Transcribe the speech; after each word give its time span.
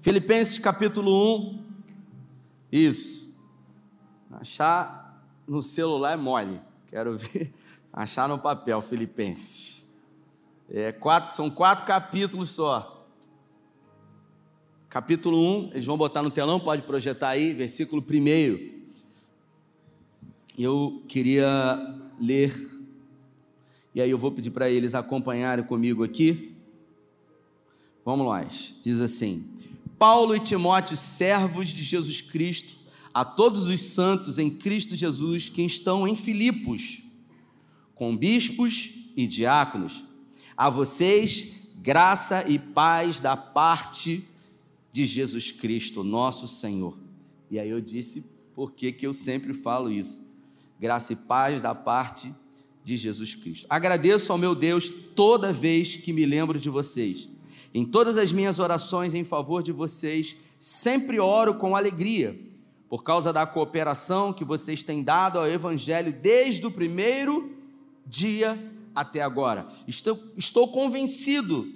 Filipenses 0.00 0.58
capítulo 0.58 1.36
1. 1.36 1.64
Isso. 2.72 3.36
Achar 4.30 5.22
no 5.46 5.62
celular 5.62 6.12
é 6.12 6.16
mole. 6.16 6.58
Quero 6.86 7.18
ver. 7.18 7.52
Achar 7.92 8.26
no 8.26 8.38
papel, 8.38 8.80
Filipenses. 8.80 9.90
É, 10.70 10.90
quatro, 10.90 11.36
são 11.36 11.50
quatro 11.50 11.84
capítulos 11.84 12.48
só. 12.50 13.06
Capítulo 14.88 15.36
1, 15.36 15.70
eles 15.72 15.86
vão 15.86 15.98
botar 15.98 16.22
no 16.22 16.30
telão, 16.30 16.58
pode 16.58 16.82
projetar 16.82 17.28
aí, 17.28 17.52
versículo 17.52 18.02
1. 18.02 18.80
Eu 20.58 21.02
queria 21.08 21.46
ler, 22.18 22.54
e 23.94 24.00
aí 24.00 24.10
eu 24.10 24.18
vou 24.18 24.32
pedir 24.32 24.50
para 24.50 24.70
eles 24.70 24.94
acompanharem 24.94 25.64
comigo 25.64 26.02
aqui. 26.02 26.56
Vamos 28.04 28.26
lá, 28.26 28.42
diz 28.42 29.00
assim: 29.00 29.59
Paulo 30.00 30.34
e 30.34 30.40
Timóteo, 30.40 30.96
servos 30.96 31.68
de 31.68 31.84
Jesus 31.84 32.22
Cristo, 32.22 32.72
a 33.12 33.22
todos 33.22 33.66
os 33.66 33.82
santos 33.82 34.38
em 34.38 34.48
Cristo 34.48 34.96
Jesus 34.96 35.50
que 35.50 35.60
estão 35.60 36.08
em 36.08 36.16
Filipos, 36.16 37.02
com 37.94 38.16
bispos 38.16 38.92
e 39.14 39.26
diáconos, 39.26 40.02
a 40.56 40.70
vocês 40.70 41.66
graça 41.76 42.48
e 42.48 42.58
paz 42.58 43.20
da 43.20 43.36
parte 43.36 44.24
de 44.90 45.04
Jesus 45.04 45.52
Cristo, 45.52 46.02
nosso 46.02 46.48
Senhor. 46.48 46.96
E 47.50 47.58
aí 47.58 47.68
eu 47.68 47.80
disse 47.82 48.24
por 48.54 48.72
que 48.72 48.96
eu 49.02 49.12
sempre 49.12 49.52
falo 49.52 49.92
isso. 49.92 50.22
Graça 50.80 51.12
e 51.12 51.16
paz 51.16 51.60
da 51.60 51.74
parte 51.74 52.34
de 52.82 52.96
Jesus 52.96 53.34
Cristo. 53.34 53.66
Agradeço 53.68 54.32
ao 54.32 54.38
meu 54.38 54.54
Deus 54.54 54.88
toda 55.14 55.52
vez 55.52 55.98
que 55.98 56.10
me 56.10 56.24
lembro 56.24 56.58
de 56.58 56.70
vocês. 56.70 57.28
Em 57.72 57.84
todas 57.84 58.16
as 58.16 58.32
minhas 58.32 58.58
orações 58.58 59.14
em 59.14 59.24
favor 59.24 59.62
de 59.62 59.72
vocês, 59.72 60.36
sempre 60.58 61.20
oro 61.20 61.54
com 61.54 61.76
alegria, 61.76 62.38
por 62.88 63.04
causa 63.04 63.32
da 63.32 63.46
cooperação 63.46 64.32
que 64.32 64.44
vocês 64.44 64.82
têm 64.82 65.02
dado 65.02 65.38
ao 65.38 65.48
Evangelho 65.48 66.12
desde 66.12 66.66
o 66.66 66.70
primeiro 66.70 67.56
dia 68.04 68.58
até 68.94 69.22
agora. 69.22 69.68
Estou, 69.86 70.18
estou 70.36 70.72
convencido 70.72 71.72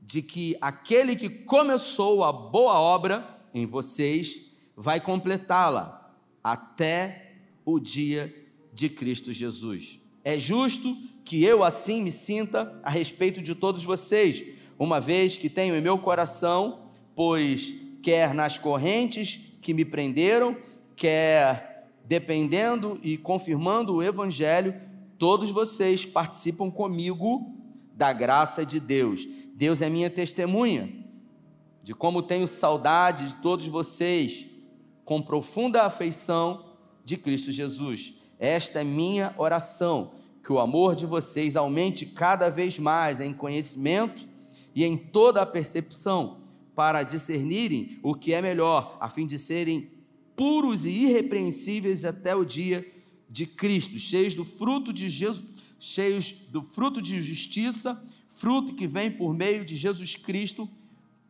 de 0.00 0.22
que 0.22 0.56
aquele 0.60 1.14
que 1.14 1.28
começou 1.28 2.24
a 2.24 2.32
boa 2.32 2.78
obra 2.80 3.38
em 3.52 3.66
vocês 3.66 4.46
vai 4.74 5.00
completá-la 5.00 6.14
até 6.42 7.34
o 7.64 7.78
dia 7.78 8.34
de 8.72 8.88
Cristo 8.88 9.32
Jesus. 9.32 9.98
É 10.24 10.38
justo 10.38 10.96
que 11.24 11.42
eu 11.42 11.64
assim 11.64 12.02
me 12.02 12.12
sinta 12.12 12.80
a 12.84 12.90
respeito 12.90 13.42
de 13.42 13.54
todos 13.54 13.82
vocês, 13.82 14.55
uma 14.78 15.00
vez 15.00 15.36
que 15.36 15.48
tenho 15.48 15.74
em 15.74 15.80
meu 15.80 15.98
coração, 15.98 16.90
pois 17.14 17.74
quer 18.02 18.34
nas 18.34 18.58
correntes 18.58 19.40
que 19.60 19.72
me 19.72 19.84
prenderam, 19.84 20.56
quer 20.94 21.90
dependendo 22.04 22.98
e 23.02 23.16
confirmando 23.16 23.94
o 23.94 24.02
evangelho, 24.02 24.74
todos 25.18 25.50
vocês 25.50 26.06
participam 26.06 26.70
comigo 26.70 27.52
da 27.94 28.12
graça 28.12 28.64
de 28.64 28.78
Deus. 28.78 29.26
Deus 29.54 29.80
é 29.80 29.88
minha 29.88 30.10
testemunha 30.10 31.04
de 31.82 31.94
como 31.94 32.20
tenho 32.20 32.48
saudade 32.48 33.28
de 33.28 33.36
todos 33.36 33.66
vocês, 33.68 34.44
com 35.04 35.22
profunda 35.22 35.84
afeição 35.84 36.74
de 37.04 37.16
Cristo 37.16 37.52
Jesus. 37.52 38.14
Esta 38.40 38.80
é 38.80 38.84
minha 38.84 39.32
oração, 39.38 40.10
que 40.44 40.52
o 40.52 40.58
amor 40.58 40.96
de 40.96 41.06
vocês 41.06 41.56
aumente 41.56 42.04
cada 42.04 42.50
vez 42.50 42.78
mais 42.78 43.20
em 43.20 43.32
conhecimento 43.32 44.28
e 44.76 44.84
em 44.84 44.96
toda 44.96 45.42
a 45.42 45.46
percepção, 45.46 46.42
para 46.74 47.02
discernirem 47.02 47.98
o 48.02 48.14
que 48.14 48.32
é 48.32 48.40
melhor, 48.40 48.96
a 49.00 49.08
fim 49.08 49.26
de 49.26 49.38
serem 49.38 49.90
puros 50.36 50.84
e 50.84 50.90
irrepreensíveis 50.90 52.04
até 52.04 52.36
o 52.36 52.44
dia 52.44 52.86
de 53.28 53.46
Cristo, 53.46 53.98
cheios 53.98 54.34
do 54.34 54.44
fruto 54.44 54.92
de 54.92 55.10
Jesus, 55.10 55.42
cheios 55.80 56.32
do 56.50 56.62
fruto 56.62 57.02
de 57.02 57.22
justiça 57.22 58.00
fruto 58.36 58.74
que 58.74 58.86
vem 58.86 59.10
por 59.10 59.32
meio 59.32 59.64
de 59.64 59.74
Jesus 59.74 60.14
Cristo 60.14 60.68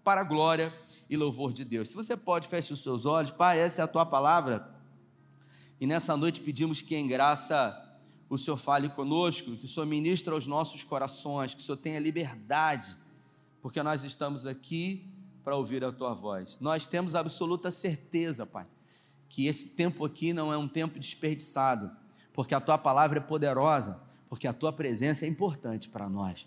para 0.03 0.23
a 0.23 0.25
glória 0.25 0.75
e 1.09 1.17
louvor 1.17 1.53
de 1.53 1.65
Deus. 1.65 1.91
Se 1.91 1.95
você 1.95 2.17
pode, 2.17 2.49
feche 2.49 2.73
os 2.73 2.83
seus 2.83 3.07
olhos. 3.07 3.31
Pai, 3.31 3.61
essa 3.61 3.81
é 3.81 3.85
a 3.85 3.89
tua 3.89 4.05
palavra. 4.05 4.69
E 5.81 5.87
nessa 5.87 6.17
noite 6.17 6.41
pedimos 6.41 6.83
que 6.83 6.97
em 6.97 7.07
graça 7.07 7.81
o 8.29 8.37
Senhor 8.37 8.57
fale 8.57 8.89
conosco, 8.89 9.57
que 9.57 9.67
o 9.67 9.69
Senhor 9.69 9.87
ministre 9.87 10.35
aos 10.35 10.49
nossos 10.49 10.83
corações, 10.83 11.55
que 11.55 11.61
o 11.61 11.65
Senhor 11.65 11.77
tenha 11.77 12.01
liberdade, 12.01 12.97
porque 13.67 13.83
nós 13.83 14.05
estamos 14.05 14.47
aqui 14.47 15.11
para 15.43 15.57
ouvir 15.57 15.83
a 15.83 15.91
tua 15.91 16.15
voz. 16.15 16.57
Nós 16.61 16.87
temos 16.87 17.17
absoluta 17.17 17.73
certeza, 17.73 18.47
Pai, 18.47 18.67
que 19.29 19.49
esse 19.49 19.71
tempo 19.71 20.05
aqui 20.05 20.33
não 20.33 20.53
é 20.53 20.57
um 20.57 20.69
tempo 20.69 21.01
desperdiçado, 21.01 21.91
porque 22.33 22.55
a 22.55 22.61
tua 22.61 22.79
palavra 22.79 23.19
é 23.19 23.21
poderosa, 23.21 24.01
porque 24.29 24.47
a 24.47 24.53
tua 24.53 24.73
presença 24.73 25.27
é 25.27 25.29
importante 25.29 25.89
para 25.89 26.09
nós 26.09 26.47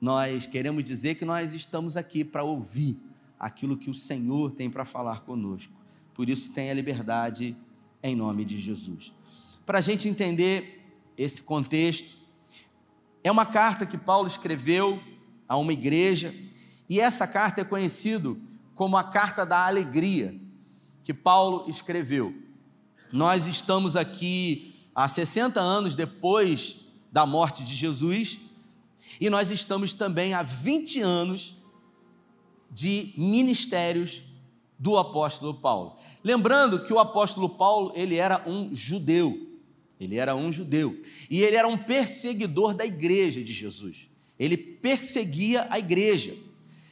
nós 0.00 0.46
queremos 0.46 0.84
dizer 0.84 1.16
que 1.16 1.24
nós 1.24 1.52
estamos 1.52 1.96
aqui 1.96 2.24
para 2.24 2.44
ouvir 2.44 2.98
aquilo 3.38 3.76
que 3.76 3.90
o 3.90 3.94
Senhor 3.94 4.52
tem 4.52 4.70
para 4.70 4.84
falar 4.84 5.20
conosco. 5.20 5.72
Por 6.14 6.28
isso, 6.28 6.52
tenha 6.52 6.72
liberdade 6.74 7.56
em 8.02 8.14
nome 8.14 8.44
de 8.44 8.60
Jesus. 8.60 9.12
Para 9.66 9.78
a 9.78 9.82
gente 9.82 10.08
entender 10.08 10.84
esse 11.16 11.42
contexto, 11.42 12.16
é 13.22 13.30
uma 13.30 13.44
carta 13.44 13.84
que 13.84 13.98
Paulo 13.98 14.28
escreveu 14.28 15.02
a 15.48 15.56
uma 15.56 15.72
igreja, 15.72 16.34
e 16.88 17.00
essa 17.00 17.26
carta 17.26 17.60
é 17.60 17.64
conhecida 17.64 18.34
como 18.74 18.96
a 18.96 19.04
carta 19.04 19.44
da 19.44 19.66
alegria 19.66 20.34
que 21.04 21.12
Paulo 21.12 21.68
escreveu. 21.68 22.34
Nós 23.12 23.46
estamos 23.46 23.96
aqui 23.96 24.74
há 24.94 25.08
60 25.08 25.60
anos 25.60 25.94
depois 25.94 26.80
da 27.10 27.24
morte 27.26 27.64
de 27.64 27.74
Jesus, 27.74 28.38
e 29.20 29.30
nós 29.30 29.50
estamos 29.50 29.92
também 29.92 30.34
há 30.34 30.42
20 30.42 31.00
anos 31.00 31.56
de 32.70 33.12
ministérios 33.16 34.22
do 34.78 34.96
apóstolo 34.96 35.54
Paulo. 35.54 35.96
Lembrando 36.22 36.84
que 36.84 36.92
o 36.92 36.98
apóstolo 36.98 37.48
Paulo, 37.48 37.92
ele 37.94 38.16
era 38.16 38.42
um 38.46 38.74
judeu. 38.74 39.46
Ele 39.98 40.16
era 40.16 40.36
um 40.36 40.52
judeu. 40.52 41.00
E 41.28 41.42
ele 41.42 41.56
era 41.56 41.66
um 41.66 41.76
perseguidor 41.76 42.74
da 42.74 42.84
igreja 42.86 43.42
de 43.42 43.52
Jesus. 43.52 44.08
Ele 44.38 44.56
perseguia 44.56 45.66
a 45.70 45.78
igreja. 45.78 46.36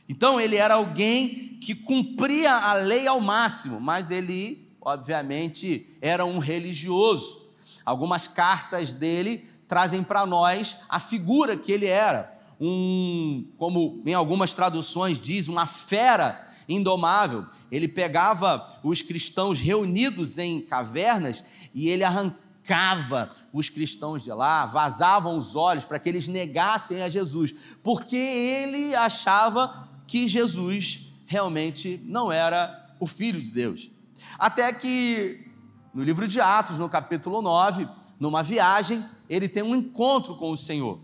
Então 0.08 0.40
ele 0.40 0.56
era 0.56 0.74
alguém 0.74 1.58
que 1.60 1.74
cumpria 1.74 2.52
a 2.52 2.74
lei 2.74 3.06
ao 3.06 3.20
máximo, 3.20 3.80
mas 3.80 4.10
ele, 4.10 4.68
obviamente, 4.80 5.96
era 6.00 6.24
um 6.24 6.38
religioso. 6.38 7.42
Algumas 7.84 8.28
cartas 8.28 8.92
dele 8.92 9.48
trazem 9.66 10.02
para 10.02 10.24
nós 10.24 10.76
a 10.88 11.00
figura 11.00 11.56
que 11.56 11.72
ele 11.72 11.86
era. 11.86 12.34
Um, 12.60 13.48
como 13.58 14.02
em 14.06 14.14
algumas 14.14 14.54
traduções 14.54 15.20
diz, 15.20 15.48
uma 15.48 15.66
fera 15.66 16.46
indomável. 16.68 17.44
Ele 17.70 17.88
pegava 17.88 18.78
os 18.82 19.02
cristãos 19.02 19.60
reunidos 19.60 20.38
em 20.38 20.60
cavernas 20.60 21.44
e 21.74 21.88
ele 21.88 22.02
arrancava 22.04 23.30
os 23.52 23.68
cristãos 23.68 24.22
de 24.22 24.32
lá, 24.32 24.66
vazavam 24.66 25.38
os 25.38 25.54
olhos 25.54 25.84
para 25.84 25.98
que 25.98 26.08
eles 26.08 26.26
negassem 26.26 27.02
a 27.02 27.08
Jesus, 27.08 27.54
porque 27.82 28.16
ele 28.16 28.94
achava 28.94 29.85
que 30.06 30.28
Jesus 30.28 31.12
realmente 31.26 32.00
não 32.04 32.30
era 32.30 32.94
o 33.00 33.06
filho 33.06 33.40
de 33.40 33.50
Deus. 33.50 33.90
Até 34.38 34.72
que 34.72 35.46
no 35.92 36.02
livro 36.02 36.28
de 36.28 36.40
Atos, 36.40 36.78
no 36.78 36.88
capítulo 36.88 37.40
9, 37.42 37.88
numa 38.20 38.42
viagem, 38.42 39.04
ele 39.28 39.48
tem 39.48 39.62
um 39.62 39.74
encontro 39.74 40.36
com 40.36 40.50
o 40.50 40.56
Senhor. 40.56 41.00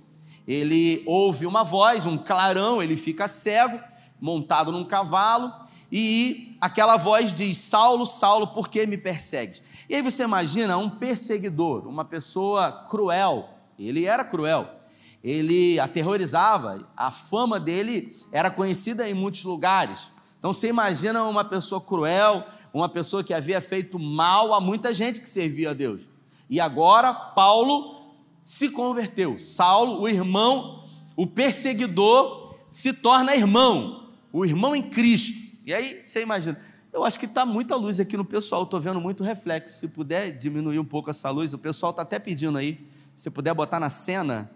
Ele 0.46 1.02
ouve 1.06 1.46
uma 1.46 1.62
voz, 1.64 2.04
um 2.04 2.18
clarão, 2.18 2.82
ele 2.82 2.96
fica 2.96 3.28
cego, 3.28 3.78
montado 4.20 4.72
num 4.72 4.84
cavalo, 4.84 5.52
e 5.90 6.56
aquela 6.60 6.96
voz 6.96 7.34
diz: 7.34 7.58
Saulo, 7.58 8.06
Saulo, 8.06 8.46
por 8.48 8.68
que 8.68 8.86
me 8.86 8.96
persegues? 8.96 9.62
E 9.88 9.94
aí 9.94 10.02
você 10.02 10.24
imagina 10.24 10.78
um 10.78 10.88
perseguidor, 10.88 11.86
uma 11.86 12.04
pessoa 12.04 12.84
cruel. 12.88 13.50
Ele 13.78 14.06
era 14.06 14.24
cruel. 14.24 14.81
Ele 15.22 15.78
aterrorizava, 15.78 16.88
a 16.96 17.10
fama 17.10 17.60
dele 17.60 18.16
era 18.32 18.50
conhecida 18.50 19.08
em 19.08 19.14
muitos 19.14 19.44
lugares. 19.44 20.10
Então 20.38 20.52
você 20.52 20.68
imagina 20.68 21.22
uma 21.24 21.44
pessoa 21.44 21.80
cruel, 21.80 22.44
uma 22.74 22.88
pessoa 22.88 23.22
que 23.22 23.32
havia 23.32 23.60
feito 23.60 23.98
mal 23.98 24.52
a 24.52 24.60
muita 24.60 24.92
gente 24.92 25.20
que 25.20 25.28
servia 25.28 25.70
a 25.70 25.74
Deus. 25.74 26.02
E 26.50 26.60
agora 26.60 27.14
Paulo 27.14 28.12
se 28.42 28.68
converteu. 28.68 29.38
Saulo, 29.38 30.00
o 30.00 30.08
irmão, 30.08 30.84
o 31.14 31.26
perseguidor, 31.26 32.56
se 32.68 32.92
torna 32.92 33.36
irmão, 33.36 34.08
o 34.32 34.44
irmão 34.44 34.74
em 34.74 34.82
Cristo. 34.82 35.40
E 35.64 35.72
aí 35.72 36.02
você 36.04 36.20
imagina, 36.20 36.58
eu 36.92 37.04
acho 37.04 37.18
que 37.18 37.26
está 37.26 37.46
muita 37.46 37.76
luz 37.76 38.00
aqui 38.00 38.16
no 38.16 38.24
pessoal, 38.24 38.64
estou 38.64 38.80
vendo 38.80 39.00
muito 39.00 39.22
reflexo. 39.22 39.78
Se 39.78 39.88
puder 39.88 40.36
diminuir 40.36 40.78
um 40.78 40.84
pouco 40.84 41.10
essa 41.10 41.30
luz, 41.30 41.54
o 41.54 41.58
pessoal 41.58 41.90
está 41.90 42.02
até 42.02 42.18
pedindo 42.18 42.58
aí. 42.58 42.84
Se 43.14 43.30
puder 43.30 43.54
botar 43.54 43.78
na 43.78 43.88
cena 43.88 44.50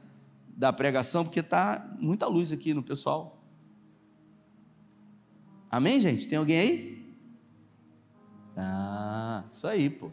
da 0.56 0.72
pregação, 0.72 1.22
porque 1.22 1.40
está 1.40 1.94
muita 1.98 2.26
luz 2.26 2.50
aqui 2.50 2.72
no 2.72 2.82
pessoal. 2.82 3.38
Amém, 5.70 6.00
gente? 6.00 6.26
Tem 6.26 6.38
alguém 6.38 6.58
aí? 6.58 7.16
Ah, 8.56 9.44
isso 9.46 9.66
aí, 9.66 9.90
pô. 9.90 10.10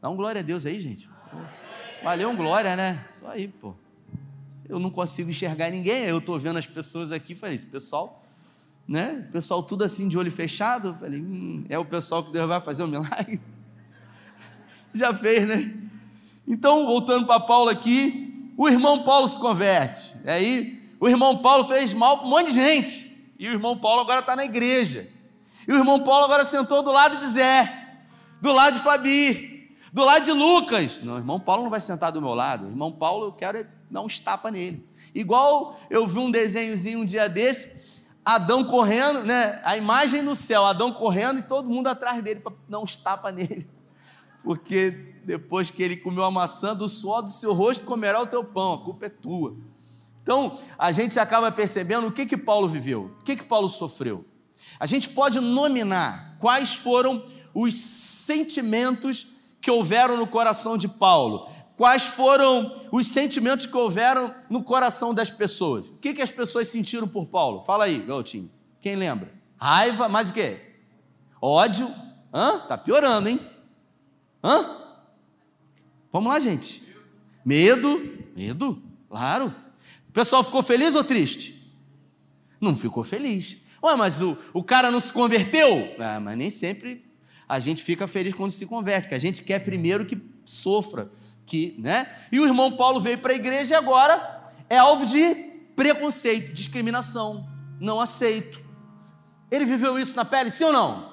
Dá 0.00 0.08
um 0.08 0.14
glória 0.14 0.38
a 0.38 0.42
Deus 0.42 0.64
aí, 0.64 0.80
gente. 0.80 1.10
Valeu 2.04 2.30
um 2.30 2.36
glória, 2.36 2.76
né? 2.76 3.04
Isso 3.10 3.26
aí, 3.26 3.48
pô. 3.48 3.74
Eu 4.68 4.78
não 4.78 4.88
consigo 4.88 5.30
enxergar 5.30 5.70
ninguém. 5.70 6.04
Eu 6.04 6.18
estou 6.18 6.38
vendo 6.38 6.58
as 6.58 6.66
pessoas 6.66 7.10
aqui, 7.10 7.34
falei, 7.34 7.56
esse 7.56 7.66
pessoal, 7.66 8.24
né? 8.86 9.26
O 9.28 9.32
pessoal 9.32 9.64
tudo 9.64 9.82
assim 9.82 10.06
de 10.06 10.16
olho 10.16 10.30
fechado. 10.30 10.94
Falei, 10.94 11.20
hum, 11.20 11.64
é 11.68 11.76
o 11.76 11.84
pessoal 11.84 12.22
que 12.22 12.30
Deus 12.30 12.46
vai 12.46 12.60
fazer 12.60 12.84
o 12.84 12.88
milagre. 12.88 13.40
Já 14.94 15.12
fez, 15.12 15.48
né? 15.48 15.74
Então, 16.46 16.86
voltando 16.86 17.26
para 17.26 17.40
Paulo 17.40 17.70
aqui, 17.70 18.31
o 18.62 18.68
irmão 18.68 19.02
Paulo 19.02 19.26
se 19.26 19.36
converte. 19.40 20.12
E 20.24 20.30
aí, 20.30 20.88
o 21.00 21.08
irmão 21.08 21.38
Paulo 21.38 21.64
fez 21.64 21.92
mal 21.92 22.18
para 22.18 22.26
um 22.28 22.30
monte 22.30 22.46
de 22.46 22.52
gente. 22.52 23.34
E 23.36 23.48
o 23.48 23.50
irmão 23.50 23.76
Paulo 23.76 24.02
agora 24.02 24.20
está 24.20 24.36
na 24.36 24.44
igreja. 24.44 25.10
E 25.66 25.72
o 25.72 25.76
irmão 25.76 25.98
Paulo 26.04 26.26
agora 26.26 26.44
sentou 26.44 26.80
do 26.80 26.92
lado 26.92 27.16
de 27.16 27.26
Zé, 27.26 27.96
do 28.40 28.52
lado 28.52 28.74
de 28.74 28.84
Fabi, 28.84 29.76
do 29.92 30.04
lado 30.04 30.24
de 30.24 30.30
Lucas. 30.30 31.02
Não, 31.02 31.14
o 31.14 31.18
irmão 31.18 31.40
Paulo 31.40 31.64
não 31.64 31.70
vai 31.70 31.80
sentar 31.80 32.12
do 32.12 32.22
meu 32.22 32.34
lado. 32.34 32.66
O 32.66 32.68
irmão 32.68 32.92
Paulo, 32.92 33.26
eu 33.26 33.32
quero 33.32 33.66
dar 33.90 34.00
uns 34.00 34.20
tapas 34.20 34.52
nele. 34.52 34.88
Igual 35.12 35.76
eu 35.90 36.06
vi 36.06 36.20
um 36.20 36.30
desenhozinho 36.30 37.00
um 37.00 37.04
dia 37.04 37.28
desse, 37.28 37.82
Adão 38.24 38.62
correndo, 38.62 39.24
né? 39.24 39.60
A 39.64 39.76
imagem 39.76 40.22
no 40.22 40.36
céu, 40.36 40.64
Adão 40.64 40.92
correndo 40.92 41.40
e 41.40 41.42
todo 41.42 41.68
mundo 41.68 41.88
atrás 41.88 42.22
dele 42.22 42.38
para 42.38 42.52
dar 42.68 42.78
uns 42.78 42.96
tapas 42.96 43.34
nele. 43.34 43.68
Porque 44.42 44.90
depois 45.24 45.70
que 45.70 45.82
ele 45.82 45.96
comeu 45.96 46.24
a 46.24 46.30
maçã, 46.30 46.74
do 46.74 46.88
suor 46.88 47.22
do 47.22 47.30
seu 47.30 47.52
rosto 47.52 47.84
comerá 47.84 48.20
o 48.20 48.26
teu 48.26 48.44
pão, 48.44 48.74
a 48.74 48.78
culpa 48.78 49.06
é 49.06 49.08
tua. 49.08 49.56
Então, 50.22 50.58
a 50.78 50.92
gente 50.92 51.18
acaba 51.18 51.50
percebendo 51.50 52.06
o 52.06 52.12
que 52.12 52.26
que 52.26 52.36
Paulo 52.36 52.68
viveu, 52.68 53.10
o 53.20 53.24
que 53.24 53.36
que 53.36 53.44
Paulo 53.44 53.68
sofreu. 53.68 54.24
A 54.78 54.86
gente 54.86 55.08
pode 55.08 55.40
nominar 55.40 56.36
quais 56.38 56.74
foram 56.74 57.24
os 57.52 57.74
sentimentos 57.74 59.28
que 59.60 59.70
houveram 59.70 60.16
no 60.16 60.26
coração 60.26 60.76
de 60.78 60.88
Paulo, 60.88 61.48
quais 61.76 62.04
foram 62.04 62.86
os 62.92 63.08
sentimentos 63.08 63.66
que 63.66 63.76
houveram 63.76 64.34
no 64.48 64.62
coração 64.62 65.12
das 65.12 65.30
pessoas. 65.30 65.88
O 65.88 65.94
que, 65.94 66.14
que 66.14 66.22
as 66.22 66.30
pessoas 66.30 66.68
sentiram 66.68 67.08
por 67.08 67.26
Paulo? 67.26 67.64
Fala 67.64 67.84
aí, 67.84 67.98
Galtinho. 67.98 68.50
Quem 68.80 68.94
lembra? 68.94 69.32
Raiva, 69.56 70.08
mais 70.08 70.30
o 70.30 70.32
quê? 70.32 70.56
Ódio. 71.40 71.88
Hã? 72.32 72.60
Tá 72.60 72.78
piorando, 72.78 73.28
hein? 73.28 73.40
Hã? 74.42 74.76
Vamos 76.12 76.32
lá, 76.32 76.40
gente. 76.40 76.82
Medo. 77.44 78.00
Medo, 78.34 78.82
claro. 79.08 79.54
O 80.08 80.12
pessoal 80.12 80.42
ficou 80.42 80.62
feliz 80.62 80.94
ou 80.94 81.04
triste? 81.04 81.62
Não 82.60 82.76
ficou 82.76 83.04
feliz. 83.04 83.58
Ué, 83.82 83.96
mas 83.96 84.20
o, 84.20 84.36
o 84.52 84.62
cara 84.62 84.90
não 84.90 85.00
se 85.00 85.12
converteu? 85.12 85.68
Ah, 85.98 86.20
mas 86.20 86.38
nem 86.38 86.50
sempre 86.50 87.04
a 87.48 87.58
gente 87.58 87.82
fica 87.82 88.06
feliz 88.06 88.32
quando 88.32 88.50
se 88.50 88.64
converte, 88.64 89.08
que 89.08 89.14
a 89.14 89.18
gente 89.18 89.42
quer 89.42 89.58
primeiro 89.58 90.06
que 90.06 90.18
sofra, 90.44 91.10
que, 91.44 91.74
né? 91.78 92.10
E 92.30 92.40
o 92.40 92.46
irmão 92.46 92.76
Paulo 92.76 93.00
veio 93.00 93.18
para 93.18 93.32
a 93.32 93.36
igreja 93.36 93.74
e 93.74 93.76
agora 93.76 94.48
é 94.70 94.78
alvo 94.78 95.04
de 95.04 95.34
preconceito, 95.76 96.54
discriminação, 96.54 97.46
não 97.78 98.00
aceito. 98.00 98.60
Ele 99.50 99.66
viveu 99.66 99.98
isso 99.98 100.16
na 100.16 100.24
pele, 100.24 100.50
sim 100.50 100.64
ou 100.64 100.72
não? 100.72 101.12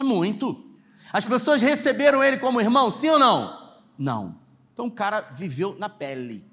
Muito. 0.00 0.64
As 1.14 1.24
pessoas 1.24 1.62
receberam 1.62 2.24
ele 2.24 2.38
como 2.38 2.60
irmão, 2.60 2.90
sim 2.90 3.08
ou 3.08 3.20
não? 3.20 3.76
Não. 3.96 4.34
Então 4.72 4.86
o 4.86 4.90
cara 4.90 5.20
viveu 5.20 5.76
na 5.78 5.88
pele. 5.88 6.44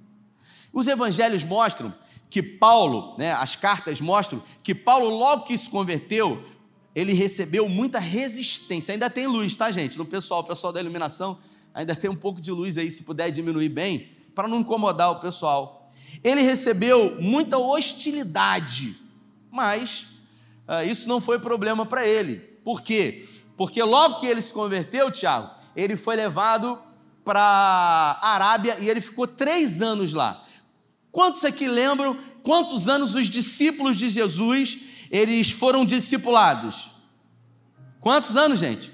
Os 0.71 0.85
evangelhos 0.85 1.43
mostram 1.43 1.91
que 2.29 2.43
Paulo, 2.43 3.15
né, 3.17 3.31
as 3.31 3.55
cartas 3.55 3.99
mostram 3.99 4.39
que 4.61 4.75
Paulo, 4.75 5.09
logo 5.09 5.45
que 5.45 5.57
se 5.57 5.67
converteu, 5.67 6.45
ele 6.93 7.11
recebeu 7.11 7.67
muita 7.67 7.97
resistência. 7.97 8.91
Ainda 8.91 9.09
tem 9.09 9.25
luz, 9.25 9.55
tá, 9.55 9.71
gente? 9.71 9.97
No 9.97 10.05
pessoal, 10.05 10.41
o 10.41 10.43
pessoal 10.43 10.71
da 10.71 10.79
iluminação, 10.79 11.39
ainda 11.73 11.95
tem 11.95 12.07
um 12.07 12.15
pouco 12.15 12.39
de 12.39 12.51
luz 12.51 12.77
aí, 12.77 12.91
se 12.91 13.01
puder 13.01 13.31
diminuir 13.31 13.69
bem, 13.69 14.11
para 14.35 14.47
não 14.47 14.59
incomodar 14.59 15.09
o 15.09 15.21
pessoal. 15.21 15.91
Ele 16.23 16.43
recebeu 16.43 17.17
muita 17.19 17.57
hostilidade, 17.57 18.95
mas 19.49 20.05
uh, 20.67 20.87
isso 20.87 21.09
não 21.09 21.19
foi 21.19 21.39
problema 21.39 21.83
para 21.83 22.05
ele. 22.05 22.35
Por 22.63 22.83
quê? 22.83 23.27
Porque 23.61 23.83
logo 23.83 24.19
que 24.19 24.25
ele 24.25 24.41
se 24.41 24.51
converteu, 24.51 25.11
Tiago, 25.11 25.51
ele 25.75 25.95
foi 25.95 26.15
levado 26.15 26.81
para 27.23 27.39
a 27.39 28.33
Arábia 28.33 28.77
e 28.79 28.89
ele 28.89 28.99
ficou 28.99 29.27
três 29.27 29.83
anos 29.83 30.13
lá. 30.13 30.43
Quantos 31.11 31.45
aqui 31.45 31.67
lembram 31.67 32.17
quantos 32.41 32.89
anos 32.89 33.13
os 33.13 33.27
discípulos 33.27 33.95
de 33.95 34.09
Jesus 34.09 34.79
eles 35.11 35.51
foram 35.51 35.85
discipulados. 35.85 36.89
Quantos 37.99 38.35
anos, 38.35 38.57
gente? 38.57 38.91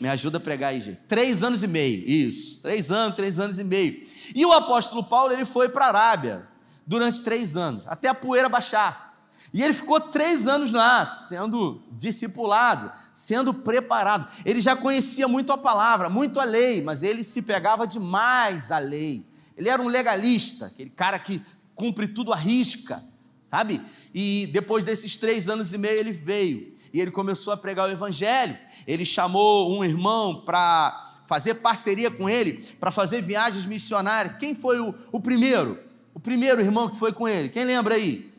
Me 0.00 0.08
ajuda 0.08 0.38
a 0.38 0.40
pregar 0.40 0.70
aí, 0.70 0.80
gente. 0.80 0.98
Três 1.06 1.44
anos 1.44 1.62
e 1.62 1.68
meio, 1.68 2.02
isso. 2.04 2.60
Três 2.62 2.90
anos, 2.90 3.14
três 3.14 3.38
anos 3.38 3.60
e 3.60 3.64
meio. 3.64 4.08
E 4.34 4.44
o 4.44 4.52
apóstolo 4.52 5.04
Paulo, 5.04 5.32
ele 5.32 5.44
foi 5.44 5.68
para 5.68 5.84
a 5.84 5.88
Arábia 5.88 6.48
durante 6.84 7.22
três 7.22 7.56
anos, 7.56 7.84
até 7.86 8.08
a 8.08 8.14
poeira 8.14 8.48
baixar. 8.48 9.09
E 9.52 9.62
ele 9.62 9.72
ficou 9.72 10.00
três 10.00 10.46
anos 10.46 10.70
lá, 10.70 11.24
sendo 11.28 11.82
discipulado, 11.92 12.92
sendo 13.12 13.52
preparado. 13.52 14.28
Ele 14.44 14.60
já 14.60 14.76
conhecia 14.76 15.26
muito 15.26 15.52
a 15.52 15.58
palavra, 15.58 16.08
muito 16.08 16.38
a 16.38 16.44
lei, 16.44 16.80
mas 16.80 17.02
ele 17.02 17.24
se 17.24 17.42
pegava 17.42 17.86
demais 17.86 18.70
à 18.70 18.78
lei. 18.78 19.26
Ele 19.56 19.68
era 19.68 19.82
um 19.82 19.88
legalista, 19.88 20.66
aquele 20.66 20.90
cara 20.90 21.18
que 21.18 21.42
cumpre 21.74 22.06
tudo 22.08 22.32
à 22.32 22.36
risca 22.36 23.02
sabe? 23.50 23.80
E 24.14 24.48
depois 24.52 24.84
desses 24.84 25.16
três 25.16 25.48
anos 25.48 25.74
e 25.74 25.78
meio 25.78 25.98
ele 25.98 26.12
veio 26.12 26.72
e 26.92 27.00
ele 27.00 27.10
começou 27.10 27.52
a 27.52 27.56
pregar 27.56 27.88
o 27.88 27.92
evangelho. 27.92 28.56
Ele 28.86 29.04
chamou 29.04 29.76
um 29.76 29.84
irmão 29.84 30.42
para 30.44 31.22
fazer 31.26 31.54
parceria 31.54 32.10
com 32.10 32.30
ele, 32.30 32.64
para 32.78 32.92
fazer 32.92 33.22
viagens 33.22 33.66
missionárias. 33.66 34.36
Quem 34.38 34.54
foi 34.54 34.78
o, 34.78 34.94
o 35.10 35.20
primeiro? 35.20 35.78
O 36.14 36.20
primeiro 36.20 36.60
irmão 36.60 36.88
que 36.88 36.98
foi 36.98 37.12
com 37.12 37.28
ele? 37.28 37.48
Quem 37.48 37.64
lembra 37.64 37.96
aí? 37.96 38.29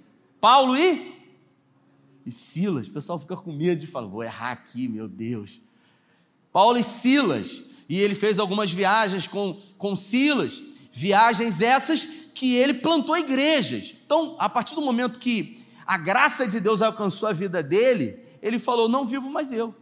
Paulo 0.41 0.75
e 0.75 1.21
e 2.25 2.31
Silas. 2.31 2.87
O 2.87 2.91
pessoal 2.91 3.19
fica 3.19 3.35
com 3.35 3.51
medo 3.51 3.81
de 3.81 3.87
falar, 3.87 4.07
vou 4.07 4.23
errar 4.23 4.51
aqui, 4.51 4.87
meu 4.87 5.07
Deus. 5.07 5.59
Paulo 6.51 6.77
e 6.77 6.83
Silas. 6.83 7.63
E 7.87 7.99
ele 7.99 8.15
fez 8.15 8.39
algumas 8.39 8.71
viagens 8.71 9.27
com, 9.27 9.59
com 9.77 9.95
Silas, 9.95 10.61
viagens 10.91 11.61
essas 11.61 12.05
que 12.33 12.55
ele 12.55 12.75
plantou 12.75 13.17
igrejas. 13.17 13.93
Então, 14.05 14.35
a 14.39 14.49
partir 14.49 14.75
do 14.75 14.81
momento 14.81 15.19
que 15.19 15.61
a 15.85 15.97
graça 15.97 16.47
de 16.47 16.59
Deus 16.59 16.81
alcançou 16.81 17.27
a 17.27 17.33
vida 17.33 17.61
dele, 17.61 18.19
ele 18.41 18.59
falou: 18.59 18.87
Não 18.87 19.05
vivo 19.05 19.29
mais 19.29 19.51
eu, 19.51 19.75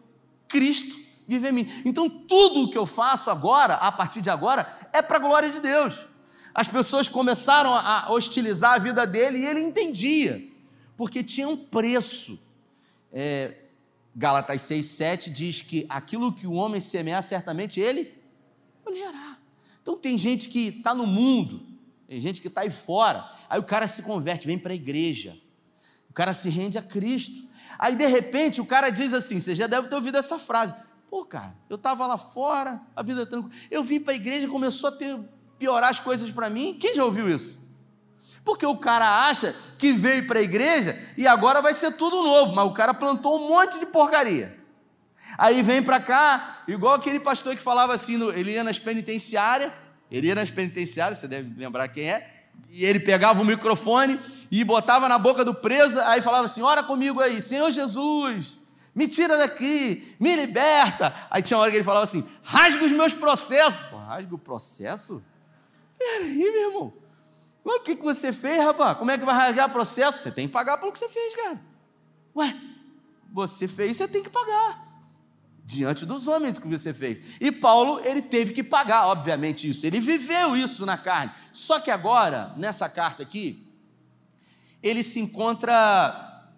Cristo 0.48 0.98
vive 1.28 1.50
em 1.50 1.52
mim. 1.52 1.72
Então, 1.86 2.10
tudo 2.10 2.64
o 2.64 2.72
que 2.72 2.78
eu 2.78 2.88
faço 2.88 3.30
agora, 3.30 3.76
a 3.76 3.92
partir 3.92 4.20
de 4.20 4.32
agora, 4.32 4.68
é 4.92 5.00
para 5.00 5.18
a 5.18 5.20
glória 5.20 5.52
de 5.52 5.60
Deus. 5.60 6.08
As 6.56 6.68
pessoas 6.68 7.08
começaram 7.08 7.72
a 7.72 8.12
hostilizar 8.12 8.74
a 8.74 8.80
vida 8.80 9.06
dele 9.06 9.38
e 9.38 9.46
ele 9.46 9.62
entendia, 9.62 10.42
porque 11.00 11.24
tinha 11.24 11.48
um 11.48 11.56
preço. 11.56 12.38
É, 13.10 13.56
Gálatas 14.14 14.64
6,7 14.64 15.32
diz 15.32 15.62
que 15.62 15.86
aquilo 15.88 16.34
que 16.34 16.46
o 16.46 16.52
homem 16.52 16.82
semear, 16.82 17.24
certamente 17.24 17.80
ele 17.80 18.14
colherá. 18.84 19.38
Então, 19.82 19.96
tem 19.96 20.18
gente 20.18 20.50
que 20.50 20.68
está 20.68 20.94
no 20.94 21.08
mundo, 21.08 21.66
tem 22.06 22.20
gente 22.20 22.42
que 22.42 22.50
está 22.50 22.62
aí 22.62 22.70
fora, 22.70 23.32
Aí 23.50 23.58
o 23.60 23.64
cara 23.64 23.88
se 23.88 24.04
converte, 24.04 24.46
vem 24.46 24.60
para 24.60 24.74
a 24.74 24.76
igreja. 24.76 25.36
O 26.10 26.14
cara 26.14 26.34
se 26.34 26.50
rende 26.50 26.78
a 26.78 26.84
Cristo. 26.84 27.48
Aí 27.80 27.96
de 27.96 28.06
repente 28.06 28.60
o 28.60 28.66
cara 28.66 28.90
diz 28.90 29.14
assim: 29.14 29.40
você 29.40 29.56
já 29.56 29.68
deve 29.68 29.88
ter 29.88 29.96
ouvido 29.96 30.18
essa 30.18 30.38
frase. 30.38 30.76
Pô, 31.10 31.26
cara, 31.26 31.56
eu 31.70 31.78
estava 31.78 32.06
lá 32.06 32.18
fora, 32.18 32.80
a 32.94 33.02
vida 33.02 33.26
tranquila. 33.26 33.56
Eu 33.72 33.84
vim 33.84 34.02
para 34.02 34.14
a 34.14 34.16
igreja 34.18 34.48
começou 34.48 34.90
a 34.90 34.92
ter, 34.92 35.20
piorar 35.58 35.90
as 35.90 36.00
coisas 36.00 36.30
para 36.30 36.50
mim. 36.50 36.78
Quem 36.80 36.94
já 36.94 37.04
ouviu 37.06 37.28
isso? 37.28 37.59
Porque 38.44 38.66
o 38.66 38.78
cara 38.78 39.28
acha 39.28 39.56
que 39.78 39.92
veio 39.92 40.26
para 40.26 40.40
a 40.40 40.42
igreja 40.42 40.98
e 41.18 41.28
agora 41.28 41.62
vai 41.62 41.74
ser 41.74 41.92
tudo 41.94 42.24
novo, 42.24 42.56
mas 42.56 42.66
o 42.66 42.74
cara 42.74 42.94
plantou 42.94 43.38
um 43.38 43.50
monte 43.50 43.80
de 43.80 43.86
porcaria. 43.86 44.58
Aí 45.38 45.62
vem 45.62 45.84
para 45.84 46.00
cá, 46.00 46.64
igual 46.68 46.96
aquele 46.96 47.20
pastor 47.20 47.56
que 47.56 47.62
falava 47.62 47.94
assim, 47.94 48.20
ele 48.32 48.54
ia 48.54 48.64
nas 48.64 48.80
penitenciárias, 48.80 49.72
ele 50.10 50.28
ia 50.28 50.36
nas 50.36 50.50
penitenciárias, 50.50 51.20
você 51.20 51.28
deve 51.28 51.54
lembrar 51.60 51.88
quem 51.90 52.10
é, 52.10 52.40
e 52.70 52.86
ele 52.86 53.00
pegava 53.00 53.42
o 53.42 53.46
microfone 53.46 54.20
e 54.52 54.64
botava 54.64 55.08
na 55.08 55.18
boca 55.18 55.46
do 55.46 55.54
preso, 55.54 56.00
aí 56.02 56.22
falava 56.22 56.46
assim: 56.46 56.62
Ora 56.62 56.84
comigo 56.84 57.20
aí, 57.20 57.42
Senhor 57.42 57.72
Jesus, 57.72 58.58
me 58.94 59.08
tira 59.08 59.38
daqui, 59.38 60.16
me 60.20 60.36
liberta. 60.36 61.14
Aí 61.30 61.42
tinha 61.42 61.58
uma 61.58 61.64
hora 61.64 61.72
que 61.72 61.78
ele 61.78 61.84
falava 61.84 62.04
assim: 62.04 62.28
rasga 62.44 62.86
os 62.86 62.92
meus 62.92 63.14
processos. 63.14 63.80
Pô, 63.90 63.98
rasga 63.98 64.36
o 64.36 64.40
processo? 64.40 65.24
Peraí, 65.98 66.38
meu 66.38 66.70
irmão. 66.70 66.94
O 67.76 67.82
que, 67.82 67.96
que 67.96 68.04
você 68.04 68.34
fez, 68.34 68.58
rapaz? 68.58 68.98
Como 68.98 69.12
é 69.12 69.18
que 69.18 69.26
vai 69.26 69.36
rasgar 69.36 69.72
processo? 69.72 70.24
Você 70.24 70.32
tem 70.32 70.48
que 70.48 70.54
pagar 70.54 70.78
pelo 70.78 70.92
que 70.92 71.00
você 71.00 71.10
fez, 71.10 71.36
cara. 71.36 71.62
Ué, 72.36 72.56
você 73.32 73.68
fez, 73.68 73.98
você 73.98 74.08
tem 74.08 74.24
que 74.24 74.30
pagar 74.30 74.88
diante 75.64 76.04
dos 76.04 76.28
homens 76.28 76.58
que 76.58 76.68
você 76.68 76.94
fez. 76.94 77.20
E 77.40 77.52
Paulo, 77.52 78.02
ele 78.04 78.24
teve 78.24 78.54
que 78.54 78.64
pagar, 78.64 79.08
obviamente, 79.08 79.70
isso. 79.70 79.86
Ele 79.86 80.00
viveu 80.00 80.56
isso 80.56 80.84
na 80.84 80.98
carne. 80.98 81.32
Só 81.54 81.80
que 81.80 81.92
agora, 81.92 82.54
nessa 82.58 82.90
carta 82.90 83.22
aqui, 83.22 83.72
ele 84.82 85.04
se 85.04 85.20
encontra 85.20 85.76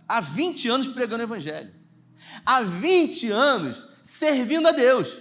há 0.07 0.21
20 0.21 0.69
anos 0.69 0.87
pregando 0.87 1.23
o 1.23 1.25
evangelho. 1.25 1.73
há 2.45 2.61
20 2.61 3.29
anos 3.29 3.87
servindo 4.01 4.67
a 4.67 4.71
Deus, 4.71 5.17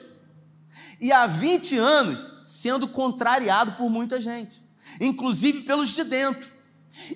e 1.01 1.11
há 1.13 1.27
20 1.27 1.77
anos 1.77 2.31
sendo 2.45 2.87
contrariado 2.87 3.73
por 3.73 3.89
muita 3.89 4.21
gente, 4.21 4.63
inclusive 5.01 5.63
pelos 5.63 5.91
de 5.91 6.05
dentro. 6.05 6.47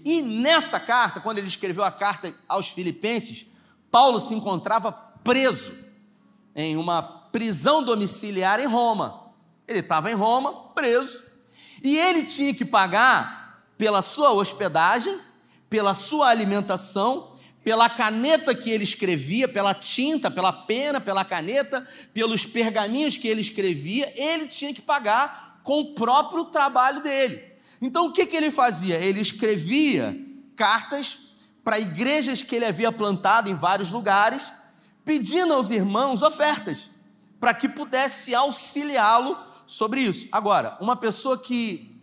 E 0.04 0.22
nessa 0.22 0.80
carta, 0.80 1.20
quando 1.20 1.38
ele 1.38 1.46
escreveu 1.46 1.84
a 1.84 1.92
carta 1.92 2.34
aos 2.48 2.68
Filipenses, 2.68 3.46
Paulo 3.90 4.20
se 4.20 4.34
encontrava 4.34 4.90
preso 5.22 5.72
em 6.56 6.76
uma 6.76 7.02
prisão 7.02 7.82
domiciliar 7.82 8.60
em 8.60 8.66
Roma. 8.66 9.32
Ele 9.68 9.80
estava 9.80 10.10
em 10.10 10.14
Roma, 10.14 10.70
preso, 10.74 11.22
e 11.82 11.96
ele 11.96 12.24
tinha 12.24 12.54
que 12.54 12.64
pagar 12.64 13.64
pela 13.76 14.02
sua 14.02 14.32
hospedagem, 14.32 15.18
pela 15.68 15.94
sua 15.94 16.28
alimentação, 16.28 17.34
pela 17.64 17.88
caneta 17.88 18.54
que 18.54 18.70
ele 18.70 18.84
escrevia, 18.84 19.48
pela 19.48 19.74
tinta, 19.74 20.30
pela 20.30 20.52
pena, 20.52 21.00
pela 21.00 21.24
caneta, 21.24 21.86
pelos 22.12 22.44
pergaminhos 22.44 23.16
que 23.16 23.26
ele 23.26 23.40
escrevia, 23.40 24.12
ele 24.14 24.46
tinha 24.46 24.72
que 24.72 24.82
pagar 24.82 25.60
com 25.62 25.80
o 25.80 25.94
próprio 25.94 26.44
trabalho 26.44 27.02
dele. 27.02 27.53
Então 27.84 28.06
o 28.06 28.12
que, 28.12 28.24
que 28.24 28.34
ele 28.34 28.50
fazia? 28.50 28.96
Ele 28.96 29.20
escrevia 29.20 30.18
cartas 30.56 31.18
para 31.62 31.78
igrejas 31.78 32.42
que 32.42 32.56
ele 32.56 32.64
havia 32.64 32.90
plantado 32.90 33.50
em 33.50 33.54
vários 33.54 33.90
lugares, 33.90 34.50
pedindo 35.04 35.52
aos 35.52 35.70
irmãos 35.70 36.22
ofertas, 36.22 36.88
para 37.38 37.52
que 37.52 37.68
pudesse 37.68 38.34
auxiliá-lo 38.34 39.36
sobre 39.66 40.00
isso. 40.00 40.26
Agora, 40.32 40.78
uma 40.80 40.96
pessoa 40.96 41.36
que 41.36 42.00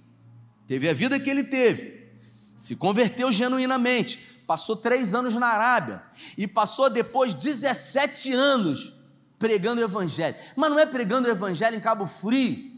teve 0.68 0.88
a 0.88 0.94
vida 0.94 1.20
que 1.20 1.32
ele 1.32 1.44
teve, 1.44 2.12
se 2.56 2.76
converteu 2.76 3.32
genuinamente, 3.32 4.20
passou 4.46 4.76
três 4.76 5.16
anos 5.16 5.34
na 5.34 5.48
Arábia 5.48 6.04
e 6.38 6.46
passou 6.46 6.92
depois 6.92 7.34
17 7.34 8.32
anos 8.32 8.94
pregando 9.40 9.82
o 9.82 9.84
Evangelho. 9.84 10.36
Mas 10.56 10.70
não 10.70 10.78
é 10.78 10.86
pregando 10.86 11.28
o 11.28 11.32
Evangelho 11.32 11.76
em 11.76 11.82
Cabo 11.82 12.06
Frio, 12.06 12.71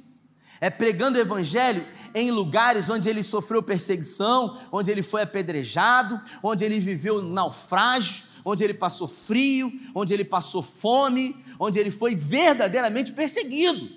é 0.60 0.70
pregando 0.70 1.18
o 1.18 1.22
Evangelho 1.22 1.86
em 2.14 2.32
lugares 2.32 2.90
onde 2.90 3.10
ele 3.10 3.24
sofreu 3.24 3.62
perseguição, 3.62 4.60
onde 4.72 4.92
ele 4.92 5.04
foi 5.04 5.22
apedrejado, 5.22 6.20
onde 6.42 6.64
ele 6.64 6.80
viveu 6.80 7.22
naufrágio, 7.22 8.24
onde 8.46 8.64
ele 8.64 8.74
passou 8.74 9.08
frio, 9.08 9.72
onde 9.96 10.14
ele 10.14 10.24
passou 10.24 10.62
fome, 10.62 11.36
onde 11.60 11.80
ele 11.80 11.92
foi 11.92 12.16
verdadeiramente 12.16 13.12
perseguido. 13.12 13.90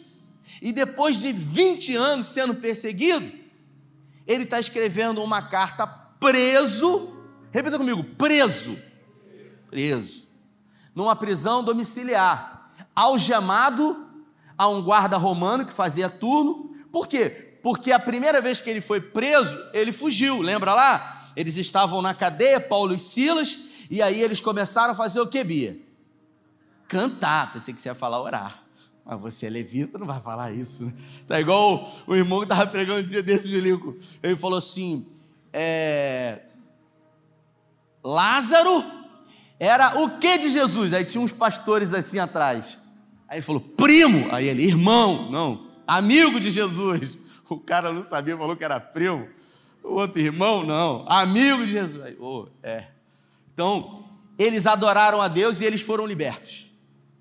E 0.63 0.73
depois 0.73 1.19
de 1.19 1.33
20 1.33 1.95
anos 1.97 2.27
sendo 2.29 2.55
perseguido, 2.55 3.31
ele 4.27 4.45
está 4.45 4.59
escrevendo 4.59 5.23
uma 5.23 5.43
carta 5.43 5.87
preso 5.87 7.17
Repita 7.57 7.79
comigo: 7.79 8.05
preso. 8.05 8.79
Preso. 9.71 10.29
Numa 10.95 11.17
prisão 11.17 11.65
domiciliar. 11.65 12.71
Algemado 12.95 14.06
a 14.57 14.69
um 14.69 14.83
guarda 14.83 15.17
romano 15.17 15.67
que 15.67 15.73
fazia 15.73 16.09
turno. 16.09 16.75
Por 16.91 17.07
quê? 17.07 17.59
Porque 17.63 17.93
a 17.93 17.99
primeira 17.99 18.41
vez 18.41 18.61
que 18.61 18.71
ele 18.71 18.81
foi 18.81 19.01
preso, 19.01 19.57
ele 19.73 19.93
fugiu. 19.93 20.41
Lembra 20.41 20.73
lá? 20.73 21.33
Eles 21.35 21.57
estavam 21.57 22.01
na 22.01 22.15
cadeia, 22.15 22.61
Paulo 22.61 22.95
e 22.95 22.99
Silas, 22.99 23.59
e 23.91 24.01
aí 24.01 24.21
eles 24.23 24.41
começaram 24.41 24.93
a 24.93 24.97
fazer 24.97 25.21
o 25.21 25.27
que, 25.27 25.43
Bia? 25.45 25.77
Cantar. 26.89 27.53
Pensei 27.53 27.75
que 27.75 27.81
você 27.81 27.89
ia 27.89 27.95
falar 27.95 28.23
orar. 28.23 28.63
Mas 29.05 29.21
você 29.21 29.47
é 29.47 29.51
levita, 29.51 29.99
não 29.99 30.07
vai 30.07 30.21
falar 30.21 30.53
isso. 30.53 30.87
Né? 30.87 30.93
Tá 31.29 31.41
igual 31.41 31.89
o, 32.07 32.17
irmão 32.17 32.41
que 32.41 32.47
estava 32.47 32.67
pregando 32.67 33.01
um 33.01 33.07
dia 33.07 33.23
desse, 33.23 33.49
Julico. 33.49 33.97
Ele 34.23 34.37
falou 34.37 34.59
assim: 34.59 35.07
é, 35.53 36.41
Lázaro 38.03 38.85
era 39.61 40.01
o 40.01 40.19
que 40.19 40.39
de 40.39 40.51
Jesus? 40.51 40.93
Aí 40.93 41.05
tinha 41.05 41.23
uns 41.23 41.33
pastores 41.33 41.93
assim 41.93 42.19
atrás. 42.19 42.79
Aí 43.29 43.39
ele 43.39 43.43
falou, 43.43 43.61
primo. 43.61 44.29
Aí 44.33 44.49
ele, 44.49 44.65
irmão. 44.65 45.31
Não, 45.31 45.71
amigo 45.87 46.41
de 46.41 46.51
Jesus. 46.51 47.19
O 47.49 47.61
cara 47.61 47.93
não 47.93 48.03
sabia, 48.03 48.37
falou 48.37 48.57
que 48.57 48.65
era 48.65 48.81
primo. 48.81 49.29
O 49.81 49.95
outro 49.95 50.21
irmão, 50.21 50.67
não, 50.67 51.05
amigo 51.07 51.65
de 51.65 51.71
Jesus. 51.71 52.03
Aí, 52.03 52.17
oh, 52.19 52.49
é. 52.61 52.89
Então, 53.55 54.03
eles 54.37 54.67
adoraram 54.67 55.23
a 55.23 55.29
Deus 55.29 55.61
e 55.61 55.65
eles 55.65 55.81
foram 55.81 56.05
libertos. 56.05 56.67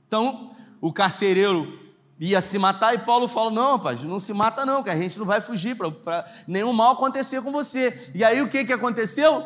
Então, 0.07 0.55
o 0.81 0.91
carcereiro 0.91 1.79
ia 2.19 2.41
se 2.41 2.57
matar 2.57 2.95
e 2.95 2.97
Paulo 2.97 3.27
falou: 3.27 3.51
Não, 3.51 3.77
rapaz, 3.77 4.03
não 4.03 4.19
se 4.19 4.33
mata, 4.33 4.65
não, 4.65 4.81
que 4.81 4.89
a 4.89 4.95
gente 4.95 5.19
não 5.19 5.27
vai 5.27 5.41
fugir 5.41 5.75
para 5.75 6.25
nenhum 6.47 6.73
mal 6.73 6.93
acontecer 6.93 7.39
com 7.43 7.51
você. 7.51 8.11
E 8.15 8.23
aí 8.23 8.41
o 8.41 8.49
que, 8.49 8.65
que 8.65 8.73
aconteceu? 8.73 9.45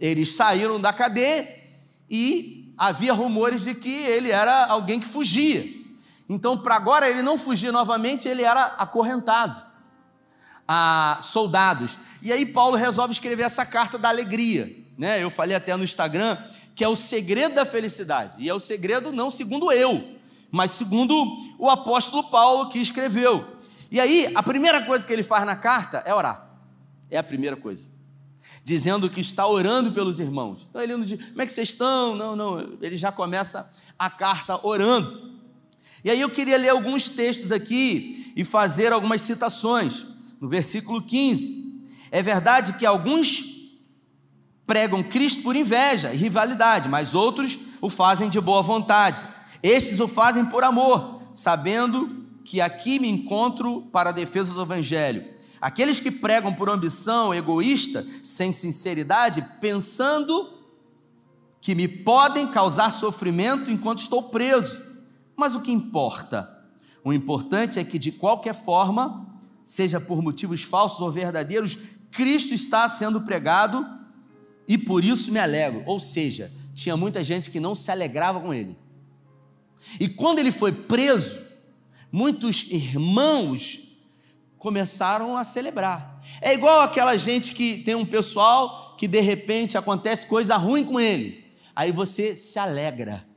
Eles 0.00 0.34
saíram 0.34 0.80
da 0.80 0.92
cadeia 0.92 1.48
e 2.10 2.74
havia 2.76 3.12
rumores 3.12 3.62
de 3.62 3.72
que 3.72 3.88
ele 3.88 4.32
era 4.32 4.66
alguém 4.66 4.98
que 4.98 5.06
fugia. 5.06 5.77
Então, 6.28 6.58
para 6.58 6.76
agora 6.76 7.08
ele 7.08 7.22
não 7.22 7.38
fugir 7.38 7.72
novamente, 7.72 8.28
ele 8.28 8.42
era 8.42 8.64
acorrentado 8.78 9.68
a 10.66 11.18
soldados. 11.22 11.96
E 12.20 12.30
aí 12.30 12.44
Paulo 12.44 12.76
resolve 12.76 13.12
escrever 13.12 13.44
essa 13.44 13.64
carta 13.64 13.96
da 13.96 14.08
alegria, 14.08 14.68
né? 14.98 15.22
Eu 15.22 15.30
falei 15.30 15.56
até 15.56 15.74
no 15.74 15.84
Instagram 15.84 16.36
que 16.74 16.84
é 16.84 16.88
o 16.88 16.94
segredo 16.94 17.56
da 17.56 17.66
felicidade. 17.66 18.36
E 18.38 18.48
é 18.48 18.54
o 18.54 18.60
segredo 18.60 19.10
não 19.10 19.30
segundo 19.30 19.72
eu, 19.72 20.16
mas 20.50 20.70
segundo 20.70 21.14
o 21.58 21.68
apóstolo 21.68 22.30
Paulo 22.30 22.68
que 22.68 22.78
escreveu. 22.78 23.56
E 23.90 23.98
aí, 23.98 24.30
a 24.34 24.42
primeira 24.42 24.84
coisa 24.84 25.04
que 25.04 25.12
ele 25.12 25.24
faz 25.24 25.44
na 25.44 25.56
carta 25.56 26.02
é 26.04 26.14
orar. 26.14 26.50
É 27.10 27.18
a 27.18 27.22
primeira 27.22 27.56
coisa 27.56 27.98
dizendo 28.68 29.08
que 29.08 29.22
está 29.22 29.46
orando 29.46 29.92
pelos 29.92 30.18
irmãos. 30.18 30.66
Então 30.68 30.82
ele 30.82 30.94
não 30.94 31.02
diz, 31.02 31.18
como 31.30 31.40
é 31.40 31.46
que 31.46 31.52
vocês 31.52 31.70
estão? 31.70 32.14
Não, 32.14 32.36
não, 32.36 32.76
ele 32.82 32.98
já 32.98 33.10
começa 33.10 33.70
a 33.98 34.10
carta 34.10 34.60
orando. 34.62 35.27
E 36.08 36.10
aí 36.10 36.22
eu 36.22 36.30
queria 36.30 36.56
ler 36.56 36.70
alguns 36.70 37.10
textos 37.10 37.52
aqui 37.52 38.32
e 38.34 38.42
fazer 38.42 38.94
algumas 38.94 39.20
citações. 39.20 40.06
No 40.40 40.48
versículo 40.48 41.02
15, 41.02 41.84
é 42.10 42.22
verdade 42.22 42.78
que 42.78 42.86
alguns 42.86 43.44
pregam 44.66 45.02
Cristo 45.02 45.42
por 45.42 45.54
inveja 45.54 46.10
e 46.10 46.16
rivalidade, 46.16 46.88
mas 46.88 47.12
outros 47.12 47.58
o 47.78 47.90
fazem 47.90 48.30
de 48.30 48.40
boa 48.40 48.62
vontade. 48.62 49.22
Estes 49.62 50.00
o 50.00 50.08
fazem 50.08 50.46
por 50.46 50.64
amor, 50.64 51.20
sabendo 51.34 52.24
que 52.42 52.58
aqui 52.58 52.98
me 52.98 53.10
encontro 53.10 53.82
para 53.92 54.08
a 54.08 54.14
defesa 54.14 54.54
do 54.54 54.62
evangelho. 54.62 55.22
Aqueles 55.60 56.00
que 56.00 56.10
pregam 56.10 56.54
por 56.54 56.70
ambição 56.70 57.34
egoísta, 57.34 58.02
sem 58.22 58.50
sinceridade, 58.50 59.46
pensando 59.60 60.54
que 61.60 61.74
me 61.74 61.86
podem 61.86 62.46
causar 62.46 62.92
sofrimento 62.92 63.70
enquanto 63.70 63.98
estou 63.98 64.22
preso. 64.30 64.87
Mas 65.38 65.54
o 65.54 65.60
que 65.60 65.70
importa? 65.70 66.52
O 67.04 67.12
importante 67.12 67.78
é 67.78 67.84
que, 67.84 67.96
de 67.96 68.10
qualquer 68.10 68.56
forma, 68.56 69.24
seja 69.62 70.00
por 70.00 70.20
motivos 70.20 70.64
falsos 70.64 71.00
ou 71.00 71.12
verdadeiros, 71.12 71.78
Cristo 72.10 72.52
está 72.52 72.88
sendo 72.88 73.20
pregado 73.20 73.86
e 74.66 74.76
por 74.76 75.04
isso 75.04 75.30
me 75.30 75.38
alegro. 75.38 75.84
Ou 75.86 76.00
seja, 76.00 76.52
tinha 76.74 76.96
muita 76.96 77.22
gente 77.22 77.52
que 77.52 77.60
não 77.60 77.76
se 77.76 77.88
alegrava 77.88 78.40
com 78.40 78.52
ele. 78.52 78.76
E 80.00 80.08
quando 80.08 80.40
ele 80.40 80.50
foi 80.50 80.72
preso, 80.72 81.40
muitos 82.10 82.66
irmãos 82.68 83.96
começaram 84.58 85.36
a 85.36 85.44
celebrar. 85.44 86.20
É 86.40 86.52
igual 86.52 86.80
aquela 86.80 87.16
gente 87.16 87.54
que 87.54 87.78
tem 87.84 87.94
um 87.94 88.04
pessoal 88.04 88.96
que 88.98 89.06
de 89.06 89.20
repente 89.20 89.78
acontece 89.78 90.26
coisa 90.26 90.56
ruim 90.56 90.84
com 90.84 90.98
ele. 90.98 91.46
Aí 91.76 91.92
você 91.92 92.34
se 92.34 92.58
alegra 92.58 93.27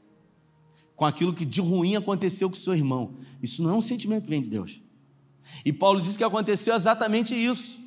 com 1.01 1.05
aquilo 1.07 1.33
que 1.33 1.43
de 1.43 1.59
ruim 1.59 1.95
aconteceu 1.95 2.47
com 2.47 2.55
seu 2.55 2.75
irmão. 2.75 3.15
Isso 3.41 3.63
não 3.63 3.71
é 3.71 3.73
um 3.73 3.81
sentimento 3.81 4.25
que 4.25 4.29
vem 4.29 4.39
de 4.39 4.49
Deus. 4.49 4.79
E 5.65 5.73
Paulo 5.73 5.99
disse 5.99 6.15
que 6.15 6.23
aconteceu 6.23 6.75
exatamente 6.75 7.33
isso. 7.33 7.79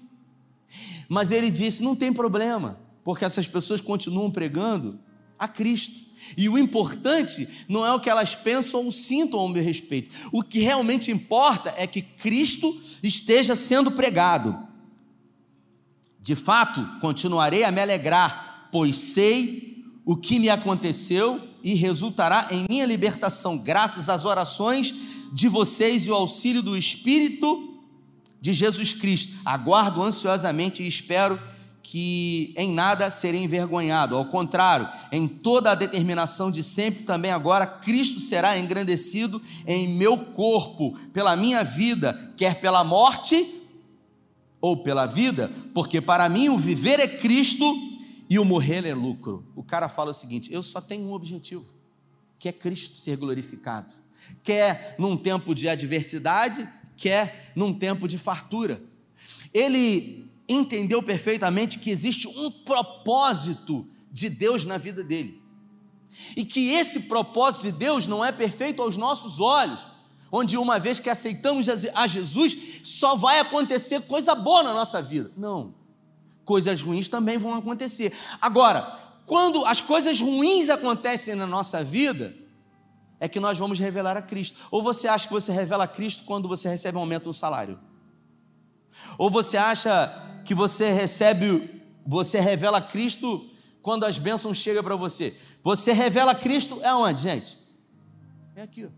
Mas 1.08 1.30
ele 1.30 1.48
disse: 1.48 1.80
não 1.80 1.94
tem 1.94 2.12
problema, 2.12 2.76
porque 3.04 3.24
essas 3.24 3.46
pessoas 3.46 3.80
continuam 3.80 4.32
pregando 4.32 4.98
a 5.38 5.46
Cristo. 5.46 5.94
E 6.36 6.48
o 6.48 6.58
importante 6.58 7.48
não 7.68 7.86
é 7.86 7.92
o 7.92 8.00
que 8.00 8.10
elas 8.10 8.34
pensam 8.34 8.84
ou 8.84 8.90
sintam 8.90 9.38
ao 9.38 9.48
meu 9.48 9.62
respeito. 9.62 10.10
O 10.32 10.42
que 10.42 10.58
realmente 10.58 11.12
importa 11.12 11.72
é 11.76 11.86
que 11.86 12.02
Cristo 12.02 12.76
esteja 13.00 13.54
sendo 13.54 13.92
pregado. 13.92 14.58
De 16.20 16.34
fato, 16.34 16.84
continuarei 17.00 17.62
a 17.62 17.70
me 17.70 17.80
alegrar, 17.80 18.70
pois 18.72 18.96
sei 18.96 19.84
o 20.04 20.16
que 20.16 20.40
me 20.40 20.48
aconteceu 20.48 21.53
e 21.64 21.72
resultará 21.72 22.48
em 22.50 22.66
minha 22.68 22.84
libertação, 22.84 23.56
graças 23.56 24.10
às 24.10 24.26
orações 24.26 24.94
de 25.32 25.48
vocês 25.48 26.06
e 26.06 26.10
o 26.10 26.14
auxílio 26.14 26.62
do 26.62 26.76
Espírito 26.76 27.80
de 28.38 28.52
Jesus 28.52 28.92
Cristo. 28.92 29.32
Aguardo 29.42 30.02
ansiosamente 30.02 30.82
e 30.82 30.86
espero 30.86 31.40
que 31.82 32.52
em 32.56 32.70
nada 32.70 33.10
serei 33.10 33.42
envergonhado, 33.42 34.14
ao 34.14 34.26
contrário, 34.26 34.88
em 35.10 35.26
toda 35.26 35.70
a 35.70 35.74
determinação 35.74 36.50
de 36.50 36.62
sempre, 36.62 37.04
também 37.04 37.30
agora, 37.30 37.66
Cristo 37.66 38.20
será 38.20 38.58
engrandecido 38.58 39.40
em 39.66 39.88
meu 39.88 40.18
corpo, 40.18 40.98
pela 41.12 41.34
minha 41.34 41.62
vida, 41.62 42.32
quer 42.36 42.60
pela 42.60 42.84
morte 42.84 43.62
ou 44.60 44.78
pela 44.78 45.06
vida, 45.06 45.50
porque 45.74 46.00
para 46.00 46.28
mim 46.28 46.48
o 46.48 46.58
viver 46.58 47.00
é 47.00 47.08
Cristo 47.08 47.93
e 48.34 48.38
o 48.38 48.44
morrer 48.44 48.84
é 48.84 48.92
lucro. 48.92 49.46
O 49.54 49.62
cara 49.62 49.88
fala 49.88 50.10
o 50.10 50.14
seguinte: 50.14 50.52
eu 50.52 50.60
só 50.60 50.80
tenho 50.80 51.06
um 51.06 51.12
objetivo, 51.12 51.64
quer 52.36 52.52
Cristo 52.52 52.96
ser 52.96 53.16
glorificado. 53.16 53.94
Quer 54.42 54.96
num 54.98 55.16
tempo 55.16 55.54
de 55.54 55.68
adversidade, 55.68 56.68
quer 56.96 57.52
num 57.54 57.72
tempo 57.72 58.08
de 58.08 58.18
fartura. 58.18 58.82
Ele 59.52 60.28
entendeu 60.48 61.00
perfeitamente 61.00 61.78
que 61.78 61.90
existe 61.90 62.26
um 62.26 62.50
propósito 62.50 63.86
de 64.10 64.28
Deus 64.28 64.64
na 64.64 64.78
vida 64.78 65.04
dele. 65.04 65.40
E 66.36 66.44
que 66.44 66.72
esse 66.72 67.02
propósito 67.02 67.62
de 67.62 67.72
Deus 67.72 68.08
não 68.08 68.24
é 68.24 68.32
perfeito 68.32 68.82
aos 68.82 68.96
nossos 68.96 69.38
olhos, 69.38 69.78
onde 70.32 70.56
uma 70.56 70.80
vez 70.80 70.98
que 70.98 71.08
aceitamos 71.08 71.68
a 71.68 72.06
Jesus, 72.08 72.80
só 72.82 73.14
vai 73.14 73.38
acontecer 73.38 74.00
coisa 74.02 74.34
boa 74.34 74.64
na 74.64 74.74
nossa 74.74 75.00
vida. 75.00 75.30
Não. 75.36 75.83
Coisas 76.44 76.82
ruins 76.82 77.08
também 77.08 77.38
vão 77.38 77.54
acontecer. 77.54 78.12
Agora, 78.40 78.82
quando 79.26 79.64
as 79.64 79.80
coisas 79.80 80.20
ruins 80.20 80.68
acontecem 80.68 81.34
na 81.34 81.46
nossa 81.46 81.82
vida, 81.82 82.34
é 83.18 83.28
que 83.28 83.40
nós 83.40 83.58
vamos 83.58 83.78
revelar 83.78 84.16
a 84.16 84.22
Cristo. 84.22 84.58
Ou 84.70 84.82
você 84.82 85.08
acha 85.08 85.26
que 85.26 85.32
você 85.32 85.50
revela 85.50 85.84
a 85.84 85.88
Cristo 85.88 86.24
quando 86.24 86.48
você 86.48 86.68
recebe 86.68 86.98
um 86.98 87.00
aumento 87.00 87.26
no 87.26 87.34
salário? 87.34 87.78
Ou 89.16 89.30
você 89.30 89.56
acha 89.56 90.42
que 90.44 90.54
você 90.54 90.92
recebe, 90.92 91.82
você 92.06 92.38
revela 92.40 92.80
Cristo 92.80 93.48
quando 93.82 94.04
as 94.04 94.18
bênçãos 94.18 94.58
chegam 94.58 94.82
para 94.82 94.96
você? 94.96 95.34
Você 95.62 95.92
revela 95.92 96.34
Cristo 96.34 96.80
é 96.82 96.94
onde, 96.94 97.22
gente? 97.22 97.58
É 98.54 98.62
aqui. 98.62 98.84
Ó. 98.84 98.88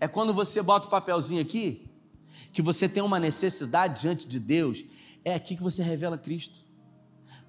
É 0.00 0.08
quando 0.08 0.32
você 0.32 0.62
bota 0.62 0.86
o 0.86 0.90
papelzinho 0.90 1.40
aqui, 1.40 1.90
que 2.52 2.62
você 2.62 2.88
tem 2.88 3.02
uma 3.02 3.20
necessidade 3.20 4.00
diante 4.00 4.26
de 4.26 4.38
Deus, 4.38 4.84
é 5.26 5.34
aqui 5.34 5.56
que 5.56 5.62
você 5.62 5.82
revela 5.82 6.16
Cristo. 6.16 6.60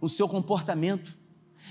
O 0.02 0.10
seu 0.10 0.28
comportamento 0.28 1.16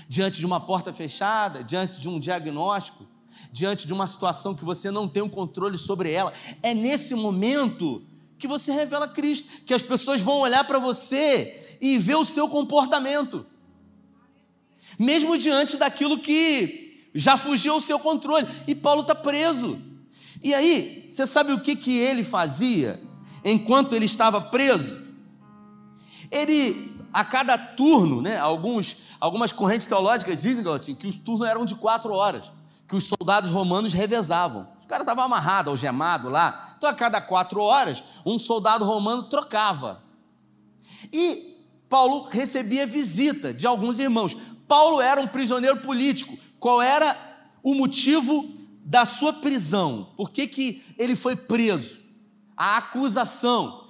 diante 0.07 0.39
de 0.39 0.45
uma 0.45 0.57
porta 0.57 0.93
fechada, 0.93 1.61
diante 1.61 1.99
de 1.99 2.07
um 2.07 2.17
diagnóstico, 2.17 3.05
diante 3.51 3.85
de 3.85 3.91
uma 3.91 4.07
situação 4.07 4.55
que 4.55 4.63
você 4.63 4.89
não 4.89 5.05
tem 5.05 5.21
o 5.21 5.25
um 5.25 5.29
controle 5.29 5.77
sobre 5.77 6.09
ela. 6.09 6.31
É 6.63 6.73
nesse 6.73 7.13
momento 7.13 8.01
que 8.39 8.47
você 8.47 8.71
revela 8.71 9.09
Cristo, 9.09 9.65
que 9.65 9.73
as 9.73 9.81
pessoas 9.83 10.21
vão 10.21 10.37
olhar 10.39 10.63
para 10.63 10.79
você 10.79 11.77
e 11.81 11.97
ver 11.97 12.15
o 12.15 12.23
seu 12.23 12.47
comportamento, 12.47 13.45
mesmo 14.97 15.37
diante 15.37 15.75
daquilo 15.75 16.19
que 16.19 17.09
já 17.13 17.35
fugiu 17.35 17.73
ao 17.73 17.81
seu 17.81 17.99
controle. 17.99 18.47
E 18.65 18.73
Paulo 18.73 19.01
está 19.01 19.13
preso. 19.13 19.77
E 20.41 20.53
aí, 20.53 21.09
você 21.11 21.27
sabe 21.27 21.51
o 21.51 21.59
que, 21.59 21.75
que 21.75 21.97
ele 21.97 22.23
fazia 22.23 22.97
enquanto 23.43 23.93
ele 23.93 24.05
estava 24.05 24.39
preso? 24.39 25.06
Ele, 26.31 26.95
a 27.13 27.23
cada 27.23 27.57
turno, 27.57 28.21
né, 28.21 28.37
alguns, 28.37 28.97
algumas 29.19 29.51
correntes 29.51 29.87
teológicas 29.87 30.37
dizem, 30.37 30.63
Galatim, 30.63 30.95
que 30.95 31.07
os 31.07 31.15
turnos 31.15 31.47
eram 31.47 31.65
de 31.65 31.75
quatro 31.75 32.13
horas, 32.13 32.43
que 32.87 32.95
os 32.95 33.05
soldados 33.05 33.49
romanos 33.51 33.93
revezavam. 33.93 34.67
O 34.83 34.87
cara 34.87 35.03
estava 35.03 35.23
amarrado, 35.23 35.69
algemado 35.69 36.29
lá. 36.29 36.75
Então, 36.77 36.89
a 36.89 36.93
cada 36.93 37.19
quatro 37.19 37.61
horas, 37.61 38.03
um 38.25 38.39
soldado 38.39 38.85
romano 38.85 39.23
trocava. 39.23 40.01
E 41.11 41.57
Paulo 41.89 42.27
recebia 42.29 42.85
visita 42.85 43.53
de 43.53 43.67
alguns 43.67 43.99
irmãos. 43.99 44.35
Paulo 44.67 45.01
era 45.01 45.19
um 45.19 45.27
prisioneiro 45.27 45.77
político. 45.77 46.37
Qual 46.59 46.81
era 46.81 47.17
o 47.63 47.73
motivo 47.73 48.49
da 48.83 49.05
sua 49.05 49.33
prisão? 49.33 50.13
Por 50.15 50.29
que, 50.29 50.47
que 50.47 50.83
ele 50.97 51.15
foi 51.15 51.35
preso? 51.35 51.99
A 52.55 52.77
acusação. 52.77 53.89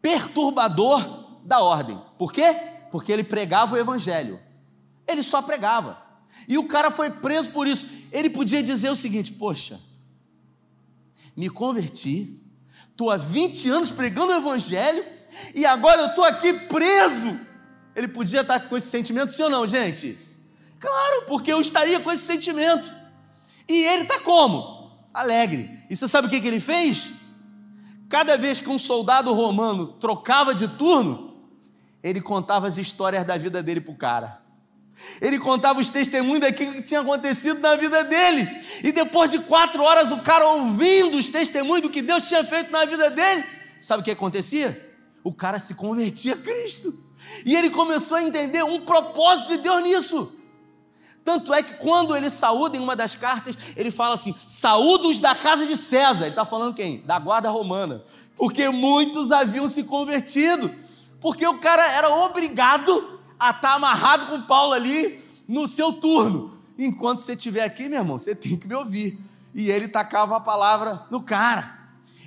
Perturbador 0.00 1.21
da 1.44 1.60
ordem. 1.60 2.00
Por 2.18 2.32
quê? 2.32 2.54
Porque 2.90 3.12
ele 3.12 3.24
pregava 3.24 3.74
o 3.74 3.78
evangelho. 3.78 4.40
Ele 5.06 5.22
só 5.22 5.42
pregava. 5.42 6.00
E 6.48 6.58
o 6.58 6.66
cara 6.66 6.90
foi 6.90 7.10
preso 7.10 7.50
por 7.50 7.66
isso. 7.66 7.86
Ele 8.10 8.30
podia 8.30 8.62
dizer 8.62 8.90
o 8.90 8.96
seguinte: 8.96 9.32
Poxa, 9.32 9.80
me 11.36 11.48
converti, 11.48 12.42
estou 12.90 13.10
há 13.10 13.16
20 13.16 13.68
anos 13.70 13.90
pregando 13.90 14.32
o 14.32 14.36
Evangelho 14.36 15.04
e 15.54 15.64
agora 15.64 16.00
eu 16.02 16.06
estou 16.08 16.24
aqui 16.24 16.52
preso. 16.52 17.38
Ele 17.94 18.08
podia 18.08 18.40
estar 18.40 18.60
com 18.60 18.76
esse 18.76 18.88
sentimento, 18.88 19.32
sim 19.32 19.42
ou 19.42 19.50
não, 19.50 19.66
gente? 19.66 20.18
Claro, 20.78 21.24
porque 21.26 21.52
eu 21.52 21.60
estaria 21.60 22.00
com 22.00 22.10
esse 22.10 22.24
sentimento. 22.24 22.92
E 23.68 23.84
ele 23.84 24.02
está 24.02 24.20
como? 24.20 24.90
Alegre. 25.12 25.84
E 25.88 25.96
você 25.96 26.08
sabe 26.08 26.26
o 26.26 26.30
que, 26.30 26.40
que 26.40 26.48
ele 26.48 26.60
fez? 26.60 27.10
Cada 28.08 28.36
vez 28.36 28.60
que 28.60 28.68
um 28.68 28.78
soldado 28.78 29.32
romano 29.32 29.94
trocava 29.94 30.54
de 30.54 30.68
turno, 30.68 31.31
ele 32.02 32.20
contava 32.20 32.66
as 32.66 32.78
histórias 32.78 33.24
da 33.24 33.36
vida 33.36 33.62
dele 33.62 33.80
para 33.80 33.92
o 33.92 33.96
cara. 33.96 34.42
Ele 35.20 35.38
contava 35.38 35.80
os 35.80 35.90
testemunhos 35.90 36.40
daquilo 36.40 36.72
que 36.72 36.82
tinha 36.82 37.00
acontecido 37.00 37.60
na 37.60 37.76
vida 37.76 38.04
dele. 38.04 38.48
E 38.82 38.92
depois 38.92 39.30
de 39.30 39.38
quatro 39.40 39.82
horas, 39.82 40.10
o 40.10 40.18
cara 40.18 40.46
ouvindo 40.46 41.16
os 41.16 41.28
testemunhos 41.28 41.82
do 41.82 41.90
que 41.90 42.02
Deus 42.02 42.28
tinha 42.28 42.44
feito 42.44 42.70
na 42.70 42.84
vida 42.84 43.10
dele, 43.10 43.44
sabe 43.80 44.02
o 44.02 44.04
que 44.04 44.10
acontecia? 44.10 44.90
O 45.24 45.32
cara 45.32 45.58
se 45.58 45.74
convertia 45.74 46.34
a 46.34 46.36
Cristo. 46.36 46.92
E 47.44 47.54
ele 47.54 47.70
começou 47.70 48.16
a 48.16 48.22
entender 48.22 48.62
um 48.64 48.80
propósito 48.84 49.52
de 49.52 49.58
Deus 49.58 49.82
nisso. 49.82 50.32
Tanto 51.24 51.54
é 51.54 51.62
que 51.62 51.74
quando 51.74 52.16
ele 52.16 52.28
saúda 52.28 52.76
em 52.76 52.80
uma 52.80 52.96
das 52.96 53.14
cartas, 53.14 53.56
ele 53.76 53.90
fala 53.90 54.14
assim: 54.14 54.34
saúdos 54.46 55.20
da 55.20 55.34
casa 55.34 55.66
de 55.66 55.76
César. 55.76 56.22
Ele 56.22 56.30
está 56.30 56.44
falando 56.44 56.74
quem? 56.74 57.00
Da 57.02 57.18
guarda 57.18 57.48
romana. 57.48 58.02
Porque 58.36 58.68
muitos 58.68 59.30
haviam 59.30 59.68
se 59.68 59.84
convertido. 59.84 60.70
Porque 61.22 61.46
o 61.46 61.58
cara 61.58 61.90
era 61.92 62.10
obrigado 62.10 63.20
a 63.38 63.50
estar 63.50 63.60
tá 63.60 63.74
amarrado 63.74 64.26
com 64.26 64.42
Paulo 64.42 64.72
ali 64.72 65.24
no 65.48 65.68
seu 65.68 65.92
turno. 65.92 66.60
Enquanto 66.76 67.20
você 67.20 67.34
estiver 67.34 67.64
aqui, 67.64 67.88
meu 67.88 68.00
irmão, 68.00 68.18
você 68.18 68.34
tem 68.34 68.56
que 68.56 68.66
me 68.66 68.74
ouvir. 68.74 69.18
E 69.54 69.70
ele 69.70 69.86
tacava 69.86 70.36
a 70.36 70.40
palavra 70.40 71.06
no 71.10 71.22
cara. 71.22 71.78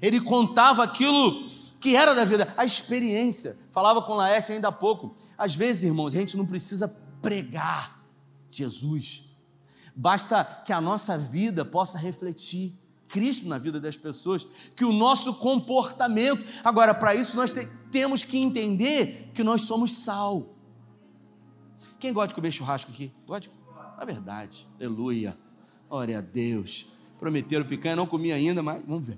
Ele 0.02 0.22
contava 0.22 0.84
aquilo 0.84 1.50
que 1.80 1.96
era 1.96 2.16
da 2.16 2.24
vida, 2.24 2.54
a 2.56 2.64
experiência. 2.64 3.58
Falava 3.72 4.02
com 4.02 4.14
Laerte 4.14 4.54
ainda 4.54 4.70
há 4.70 4.72
pouco. 4.72 5.16
Às 5.38 5.54
vezes, 5.54 5.84
irmãos, 5.84 6.16
a 6.16 6.18
gente 6.18 6.38
não 6.38 6.46
precisa 6.46 6.88
pregar 7.22 8.00
Jesus. 8.50 9.24
Basta 9.96 10.44
que 10.66 10.72
a 10.72 10.80
nossa 10.80 11.18
vida 11.18 11.66
possa 11.66 11.98
refletir 11.98 12.78
Cristo 13.16 13.48
na 13.48 13.58
vida 13.58 13.80
das 13.80 13.96
pessoas, 13.96 14.46
que 14.76 14.84
o 14.84 14.92
nosso 14.92 15.36
comportamento. 15.36 16.46
Agora, 16.66 16.94
para 16.94 17.16
isso, 17.16 17.38
nós 17.38 17.54
te, 17.54 17.66
temos 17.90 18.24
que 18.24 18.38
entender 18.38 19.32
que 19.34 19.42
nós 19.42 19.62
somos 19.62 19.94
sal. 20.00 20.54
Quem 21.98 22.12
gosta 22.12 22.28
de 22.28 22.34
comer 22.34 22.52
churrasco 22.52 22.92
aqui? 22.92 23.10
Gosta? 23.26 23.50
É 24.02 24.06
verdade. 24.06 24.68
Aleluia. 24.78 25.38
Glória 25.90 26.18
a 26.18 26.22
Deus. 26.22 26.88
Prometeram 27.18 27.64
picanha, 27.64 27.96
não 27.96 28.06
comi 28.06 28.34
ainda, 28.34 28.62
mas 28.62 28.84
vamos 28.86 29.08
ver. 29.08 29.18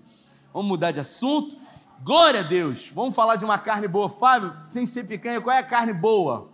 Vamos 0.53 0.67
mudar 0.67 0.91
de 0.91 0.99
assunto. 0.99 1.57
Glória 2.03 2.41
a 2.41 2.43
Deus. 2.43 2.91
Vamos 2.93 3.15
falar 3.15 3.35
de 3.35 3.45
uma 3.45 3.57
carne 3.57 3.87
boa. 3.87 4.07
Fábio, 4.07 4.53
sem 4.69 4.85
ser 4.85 5.07
picanha, 5.07 5.41
qual 5.41 5.55
é 5.55 5.59
a 5.59 5.63
carne 5.63 5.91
boa? 5.91 6.51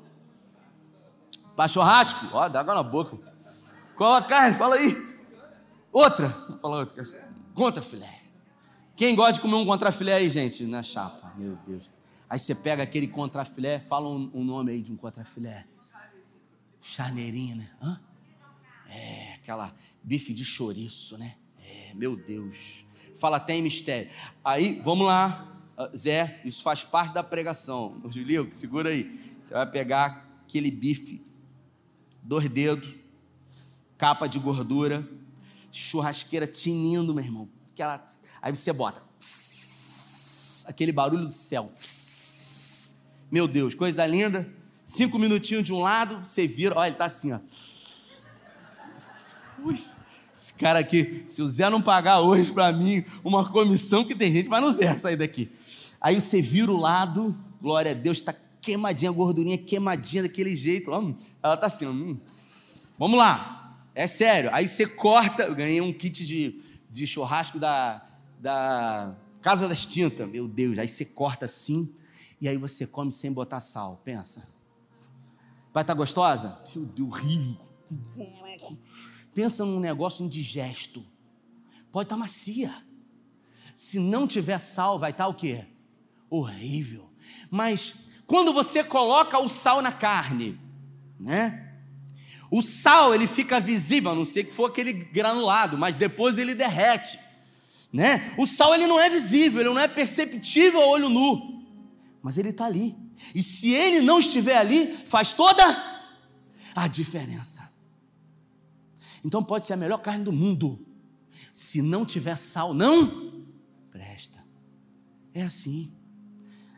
Para 1.58 1.68
churrasco? 1.68 2.26
Ó, 2.32 2.48
dá 2.48 2.62
água 2.62 2.76
na 2.76 2.84
boca. 2.84 3.18
Qual 3.98 4.14
a 4.14 4.22
carne? 4.22 4.58
Fala 4.58 4.76
aí. 4.76 4.96
Outra. 5.92 6.30
Falar 6.62 6.80
outra. 6.80 7.33
Contra 7.54 7.82
filé. 7.82 8.22
Quem 8.96 9.16
gosta 9.16 9.34
de 9.34 9.42
comer 9.42 9.56
um 9.56 9.66
contrafilé 9.66 10.14
aí, 10.14 10.30
gente? 10.30 10.64
Na 10.66 10.84
chapa. 10.84 11.34
Meu 11.38 11.58
Deus. 11.68 11.90
Aí 12.30 12.40
você 12.40 12.56
pega 12.56 12.84
aquele 12.84 13.08
contrafilé, 13.08 13.80
fala 13.80 14.10
um, 14.10 14.30
um 14.34 14.44
nome 14.44 14.72
aí 14.72 14.82
de 14.82 14.92
um 14.92 14.98
contrafilé. 14.98 15.66
Charneirinha, 16.82 17.56
né? 17.56 17.70
Hã? 17.82 18.00
É, 18.90 19.34
aquela 19.34 19.74
bife 20.04 20.34
de 20.34 20.46
chouriço, 20.46 21.18
né? 21.18 21.36
É, 21.60 21.94
meu 21.94 22.16
Deus. 22.16 22.86
Fala 23.16 23.38
até 23.38 23.56
em 23.56 23.62
mistério. 23.62 24.10
Aí, 24.44 24.82
vamos 24.84 25.08
lá, 25.08 25.48
ah, 25.78 25.90
Zé, 25.96 26.42
isso 26.46 26.62
faz 26.62 26.84
parte 26.84 27.14
da 27.14 27.24
pregação. 27.24 28.02
Julio, 28.10 28.48
segura 28.52 28.90
aí. 28.90 29.20
Você 29.42 29.54
vai 29.54 29.70
pegar 29.70 30.28
aquele 30.46 30.70
bife, 30.70 31.22
dois 32.22 32.48
dedos, 32.48 32.96
capa 33.98 34.28
de 34.28 34.38
gordura, 34.40 35.08
churrasqueira 35.74 36.48
tinindo, 36.48 37.14
meu 37.14 37.24
irmão. 37.24 37.50
Aquela, 37.74 38.08
aí 38.42 38.56
você 38.56 38.72
bota 38.72 39.02
aquele 40.66 40.92
barulho 40.92 41.26
do 41.26 41.32
céu. 41.32 41.72
Meu 43.32 43.48
Deus, 43.48 43.74
coisa 43.74 44.06
linda. 44.06 44.48
Cinco 44.86 45.18
minutinhos 45.18 45.66
de 45.66 45.74
um 45.74 45.80
lado, 45.80 46.24
você 46.24 46.48
vira, 46.48 46.76
olha, 46.78 46.88
ele 46.88 46.96
está 46.96 47.06
assim, 47.06 47.32
ó. 47.32 47.40
Esse 50.36 50.54
cara 50.56 50.80
aqui, 50.80 51.24
se 51.26 51.42
o 51.42 51.48
Zé 51.48 51.70
não 51.70 51.82
pagar 51.82 52.20
hoje 52.20 52.52
para 52.52 52.72
mim 52.72 53.04
uma 53.24 53.50
comissão, 53.50 54.04
que 54.06 54.14
tem 54.14 54.32
gente 54.32 54.50
vai 54.50 54.60
no 54.60 54.72
Zé 54.72 54.96
sair 54.98 55.16
daqui. 55.16 55.50
Aí 56.02 56.20
você 56.20 56.42
vira 56.42 56.70
o 56.72 56.78
lado, 56.78 57.36
glória 57.62 57.92
a 57.92 57.94
Deus, 57.94 58.18
está 58.18 58.36
queimadinha, 58.62 59.12
gordurinha 59.12 59.58
queimadinha 59.58 60.24
daquele 60.24 60.56
jeito. 60.56 60.92
Ó, 60.92 61.14
ela 61.42 61.54
está 61.54 61.68
assim, 61.68 61.86
ó, 61.86 61.92
hum. 61.92 62.20
vamos 63.00 63.18
lá, 63.18 63.63
é 63.96 64.08
sério. 64.08 64.50
Aí 64.54 64.68
você 64.68 64.86
corta, 64.86 65.44
eu 65.44 65.56
ganhei 65.56 65.82
um 65.82 65.94
kit 65.94 66.26
de, 66.26 66.60
de 66.90 67.06
churrasco 67.06 67.60
da, 67.60 68.06
da 68.40 69.16
Casa 69.42 69.68
das 69.68 69.86
Tintas, 69.86 70.28
meu 70.28 70.48
Deus. 70.48 70.78
Aí 70.80 70.88
você 70.88 71.06
corta 71.06 71.46
assim, 71.46 71.94
e 72.40 72.48
aí 72.48 72.58
você 72.58 72.88
come 72.88 73.12
sem 73.12 73.32
botar 73.32 73.60
sal, 73.60 74.02
pensa. 74.04 74.48
Vai 75.74 75.84
estar 75.84 75.94
tá 75.94 75.98
gostosa? 75.98 76.60
Meu 76.76 76.86
Deus, 76.86 77.10
horrível. 77.10 78.78
Pensa 79.34 79.66
num 79.66 79.80
negócio 79.80 80.24
indigesto. 80.24 81.04
Pode 81.92 82.06
estar 82.06 82.16
tá 82.16 82.20
macia. 82.20 82.74
Se 83.74 84.00
não 84.00 84.28
tiver 84.28 84.60
sal, 84.60 85.00
vai 85.00 85.12
estar 85.12 85.26
tá 85.26 85.30
o 85.30 85.34
quê? 85.34 85.66
Horrível. 86.30 87.10
Mas 87.50 87.96
quando 88.28 88.54
você 88.54 88.84
coloca 88.84 89.40
o 89.40 89.48
sal 89.48 89.82
na 89.82 89.92
carne, 89.92 90.60
né? 91.20 91.73
O 92.56 92.62
sal 92.62 93.16
ele 93.16 93.26
fica 93.26 93.60
visível, 93.60 94.12
a 94.12 94.16
não 94.16 94.24
ser 94.24 94.44
que 94.44 94.54
for 94.54 94.66
aquele 94.66 94.94
granulado, 94.94 95.76
mas 95.76 95.96
depois 95.96 96.38
ele 96.38 96.54
derrete, 96.54 97.20
né? 97.92 98.32
O 98.38 98.46
sal 98.46 98.76
ele 98.76 98.86
não 98.86 99.00
é 99.00 99.10
visível, 99.10 99.60
ele 99.60 99.70
não 99.70 99.80
é 99.80 99.88
perceptível 99.88 100.80
a 100.80 100.86
olho 100.86 101.10
nu, 101.10 101.66
mas 102.22 102.38
ele 102.38 102.50
está 102.50 102.68
ali. 102.68 102.96
E 103.34 103.42
se 103.42 103.74
ele 103.74 104.02
não 104.02 104.20
estiver 104.20 104.56
ali, 104.56 104.96
faz 105.08 105.32
toda 105.32 105.66
a 106.76 106.88
diferença. 106.88 107.74
Então 109.26 109.44
pode 109.44 109.66
ser 109.66 109.74
a 109.74 109.78
melhor 109.78 109.98
carne 109.98 110.24
do 110.24 110.32
mundo, 110.32 110.86
se 111.52 111.82
não 111.82 112.06
tiver 112.06 112.38
sal, 112.38 112.72
não 112.72 113.48
presta. 113.90 114.46
É 115.34 115.42
assim. 115.42 115.92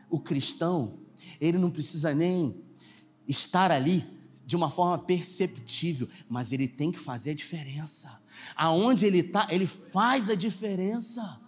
O 0.08 0.18
cristão, 0.18 1.00
ele 1.38 1.58
não 1.58 1.70
precisa 1.70 2.14
nem 2.14 2.64
estar 3.28 3.70
ali 3.70 4.15
de 4.46 4.54
uma 4.54 4.70
forma 4.70 4.96
perceptível, 4.96 6.08
mas 6.28 6.52
ele 6.52 6.68
tem 6.68 6.92
que 6.92 6.98
fazer 6.98 7.32
a 7.32 7.34
diferença. 7.34 8.22
Aonde 8.54 9.04
ele 9.04 9.18
está, 9.18 9.48
ele 9.50 9.66
faz 9.66 10.30
a 10.30 10.36
diferença. 10.36 11.40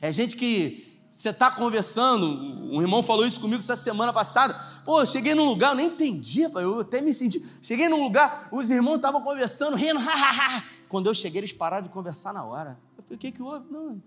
É 0.00 0.12
gente 0.12 0.36
que 0.36 1.00
você 1.10 1.30
está 1.30 1.50
conversando, 1.50 2.26
um 2.72 2.80
irmão 2.80 3.02
falou 3.02 3.26
isso 3.26 3.40
comigo 3.40 3.60
essa 3.60 3.74
semana 3.74 4.12
passada. 4.12 4.54
Pô, 4.84 5.00
eu 5.00 5.06
cheguei 5.06 5.34
num 5.34 5.46
lugar, 5.46 5.70
eu 5.70 5.76
nem 5.76 5.86
entendi, 5.86 6.42
eu 6.42 6.80
até 6.80 7.00
me 7.00 7.12
senti. 7.12 7.42
Cheguei 7.60 7.88
num 7.88 8.02
lugar, 8.02 8.48
os 8.52 8.70
irmãos 8.70 8.96
estavam 8.96 9.20
conversando, 9.22 9.76
rindo, 9.76 9.98
ha, 9.98 10.62
Quando 10.88 11.08
eu 11.08 11.14
cheguei, 11.14 11.40
eles 11.40 11.52
pararam 11.52 11.82
de 11.82 11.92
conversar 11.92 12.32
na 12.32 12.44
hora. 12.44 12.78
Eu 12.96 13.02
falei, 13.02 13.16
o 13.16 13.18
que, 13.18 13.32
que 13.32 13.42
houve? 13.42 13.66
Não, 13.68 14.00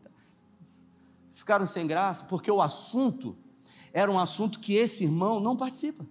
ficaram 1.33 1.65
sem 1.65 1.85
graça, 1.85 2.23
porque 2.25 2.49
o 2.49 2.61
assunto 2.61 3.35
era 3.91 4.09
um 4.09 4.19
assunto 4.19 4.59
que 4.59 4.75
esse 4.75 5.03
irmão 5.03 5.39
não 5.39 5.57
participa. 5.57 6.05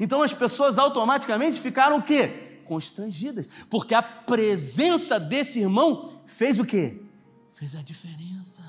Então 0.00 0.22
as 0.22 0.32
pessoas 0.32 0.78
automaticamente 0.78 1.60
ficaram 1.60 1.98
o 1.98 2.02
quê? 2.02 2.60
Constrangidas, 2.64 3.48
porque 3.68 3.94
a 3.94 4.02
presença 4.02 5.18
desse 5.18 5.60
irmão 5.60 6.20
fez 6.26 6.58
o 6.58 6.64
quê? 6.64 7.02
Fez 7.52 7.74
a 7.74 7.82
diferença. 7.82 8.62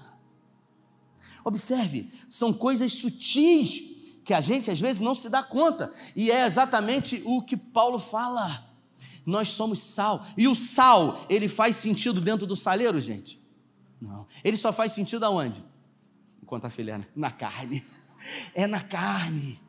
Observe, 1.43 2.11
são 2.27 2.53
coisas 2.53 2.93
sutis 2.93 3.93
que 4.23 4.33
a 4.33 4.41
gente 4.41 4.71
às 4.71 4.79
vezes 4.79 5.01
não 5.01 5.13
se 5.13 5.29
dá 5.29 5.43
conta, 5.43 5.91
e 6.15 6.31
é 6.31 6.45
exatamente 6.45 7.21
o 7.25 7.41
que 7.41 7.57
Paulo 7.57 7.99
fala. 7.99 8.63
Nós 9.25 9.49
somos 9.49 9.79
sal, 9.79 10.25
e 10.37 10.47
o 10.47 10.55
sal, 10.55 11.25
ele 11.29 11.47
faz 11.47 11.75
sentido 11.75 12.21
dentro 12.21 12.45
do 12.45 12.55
saleiro, 12.55 12.99
gente? 12.99 13.41
Não, 14.01 14.25
ele 14.43 14.57
só 14.57 14.71
faz 14.73 14.91
sentido 14.91 15.23
aonde? 15.23 15.63
Enquanto 16.41 16.65
a 16.65 16.97
né? 16.97 17.07
na 17.15 17.31
carne. 17.31 17.85
É 18.53 18.67
na 18.67 18.81
carne. 18.81 19.59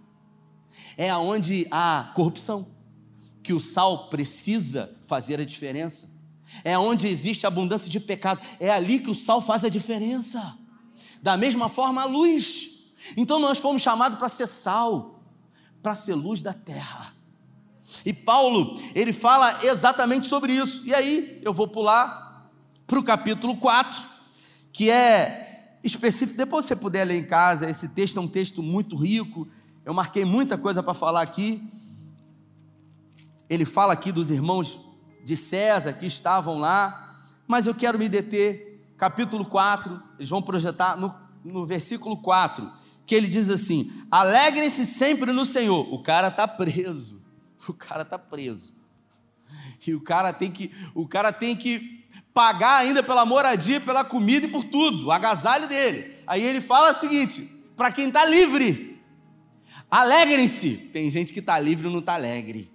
É 0.96 1.10
aonde 1.10 1.66
há 1.70 2.12
corrupção, 2.14 2.66
que 3.42 3.52
o 3.52 3.60
sal 3.60 4.08
precisa 4.08 4.96
fazer 5.06 5.40
a 5.40 5.44
diferença. 5.44 6.08
É 6.62 6.78
onde 6.78 7.08
existe 7.08 7.46
abundância 7.46 7.90
de 7.90 7.98
pecado. 7.98 8.40
É 8.60 8.70
ali 8.70 8.98
que 8.98 9.10
o 9.10 9.14
sal 9.14 9.40
faz 9.40 9.64
a 9.64 9.68
diferença. 9.68 10.56
Da 11.22 11.36
mesma 11.36 11.68
forma, 11.68 12.02
a 12.02 12.04
luz. 12.04 12.92
Então 13.16 13.38
nós 13.38 13.58
fomos 13.58 13.82
chamados 13.82 14.18
para 14.18 14.28
ser 14.28 14.46
sal, 14.46 15.22
para 15.82 15.94
ser 15.94 16.14
luz 16.14 16.42
da 16.42 16.52
terra. 16.52 17.14
E 18.04 18.12
Paulo, 18.12 18.80
ele 18.94 19.12
fala 19.12 19.64
exatamente 19.64 20.26
sobre 20.26 20.52
isso. 20.52 20.82
E 20.86 20.94
aí, 20.94 21.40
eu 21.42 21.52
vou 21.52 21.68
pular 21.68 22.50
para 22.86 22.98
o 22.98 23.02
capítulo 23.02 23.56
4, 23.56 24.02
que 24.72 24.90
é 24.90 25.78
específico. 25.82 26.36
Depois 26.36 26.64
você 26.64 26.74
puder 26.74 27.04
ler 27.04 27.18
em 27.18 27.24
casa, 27.24 27.68
esse 27.68 27.88
texto 27.88 28.18
é 28.18 28.20
um 28.20 28.28
texto 28.28 28.62
muito 28.62 28.96
rico. 28.96 29.48
Eu 29.84 29.92
marquei 29.92 30.24
muita 30.24 30.56
coisa 30.56 30.82
para 30.82 30.94
falar 30.94 31.20
aqui. 31.20 31.62
Ele 33.48 33.64
fala 33.64 33.92
aqui 33.92 34.10
dos 34.10 34.30
irmãos 34.30 34.80
de 35.24 35.36
César 35.36 35.92
que 35.92 36.06
estavam 36.06 36.58
lá, 36.58 37.16
mas 37.46 37.66
eu 37.66 37.74
quero 37.74 37.98
me 37.98 38.08
deter 38.08 38.74
capítulo 38.96 39.44
4, 39.44 40.02
eles 40.18 40.28
vão 40.28 40.40
projetar 40.40 40.96
no, 40.96 41.14
no 41.44 41.66
versículo 41.66 42.16
4, 42.16 42.70
que 43.06 43.14
ele 43.14 43.28
diz 43.28 43.50
assim: 43.50 43.92
alegrem-se 44.10 44.86
sempre 44.86 45.32
no 45.32 45.44
Senhor. 45.44 45.92
O 45.92 46.02
cara 46.02 46.28
está 46.28 46.48
preso, 46.48 47.20
o 47.68 47.74
cara 47.74 48.02
está 48.02 48.18
preso. 48.18 48.74
E 49.86 49.94
o 49.94 50.00
cara 50.00 50.32
tem 50.32 50.50
que, 50.50 50.72
o 50.94 51.06
cara 51.06 51.30
tem 51.30 51.54
que 51.54 52.06
pagar 52.32 52.78
ainda 52.78 53.02
pela 53.02 53.26
moradia, 53.26 53.80
pela 53.80 54.02
comida 54.02 54.46
e 54.46 54.50
por 54.50 54.64
tudo, 54.64 55.06
o 55.06 55.12
agasalho 55.12 55.68
dele. 55.68 56.14
Aí 56.26 56.42
ele 56.42 56.62
fala 56.62 56.92
o 56.92 56.94
seguinte: 56.94 57.42
para 57.76 57.92
quem 57.92 58.08
está 58.08 58.24
livre, 58.24 58.93
alegrem-se. 60.00 60.76
Tem 60.92 61.10
gente 61.10 61.32
que 61.32 61.38
está 61.38 61.58
livre 61.58 61.88
e 61.88 61.92
não 61.92 62.00
está 62.00 62.14
alegre. 62.14 62.72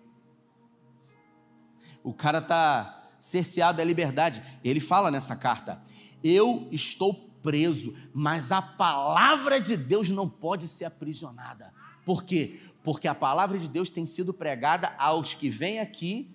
O 2.02 2.14
cara 2.14 2.38
está 2.38 3.10
cerceado 3.20 3.78
da 3.78 3.84
liberdade. 3.84 4.42
Ele 4.64 4.80
fala 4.80 5.12
nessa 5.12 5.36
carta: 5.36 5.82
eu 6.24 6.68
estou 6.72 7.14
preso, 7.44 7.94
mas 8.14 8.52
a 8.52 8.62
palavra 8.62 9.60
de 9.60 9.76
Deus 9.76 10.10
não 10.10 10.30
pode 10.30 10.68
ser 10.68 10.86
aprisionada. 10.86 11.74
Por 12.06 12.24
quê? 12.24 12.62
Porque 12.84 13.08
a 13.08 13.16
palavra 13.16 13.60
de 13.60 13.68
Deus 13.68 13.90
tem 13.90 14.06
sido 14.06 14.34
pregada 14.34 14.94
aos 14.98 15.34
que 15.34 15.50
vêm 15.50 15.80
aqui 15.80 16.32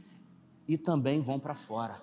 e 0.68 0.76
também 0.76 1.20
vão 1.20 1.40
para 1.40 1.54
fora. 1.54 2.02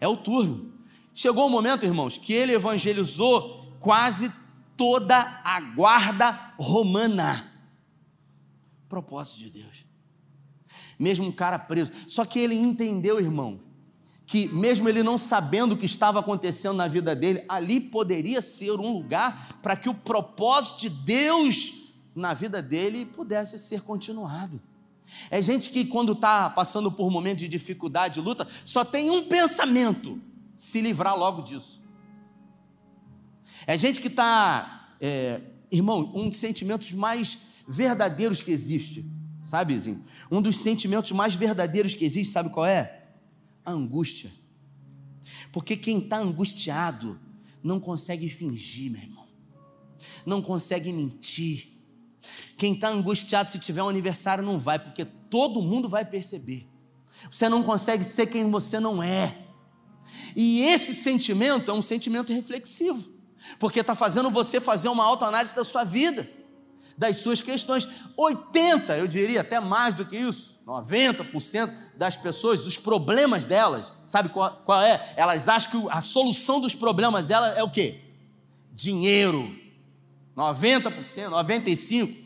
É 0.00 0.06
o 0.06 0.16
turno. 0.16 0.72
Chegou 1.12 1.46
o 1.46 1.50
momento, 1.50 1.84
irmãos, 1.84 2.16
que 2.16 2.32
ele 2.32 2.52
evangelizou 2.52 3.76
quase 3.80 4.32
toda 4.76 5.16
a 5.44 5.60
guarda 5.74 6.30
romana. 6.56 7.50
Propósito 8.90 9.38
de 9.38 9.50
Deus. 9.50 9.86
Mesmo 10.98 11.28
um 11.28 11.32
cara 11.32 11.60
preso. 11.60 11.92
Só 12.08 12.24
que 12.24 12.40
ele 12.40 12.56
entendeu, 12.56 13.20
irmão, 13.20 13.60
que, 14.26 14.48
mesmo 14.48 14.88
ele 14.88 15.04
não 15.04 15.16
sabendo 15.16 15.74
o 15.74 15.78
que 15.78 15.86
estava 15.86 16.18
acontecendo 16.18 16.74
na 16.74 16.88
vida 16.88 17.14
dele, 17.14 17.44
ali 17.48 17.80
poderia 17.80 18.42
ser 18.42 18.72
um 18.72 18.92
lugar 18.92 19.60
para 19.62 19.76
que 19.76 19.88
o 19.88 19.94
propósito 19.94 20.80
de 20.80 20.90
Deus 20.90 21.92
na 22.16 22.34
vida 22.34 22.60
dele 22.60 23.06
pudesse 23.06 23.60
ser 23.60 23.82
continuado. 23.82 24.60
É 25.30 25.40
gente 25.40 25.70
que, 25.70 25.84
quando 25.84 26.12
está 26.12 26.50
passando 26.50 26.90
por 26.90 27.06
um 27.06 27.10
momento 27.10 27.38
de 27.38 27.48
dificuldade, 27.48 28.20
luta, 28.20 28.46
só 28.64 28.84
tem 28.84 29.08
um 29.08 29.24
pensamento: 29.26 30.20
se 30.56 30.80
livrar 30.80 31.16
logo 31.16 31.42
disso. 31.42 31.80
É 33.68 33.78
gente 33.78 34.00
que 34.00 34.08
está, 34.08 34.96
é, 35.00 35.40
irmão, 35.70 36.10
um 36.12 36.28
dos 36.28 36.38
sentimentos 36.38 36.92
mais 36.92 37.49
verdadeiros 37.70 38.40
que 38.40 38.50
existe, 38.50 39.04
sabe, 39.44 39.78
Zinho? 39.78 40.04
Um 40.30 40.42
dos 40.42 40.56
sentimentos 40.56 41.12
mais 41.12 41.34
verdadeiros 41.34 41.94
que 41.94 42.04
existe, 42.04 42.32
sabe 42.32 42.50
qual 42.50 42.66
é? 42.66 43.00
a 43.64 43.72
angústia. 43.72 44.30
Porque 45.52 45.76
quem 45.76 45.98
está 45.98 46.18
angustiado 46.18 47.18
não 47.62 47.80
consegue 47.80 48.28
fingir, 48.30 48.90
meu 48.90 49.02
irmão. 49.02 49.28
Não 50.24 50.40
consegue 50.40 50.92
mentir. 50.92 51.68
Quem 52.56 52.74
está 52.74 52.88
angustiado, 52.88 53.48
se 53.48 53.58
tiver 53.58 53.82
um 53.82 53.88
aniversário, 53.88 54.44
não 54.44 54.58
vai, 54.58 54.78
porque 54.78 55.04
todo 55.04 55.62
mundo 55.62 55.88
vai 55.88 56.04
perceber. 56.04 56.66
Você 57.30 57.48
não 57.48 57.62
consegue 57.62 58.04
ser 58.04 58.26
quem 58.26 58.50
você 58.50 58.80
não 58.80 59.02
é. 59.02 59.36
E 60.34 60.62
esse 60.62 60.94
sentimento 60.94 61.70
é 61.70 61.74
um 61.74 61.82
sentimento 61.82 62.32
reflexivo, 62.32 63.12
porque 63.58 63.80
está 63.80 63.94
fazendo 63.94 64.30
você 64.30 64.60
fazer 64.60 64.88
uma 64.88 65.04
autoanálise 65.04 65.54
da 65.54 65.64
sua 65.64 65.84
vida, 65.84 66.28
das 66.96 67.18
suas 67.18 67.40
questões. 67.40 67.88
80, 68.16 68.96
eu 68.96 69.06
diria, 69.06 69.40
até 69.40 69.60
mais 69.60 69.94
do 69.94 70.04
que 70.04 70.16
isso, 70.16 70.60
90% 70.66 71.72
das 71.96 72.16
pessoas, 72.16 72.66
os 72.66 72.78
problemas 72.78 73.44
delas, 73.44 73.92
sabe 74.04 74.28
qual, 74.28 74.62
qual, 74.64 74.80
é? 74.82 75.12
Elas 75.16 75.48
acham 75.48 75.70
que 75.70 75.88
a 75.90 76.00
solução 76.00 76.60
dos 76.60 76.74
problemas 76.74 77.28
delas 77.28 77.56
é 77.58 77.62
o 77.62 77.70
quê? 77.70 78.00
Dinheiro. 78.72 79.58
90%, 80.36 80.92
95%. 81.28 82.16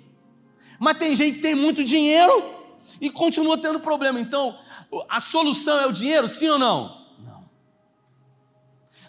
Mas 0.78 0.98
tem 0.98 1.16
gente 1.16 1.36
que 1.36 1.42
tem 1.42 1.54
muito 1.54 1.82
dinheiro 1.82 2.54
e 3.00 3.10
continua 3.10 3.56
tendo 3.56 3.80
problema. 3.80 4.20
Então, 4.20 4.56
a 5.08 5.20
solução 5.20 5.80
é 5.80 5.86
o 5.86 5.92
dinheiro, 5.92 6.28
sim 6.28 6.48
ou 6.48 6.58
não? 6.58 7.06
Não. 7.18 7.48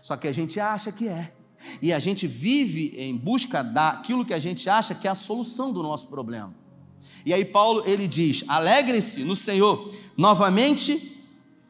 Só 0.01 0.15
que 0.15 0.27
a 0.27 0.31
gente 0.31 0.59
acha 0.59 0.91
que 0.91 1.07
é. 1.07 1.34
E 1.81 1.91
a 1.93 1.99
gente 1.99 2.27
vive 2.27 2.93
em 2.97 3.15
busca 3.15 3.63
daquilo 3.63 4.25
que 4.25 4.33
a 4.33 4.39
gente 4.39 4.69
acha 4.69 4.95
que 4.95 5.07
é 5.07 5.11
a 5.11 5.15
solução 5.15 5.71
do 5.71 5.83
nosso 5.83 6.07
problema. 6.07 6.53
E 7.25 7.33
aí 7.33 7.45
Paulo 7.45 7.83
ele 7.85 8.07
diz: 8.07 8.43
"Alegre-se 8.47 9.23
no 9.23 9.35
Senhor". 9.35 9.91
Novamente 10.17 11.21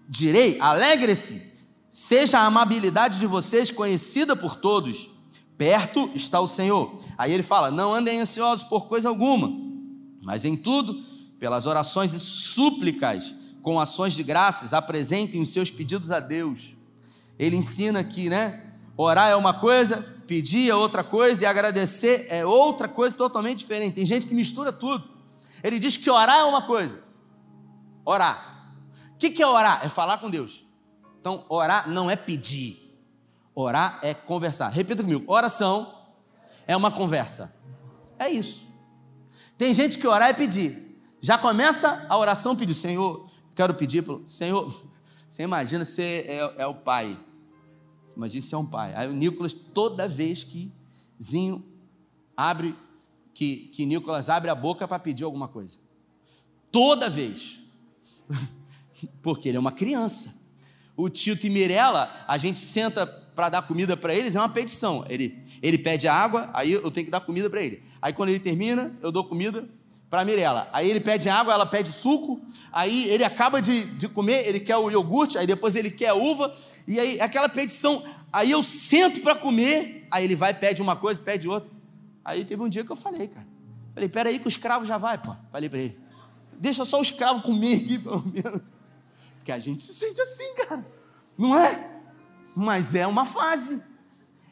direi: 0.08 0.60
alegre-se. 0.60 1.54
Seja 1.90 2.40
a 2.40 2.46
amabilidade 2.46 3.20
de 3.20 3.28
vocês 3.28 3.72
conhecida 3.72 4.36
por 4.36 4.56
todos. 4.56 5.10
Perto 5.58 6.10
está 6.14 6.42
o 6.42 6.48
Senhor. 6.48 7.00
Aí 7.18 7.32
ele 7.32 7.44
fala: 7.44 7.72
"Não 7.72 7.94
andem 7.94 8.20
ansiosos 8.20 8.66
por 8.66 8.88
coisa 8.88 9.10
alguma, 9.10 9.50
mas 10.22 10.44
em 10.44 10.58
tudo, 10.58 11.04
pelas 11.40 11.66
orações 11.66 12.14
e 12.14 12.20
súplicas, 12.20 13.34
com 13.62 13.80
ações 13.80 14.14
de 14.14 14.22
graças, 14.22 14.74
apresentem 14.74 15.42
os 15.42 15.50
seus 15.50 15.72
pedidos 15.72 16.12
a 16.12 16.20
Deus. 16.20 16.76
Ele 17.38 17.56
ensina 17.56 18.04
que, 18.04 18.30
né? 18.30 18.65
Orar 18.98 19.30
é 19.30 19.36
uma 19.36 19.54
coisa, 19.54 19.98
pedir 20.26 20.70
é 20.70 20.76
outra 20.76 21.04
coisa 21.04 21.44
e 21.44 21.46
agradecer 21.46 22.28
é 22.30 22.46
outra 22.46 22.88
coisa 22.88 23.16
totalmente 23.16 23.60
diferente. 23.60 23.96
Tem 23.96 24.06
gente 24.06 24.28
que 24.28 24.34
mistura 24.34 24.72
tudo. 24.72 25.08
Ele 25.64 25.80
diz 25.80 25.98
que 25.98 26.10
orar 26.10 26.40
é 26.40 26.44
uma 26.44 26.62
coisa. 26.62 27.04
Orar. 28.06 28.74
O 29.14 29.18
que 29.18 29.42
é 29.42 29.48
orar? 29.48 29.86
É 29.86 29.90
falar 29.90 30.20
com 30.20 30.30
Deus. 30.30 30.66
Então, 31.20 31.46
orar 31.50 31.90
não 31.90 32.10
é 32.10 32.16
pedir. 32.16 32.86
Orar 33.54 34.00
é 34.04 34.14
conversar. 34.14 34.70
Repita 34.70 35.02
comigo: 35.02 35.24
oração 35.26 36.06
é 36.68 36.76
uma 36.76 36.92
conversa. 36.92 37.56
É 38.20 38.30
isso. 38.30 38.66
Tem 39.58 39.74
gente 39.74 39.98
que 39.98 40.08
orar 40.08 40.30
é 40.30 40.34
pedir. 40.34 41.02
Já 41.22 41.38
começa 41.38 42.06
a 42.08 42.18
oração 42.18 42.56
pedir, 42.56 42.76
Senhor, 42.76 43.28
quero 43.56 43.74
pedir, 43.74 44.04
pro 44.04 44.24
Senhor, 44.28 44.86
você 45.30 45.44
imagina 45.44 45.84
você 45.84 46.26
é, 46.28 46.54
é 46.58 46.68
o 46.68 46.76
pai. 46.76 47.18
Imagina 48.16 48.42
você 48.42 48.56
é 48.56 48.58
um 48.58 48.66
pai. 48.66 48.94
Aí 48.96 49.08
o 49.08 49.14
Nicolas, 49.14 49.54
toda 49.54 50.08
vez 50.08 50.44
que 50.44 50.72
Zinho 51.22 51.64
abre, 52.36 52.76
que, 53.34 53.70
que 53.74 53.86
Nicolas 53.86 54.30
abre 54.30 54.50
a 54.50 54.56
boca 54.56 54.88
para 54.88 55.00
pedir 55.00 55.24
alguma 55.24 55.48
coisa. 55.48 55.78
Toda 56.72 57.10
vez. 57.10 57.60
Porque 59.22 59.50
ele 59.50 59.58
é 59.58 59.60
uma 59.60 59.72
criança. 59.72 60.42
O 60.96 61.10
Tito 61.10 61.46
e 61.46 61.50
Mirella, 61.50 62.10
a 62.28 62.38
gente 62.38 62.60
senta 62.60 63.06
para 63.06 63.50
dar 63.50 63.62
comida 63.64 63.98
para 63.98 64.16
eles, 64.16 64.36
é 64.36 64.40
uma 64.40 64.50
petição. 64.50 65.06
Ele, 65.10 65.44
ele 65.62 65.78
pede 65.78 66.08
água, 66.08 66.50
aí 66.54 66.72
eu 66.72 66.90
tenho 66.90 67.06
que 67.06 67.12
dar 67.12 67.20
comida 67.20 67.50
para 67.50 67.62
ele. 67.62 67.84
Aí 68.02 68.14
quando 68.14 68.30
ele 68.30 68.40
termina, 68.40 68.98
eu 69.02 69.12
dou 69.12 69.26
comida 69.26 69.68
para 70.16 70.24
Mirella. 70.24 70.70
Aí 70.72 70.90
ele 70.90 71.02
pede 71.02 71.28
água, 71.28 71.54
ela 71.54 71.66
pede 71.66 71.92
suco, 71.92 72.40
aí 72.72 73.10
ele 73.10 73.26
acaba 73.26 73.62
de, 73.62 73.84
de 73.84 74.08
comer, 74.08 74.48
ele 74.48 74.62
quer 74.62 74.78
o 74.78 74.90
iogurte, 74.90 75.38
aí 75.38 75.46
depois 75.46 75.76
ele 75.76 75.92
quer 75.92 76.10
a 76.10 76.14
uva, 76.14 76.56
e 76.88 76.98
aí 76.98 77.20
aquela 77.20 77.50
petição, 77.50 78.02
aí 78.32 78.50
eu 78.50 78.64
sento 78.64 79.20
para 79.20 79.36
comer, 79.36 80.08
aí 80.10 80.24
ele 80.24 80.34
vai, 80.34 80.54
pede 80.54 80.82
uma 80.82 80.96
coisa, 80.96 81.20
pede 81.20 81.50
outra. 81.50 81.70
Aí 82.24 82.46
teve 82.46 82.64
um 82.64 82.70
dia 82.70 82.86
que 82.86 82.92
eu 82.92 82.96
falei, 82.96 83.28
cara, 83.28 83.46
falei, 83.94 84.08
peraí 84.08 84.40
que 84.40 84.48
o 84.48 84.50
escravo 84.50 84.86
já 84.86 84.98
vai, 84.98 85.18
pô. 85.18 85.36
Falei 85.52 85.68
para 85.68 85.80
ele, 85.80 86.00
deixa 86.54 86.86
só 86.86 86.98
o 86.98 87.02
escravo 87.02 87.42
comer 87.42 87.76
aqui, 87.76 88.00
pelo 88.00 88.24
menos. 88.26 88.62
Porque 89.36 89.52
a 89.52 89.60
gente 89.60 89.82
se 89.82 89.94
sente 89.94 90.22
assim, 90.22 90.56
cara, 90.56 90.86
não 91.38 91.60
é? 91.60 92.00
Mas 92.56 92.96
é 92.96 93.06
uma 93.06 93.26
fase, 93.26 93.84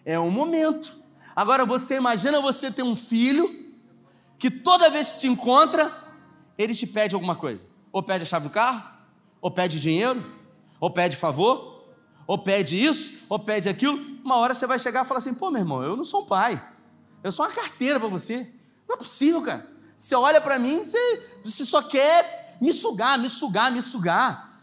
é 0.03 0.19
um 0.19 0.29
momento. 0.29 1.01
Agora 1.33 1.63
você 1.63 1.95
imagina 1.95 2.41
você 2.41 2.69
ter 2.69 2.83
um 2.83 2.97
filho 2.97 3.62
que 4.43 4.51
toda 4.51 4.89
vez 4.89 5.13
que 5.13 5.19
te 5.19 5.27
encontra, 5.27 5.89
ele 6.57 6.75
te 6.75 6.85
pede 6.85 7.15
alguma 7.15 7.33
coisa. 7.33 7.65
Ou 7.93 8.03
pede 8.03 8.23
a 8.23 8.25
chave 8.25 8.49
do 8.49 8.51
carro, 8.51 8.83
ou 9.39 9.49
pede 9.49 9.79
dinheiro, 9.79 10.21
ou 10.81 10.91
pede 10.91 11.15
favor, 11.15 11.95
ou 12.27 12.37
pede 12.37 12.75
isso, 12.75 13.13
ou 13.29 13.39
pede 13.39 13.69
aquilo. 13.69 13.97
Uma 14.21 14.35
hora 14.35 14.53
você 14.53 14.67
vai 14.67 14.77
chegar 14.77 15.05
e 15.05 15.07
falar 15.07 15.19
assim: 15.19 15.33
pô, 15.33 15.49
meu 15.49 15.61
irmão, 15.61 15.81
eu 15.81 15.95
não 15.95 16.03
sou 16.03 16.23
um 16.23 16.25
pai, 16.25 16.61
eu 17.23 17.31
sou 17.31 17.45
uma 17.45 17.53
carteira 17.53 17.97
para 18.01 18.09
você. 18.09 18.45
Não 18.85 18.95
é 18.95 18.97
possível, 18.97 19.41
cara. 19.41 19.65
Você 19.95 20.13
olha 20.13 20.41
para 20.41 20.59
mim, 20.59 20.79
você, 20.79 21.39
você 21.41 21.63
só 21.63 21.81
quer 21.81 22.57
me 22.59 22.73
sugar, 22.73 23.17
me 23.17 23.29
sugar, 23.29 23.71
me 23.71 23.81
sugar. 23.81 24.61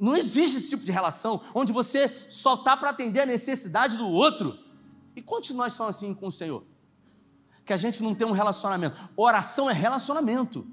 Não 0.00 0.16
existe 0.16 0.56
esse 0.56 0.70
tipo 0.70 0.86
de 0.86 0.90
relação 0.90 1.42
onde 1.52 1.70
você 1.70 2.08
só 2.30 2.54
está 2.54 2.78
para 2.78 2.88
atender 2.88 3.20
a 3.20 3.26
necessidade 3.26 3.98
do 3.98 4.06
outro. 4.06 4.58
E 5.14 5.20
quantos 5.20 5.50
nós 5.50 5.74
somos 5.74 5.96
assim 5.96 6.14
com 6.14 6.28
o 6.28 6.32
Senhor? 6.32 6.64
Que 7.68 7.74
a 7.74 7.76
gente 7.76 8.02
não 8.02 8.14
tem 8.14 8.26
um 8.26 8.32
relacionamento. 8.32 8.96
Oração 9.14 9.68
é 9.68 9.74
relacionamento, 9.74 10.66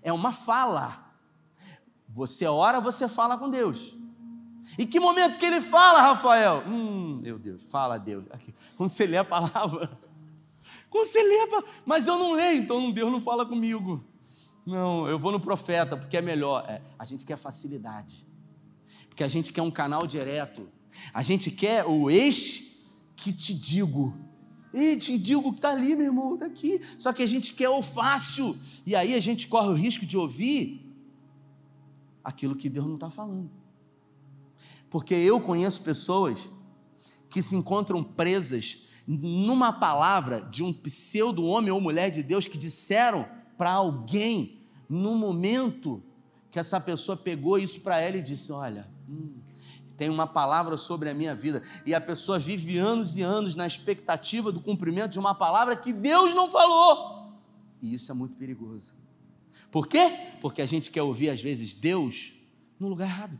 é 0.00 0.10
uma 0.10 0.32
fala. 0.32 1.04
Você 2.08 2.46
ora, 2.46 2.80
você 2.80 3.06
fala 3.06 3.36
com 3.36 3.50
Deus. 3.50 3.94
E 4.78 4.86
que 4.86 4.98
momento 4.98 5.38
que 5.38 5.44
ele 5.44 5.60
fala, 5.60 6.00
Rafael? 6.00 6.62
Hum, 6.66 7.20
meu 7.22 7.38
Deus, 7.38 7.62
fala 7.64 7.98
Deus. 7.98 8.24
Aqui, 8.30 8.54
quando 8.74 8.88
você 8.88 9.06
lê 9.06 9.18
a 9.18 9.24
palavra, 9.24 9.90
quando 10.88 11.04
você 11.04 11.22
lê 11.22 11.40
a 11.42 11.46
palavra, 11.48 11.70
mas 11.84 12.06
eu 12.06 12.18
não 12.18 12.32
leio, 12.32 12.62
então 12.62 12.90
Deus 12.90 13.12
não 13.12 13.20
fala 13.20 13.44
comigo. 13.44 14.02
Não, 14.64 15.06
eu 15.06 15.18
vou 15.18 15.30
no 15.30 15.40
profeta 15.40 15.94
porque 15.94 16.16
é 16.16 16.22
melhor. 16.22 16.64
É, 16.70 16.80
a 16.98 17.04
gente 17.04 17.22
quer 17.22 17.36
facilidade, 17.36 18.26
porque 19.10 19.22
a 19.22 19.28
gente 19.28 19.52
quer 19.52 19.60
um 19.60 19.70
canal 19.70 20.06
direto. 20.06 20.66
A 21.12 21.22
gente 21.22 21.50
quer 21.50 21.84
o 21.84 22.10
ex 22.10 22.82
que 23.14 23.30
te 23.30 23.52
digo. 23.52 24.31
E 24.72 24.96
te 24.96 25.18
digo 25.18 25.50
que 25.50 25.58
está 25.58 25.70
ali, 25.70 25.94
meu 25.94 26.06
irmão, 26.06 26.34
está 26.34 26.46
aqui. 26.46 26.80
Só 26.96 27.12
que 27.12 27.22
a 27.22 27.26
gente 27.26 27.52
quer 27.52 27.68
o 27.68 27.82
fácil. 27.82 28.56
E 28.86 28.94
aí 28.94 29.14
a 29.14 29.20
gente 29.20 29.48
corre 29.48 29.68
o 29.68 29.74
risco 29.74 30.06
de 30.06 30.16
ouvir 30.16 30.80
aquilo 32.24 32.56
que 32.56 32.68
Deus 32.68 32.86
não 32.86 32.94
está 32.94 33.10
falando. 33.10 33.50
Porque 34.88 35.14
eu 35.14 35.40
conheço 35.40 35.82
pessoas 35.82 36.38
que 37.28 37.42
se 37.42 37.56
encontram 37.56 38.02
presas 38.02 38.82
numa 39.06 39.72
palavra 39.72 40.40
de 40.40 40.62
um 40.62 40.72
pseudo 40.72 41.44
homem 41.44 41.70
ou 41.70 41.80
mulher 41.80 42.10
de 42.10 42.22
Deus 42.22 42.46
que 42.46 42.56
disseram 42.56 43.26
para 43.56 43.72
alguém 43.72 44.60
no 44.88 45.14
momento 45.14 46.02
que 46.50 46.58
essa 46.58 46.78
pessoa 46.78 47.16
pegou 47.16 47.58
isso 47.58 47.80
para 47.80 48.00
ela 48.00 48.18
e 48.18 48.22
disse: 48.22 48.52
Olha, 48.52 48.86
hum, 49.08 49.32
tem 50.02 50.10
uma 50.10 50.26
palavra 50.26 50.76
sobre 50.76 51.08
a 51.08 51.14
minha 51.14 51.32
vida. 51.32 51.62
E 51.86 51.94
a 51.94 52.00
pessoa 52.00 52.36
vive 52.36 52.76
anos 52.76 53.16
e 53.16 53.22
anos 53.22 53.54
na 53.54 53.68
expectativa 53.68 54.50
do 54.50 54.60
cumprimento 54.60 55.12
de 55.12 55.18
uma 55.20 55.32
palavra 55.32 55.76
que 55.76 55.92
Deus 55.92 56.34
não 56.34 56.50
falou. 56.50 57.38
E 57.80 57.94
isso 57.94 58.10
é 58.10 58.14
muito 58.16 58.36
perigoso. 58.36 58.94
Por 59.70 59.86
quê? 59.86 60.12
Porque 60.40 60.60
a 60.60 60.66
gente 60.66 60.90
quer 60.90 61.02
ouvir, 61.02 61.30
às 61.30 61.40
vezes, 61.40 61.76
Deus 61.76 62.32
no 62.80 62.88
lugar 62.88 63.04
errado. 63.04 63.38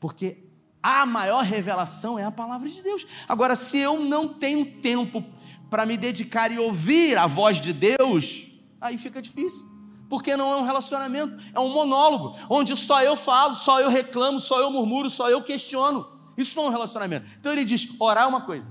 Porque 0.00 0.44
a 0.82 1.04
maior 1.04 1.44
revelação 1.44 2.18
é 2.18 2.24
a 2.24 2.32
palavra 2.32 2.70
de 2.70 2.82
Deus. 2.82 3.06
Agora, 3.28 3.54
se 3.54 3.76
eu 3.76 4.02
não 4.02 4.28
tenho 4.32 4.80
tempo 4.80 5.22
para 5.68 5.84
me 5.84 5.98
dedicar 5.98 6.50
e 6.50 6.58
ouvir 6.58 7.18
a 7.18 7.26
voz 7.26 7.60
de 7.60 7.74
Deus, 7.74 8.46
aí 8.80 8.96
fica 8.96 9.20
difícil. 9.20 9.75
Porque 10.08 10.36
não 10.36 10.52
é 10.52 10.56
um 10.56 10.64
relacionamento, 10.64 11.36
é 11.52 11.60
um 11.60 11.68
monólogo, 11.68 12.38
onde 12.48 12.76
só 12.76 13.02
eu 13.02 13.16
falo, 13.16 13.54
só 13.54 13.80
eu 13.80 13.88
reclamo, 13.88 14.38
só 14.38 14.60
eu 14.60 14.70
murmuro, 14.70 15.10
só 15.10 15.28
eu 15.28 15.42
questiono. 15.42 16.06
Isso 16.36 16.54
não 16.56 16.64
é 16.64 16.68
um 16.68 16.70
relacionamento. 16.70 17.26
Então 17.38 17.52
ele 17.52 17.64
diz: 17.64 17.88
orar 17.98 18.24
é 18.24 18.26
uma 18.26 18.42
coisa, 18.42 18.70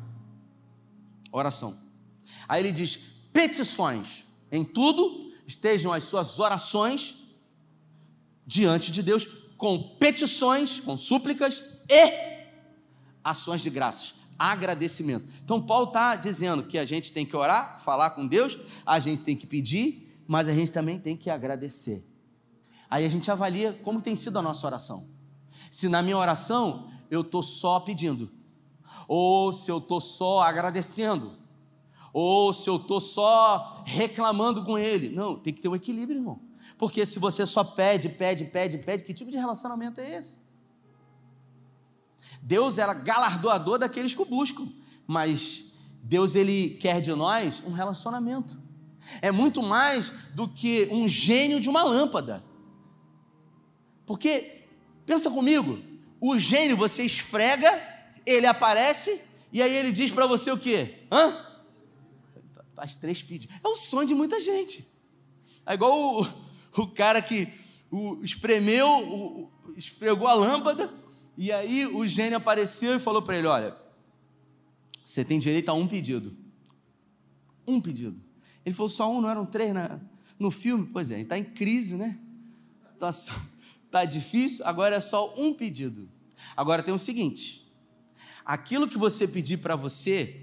oração. 1.32 1.78
Aí 2.48 2.62
ele 2.62 2.71
diz: 2.71 3.00
petições. 3.34 4.24
Em 4.52 4.63
tudo 4.63 5.34
estejam 5.45 5.91
as 5.91 6.06
suas 6.06 6.39
orações 6.39 7.15
diante 8.45 8.91
de 8.91 9.02
Deus, 9.02 9.28
com 9.58 9.98
petições, 9.98 10.80
com 10.80 10.95
súplicas 10.95 11.63
e 11.89 12.36
ações 13.24 13.62
de 13.62 13.69
graças 13.69 14.15
agradecimento. 14.38 15.32
Então, 15.43 15.62
Paulo 15.62 15.88
está 15.88 16.15
dizendo 16.15 16.63
que 16.63 16.78
a 16.78 16.86
gente 16.86 17.12
tem 17.12 17.26
que 17.26 17.36
orar, 17.36 17.82
falar 17.84 18.12
com 18.12 18.28
Deus, 18.28 18.58
a 18.86 19.00
gente 19.00 19.24
tem 19.24 19.36
que 19.36 19.48
pedir, 19.48 20.05
mas 20.28 20.48
a 20.48 20.54
gente 20.54 20.72
também 20.72 21.00
tem 21.00 21.16
que 21.16 21.30
agradecer. 21.30 22.06
Aí 22.90 23.06
a 23.06 23.10
gente 23.10 23.30
avalia 23.30 23.74
como 23.84 24.02
tem 24.02 24.16
sido 24.16 24.38
a 24.40 24.42
nossa 24.42 24.66
oração. 24.66 25.08
Se 25.72 25.90
na 25.90 26.02
minha 26.02 26.18
oração 26.18 26.92
eu 27.10 27.22
estou 27.22 27.44
só 27.44 27.80
pedindo, 27.80 28.32
ou 29.08 29.54
se 29.54 29.70
eu 29.70 29.78
estou 29.78 30.02
só 30.02 30.42
agradecendo, 30.42 31.34
ou 32.14 32.54
se 32.54 32.70
eu 32.70 32.78
estou 32.78 33.02
só 33.02 33.84
reclamando 33.86 34.64
com 34.64 34.78
Ele. 34.78 35.10
Não, 35.10 35.36
tem 35.38 35.54
que 35.54 35.62
ter 35.62 35.68
um 35.68 35.76
equilíbrio, 35.76 36.20
irmão. 36.20 36.40
Porque 36.78 37.06
se 37.06 37.20
você 37.20 37.46
só 37.46 37.64
pede, 37.64 38.10
pede, 38.10 38.46
pede, 38.46 38.78
pede, 38.78 39.04
que 39.04 39.14
tipo 39.14 39.30
de 39.30 39.38
relacionamento 39.38 40.00
é 40.00 40.18
esse? 40.18 40.38
Deus 42.42 42.78
era 42.78 42.94
galardoador 42.94 43.78
daqueles 43.78 44.14
que 44.14 44.22
o 44.22 44.26
buscam, 44.26 44.68
mas 45.08 45.74
Deus 46.04 46.36
ele 46.36 46.72
quer 46.80 47.02
de 47.02 47.14
nós 47.14 47.62
um 47.66 47.72
relacionamento. 47.72 48.64
É 49.22 49.32
muito 49.32 49.62
mais 49.62 50.12
do 50.34 50.48
que 50.48 50.88
um 50.91 51.08
gênio 51.08 51.60
de 51.60 51.70
uma 51.70 51.84
lâmpada. 51.84 52.44
Porque 54.06 54.63
pensa 55.06 55.30
comigo, 55.30 55.80
o 56.20 56.38
gênio 56.38 56.78
você 56.78 57.04
esfrega, 57.04 57.72
ele 58.26 58.46
aparece 58.46 59.22
e 59.52 59.62
aí 59.62 59.74
ele 59.74 59.91
diz 59.91 60.12
para 60.12 60.28
você 60.28 60.52
o 60.52 60.58
quê? 60.58 60.96
Hã? 61.12 61.46
Faz 62.76 62.96
três 62.96 63.24
pedidos. 63.24 63.56
É 63.63 63.68
o 63.68 63.76
sonho 63.76 64.08
de 64.08 64.13
muita 64.13 64.41
gente. 64.41 64.86
É 65.65 65.74
igual 65.74 66.22
o, 66.22 66.28
o 66.82 66.88
cara 66.88 67.22
que 67.22 67.48
o, 67.89 68.22
espremeu, 68.22 68.88
o, 68.88 69.52
esfregou 69.78 70.28
a 70.28 70.34
lâmpada, 70.34 70.94
e 71.38 71.52
aí 71.52 71.86
o 71.86 72.06
gênio 72.06 72.38
apareceu 72.38 72.96
e 72.96 73.00
falou 73.00 73.22
para 73.22 73.38
ele: 73.38 73.48
Olha, 73.48 73.78
você 75.06 75.24
tem 75.24 75.39
direito 75.39 75.70
a 75.70 75.74
um 75.74 75.88
pedido. 75.88 76.36
Um 77.65 77.80
pedido. 77.80 78.25
Ele 78.65 78.73
falou: 78.73 78.89
Só 78.89 79.12
um, 79.12 79.21
não 79.21 79.30
eram 79.30 79.45
três 79.45 79.73
na, 79.73 79.99
no 80.39 80.49
filme? 80.49 80.89
Pois 80.91 81.12
é, 81.12 81.21
está 81.21 81.38
em 81.38 81.43
crise, 81.43 81.95
né? 81.95 82.17
A 82.84 82.88
situação 82.88 83.36
está 83.86 84.04
difícil, 84.06 84.65
agora 84.65 84.95
é 84.95 84.99
só 84.99 85.34
um 85.38 85.54
pedido. 85.54 86.10
Agora 86.58 86.82
tem 86.82 86.93
o 86.93 86.99
seguinte: 86.99 87.71
aquilo 88.43 88.88
que 88.88 88.97
você 88.97 89.28
pedir 89.28 89.58
para 89.58 89.75
você, 89.75 90.41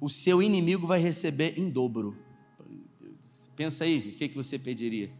o 0.00 0.08
seu 0.08 0.42
inimigo 0.42 0.86
vai 0.86 1.00
receber 1.00 1.58
em 1.58 1.68
dobro. 1.68 2.16
Pensa 3.54 3.84
aí, 3.84 3.98
o 3.98 4.16
que, 4.16 4.28
que 4.28 4.36
você 4.36 4.56
pediria? 4.56 5.10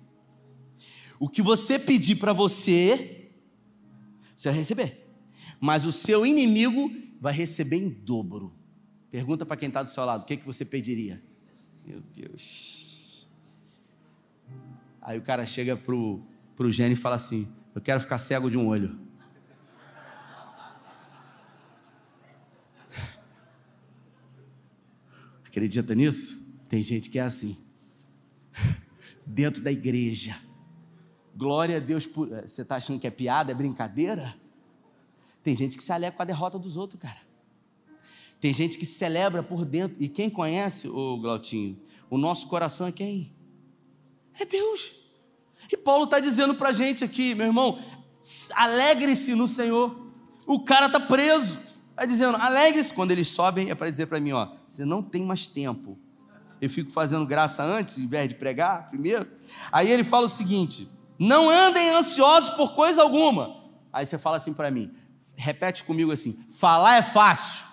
O 1.19 1.29
que 1.29 1.43
você 1.43 1.77
pedir 1.77 2.15
para 2.17 2.33
você, 2.33 3.33
você 4.37 4.49
vai 4.49 4.59
receber. 4.59 5.09
Mas 5.61 5.85
o 5.85 5.91
seu 5.91 6.25
inimigo 6.25 6.91
vai 7.21 7.35
receber 7.35 7.79
em 7.79 7.89
dobro. 7.89 8.55
Pergunta 9.11 9.45
para 9.45 9.57
quem 9.57 9.69
está 9.69 9.83
do 9.83 9.89
seu 9.89 10.05
lado: 10.05 10.23
o 10.23 10.25
que, 10.25 10.37
que 10.37 10.47
você 10.47 10.65
pediria? 10.65 11.21
Meu 11.89 12.03
Deus. 12.15 13.27
Aí 15.01 15.19
o 15.19 15.23
cara 15.23 15.47
chega 15.47 15.75
pro, 15.75 16.21
pro 16.55 16.71
gênio 16.71 16.93
e 16.93 16.97
fala 16.97 17.17
assim: 17.17 17.51
Eu 17.75 17.81
quero 17.81 17.99
ficar 17.99 18.19
cego 18.19 18.51
de 18.51 18.59
um 18.59 18.67
olho. 18.67 19.01
Acredita 25.47 25.95
nisso? 25.95 26.47
Tem 26.69 26.83
gente 26.83 27.09
que 27.09 27.19
é 27.19 27.23
assim. 27.23 27.57
Dentro 29.25 29.63
da 29.63 29.73
igreja. 29.73 30.39
Glória 31.35 31.79
a 31.79 31.81
Deus 31.81 32.07
por. 32.07 32.31
Eh, 32.31 32.47
você 32.47 32.61
está 32.61 32.77
achando 32.77 33.01
que 33.01 33.07
é 33.07 33.11
piada, 33.11 33.51
é 33.51 33.55
brincadeira? 33.55 34.37
Tem 35.43 35.57
gente 35.57 35.79
que 35.79 35.83
se 35.83 35.91
alegra 35.91 36.15
com 36.15 36.23
a 36.23 36.27
derrota 36.27 36.59
dos 36.59 36.77
outros, 36.77 37.01
cara. 37.01 37.28
Tem 38.41 38.53
gente 38.53 38.79
que 38.79 38.87
celebra 38.87 39.43
por 39.43 39.65
dentro. 39.65 39.97
E 40.01 40.09
quem 40.09 40.31
conhece, 40.31 40.89
o 40.89 41.19
Glautinho, 41.19 41.81
o 42.09 42.17
nosso 42.17 42.47
coração 42.49 42.87
é 42.87 42.93
quem? 42.93 43.33
É 44.39 44.45
Deus. 44.45 44.93
E 45.71 45.77
Paulo 45.77 46.05
está 46.05 46.21
dizendo 46.21 46.55
para 46.55 46.69
a 46.69 46.73
gente 46.73 47.03
aqui, 47.03 47.35
meu 47.35 47.47
irmão, 47.47 47.79
alegre-se 48.55 49.35
no 49.35 49.49
Senhor. 49.49 50.09
O 50.47 50.61
cara 50.61 50.87
está 50.87 51.01
preso. 51.01 51.59
Está 51.91 52.05
dizendo, 52.07 52.37
alegre-se. 52.37 52.93
Quando 52.93 53.11
eles 53.11 53.29
sobem, 53.29 53.71
é 53.71 53.75
para 53.75 53.91
dizer 53.91 54.07
para 54.07 54.21
mim, 54.21 54.33
ó, 54.33 54.49
você 54.69 54.85
não 54.85 55.03
tem 55.03 55.25
mais 55.25 55.49
tempo. 55.49 55.99
Eu 56.61 56.71
fico 56.71 56.91
fazendo 56.91 57.27
graça 57.27 57.63
antes, 57.63 57.99
em 57.99 58.07
vez 58.07 58.29
de 58.29 58.35
pregar 58.35 58.89
primeiro. 58.89 59.27
Aí 59.71 59.91
ele 59.91 60.05
fala 60.05 60.27
o 60.27 60.29
seguinte: 60.29 60.89
não 61.19 61.51
andem 61.51 61.91
ansiosos 61.91 62.51
por 62.51 62.75
coisa 62.75 63.03
alguma. 63.03 63.65
Aí 63.93 64.07
você 64.07 64.19
fala 64.19 64.37
assim 64.37 64.53
para 64.53 64.71
mim, 64.71 64.93
repete 65.37 65.85
comigo 65.85 66.13
assim: 66.13 66.39
falar 66.53 66.97
é 66.97 67.03
fácil. 67.03 67.68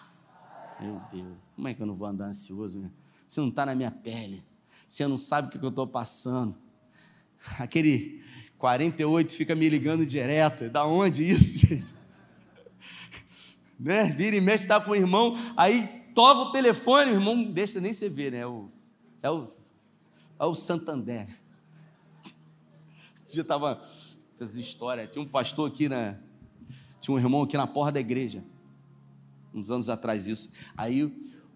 Meu 0.80 1.02
Deus, 1.12 1.38
como 1.56 1.68
é 1.68 1.74
que 1.74 1.82
eu 1.82 1.86
não 1.86 1.96
vou 1.96 2.08
andar 2.08 2.26
ansioso? 2.26 2.80
Né? 2.80 2.92
Você 3.28 3.40
não 3.40 3.50
está 3.50 3.66
na 3.66 3.76
minha 3.76 3.92
pele, 3.92 4.44
você 4.88 5.08
não 5.08 5.18
sabe 5.18 5.48
o 5.48 5.60
que 5.60 5.66
eu 5.66 5.70
estou 5.70 5.88
passando. 5.88 6.56
Aquele 7.60 8.24
48 8.58 9.36
fica 9.36 9.56
me 9.56 9.70
ligando 9.70 10.06
direto, 10.06 10.70
da 10.70 10.86
onde 10.86 11.24
isso, 11.24 11.58
gente? 11.66 11.94
né? 13.80 14.06
Vira 14.06 14.36
e 14.36 14.42
mexe, 14.42 14.64
está 14.64 14.80
com 14.80 14.92
o 14.92 14.96
irmão, 14.96 15.38
aí 15.58 15.88
toca 16.14 16.50
o 16.50 16.52
telefone, 16.52 17.12
o 17.12 17.16
irmão 17.16 17.44
deixa 17.44 17.82
nem 17.82 17.94
você 17.94 18.10
ver, 18.10 18.32
né? 18.32 18.40
É 18.40 18.48
o, 18.48 18.70
é 19.22 19.30
o, 19.30 19.52
é 20.40 20.46
o 20.46 20.56
Santander 20.56 21.28
dia 23.32 23.42
estava 23.42 23.82
essas 24.34 24.56
histórias. 24.56 25.10
Tinha 25.12 25.24
um 25.24 25.28
pastor 25.28 25.70
aqui 25.70 25.90
na. 25.90 26.16
Tinha 27.00 27.16
um 27.16 27.20
irmão 27.20 27.44
aqui 27.44 27.58
na 27.58 27.68
porta 27.68 27.94
da 27.94 28.00
igreja. 28.00 28.44
Uns 29.56 29.72
anos 29.72 29.88
atrás, 29.88 30.28
isso. 30.28 30.52
Aí 30.76 31.04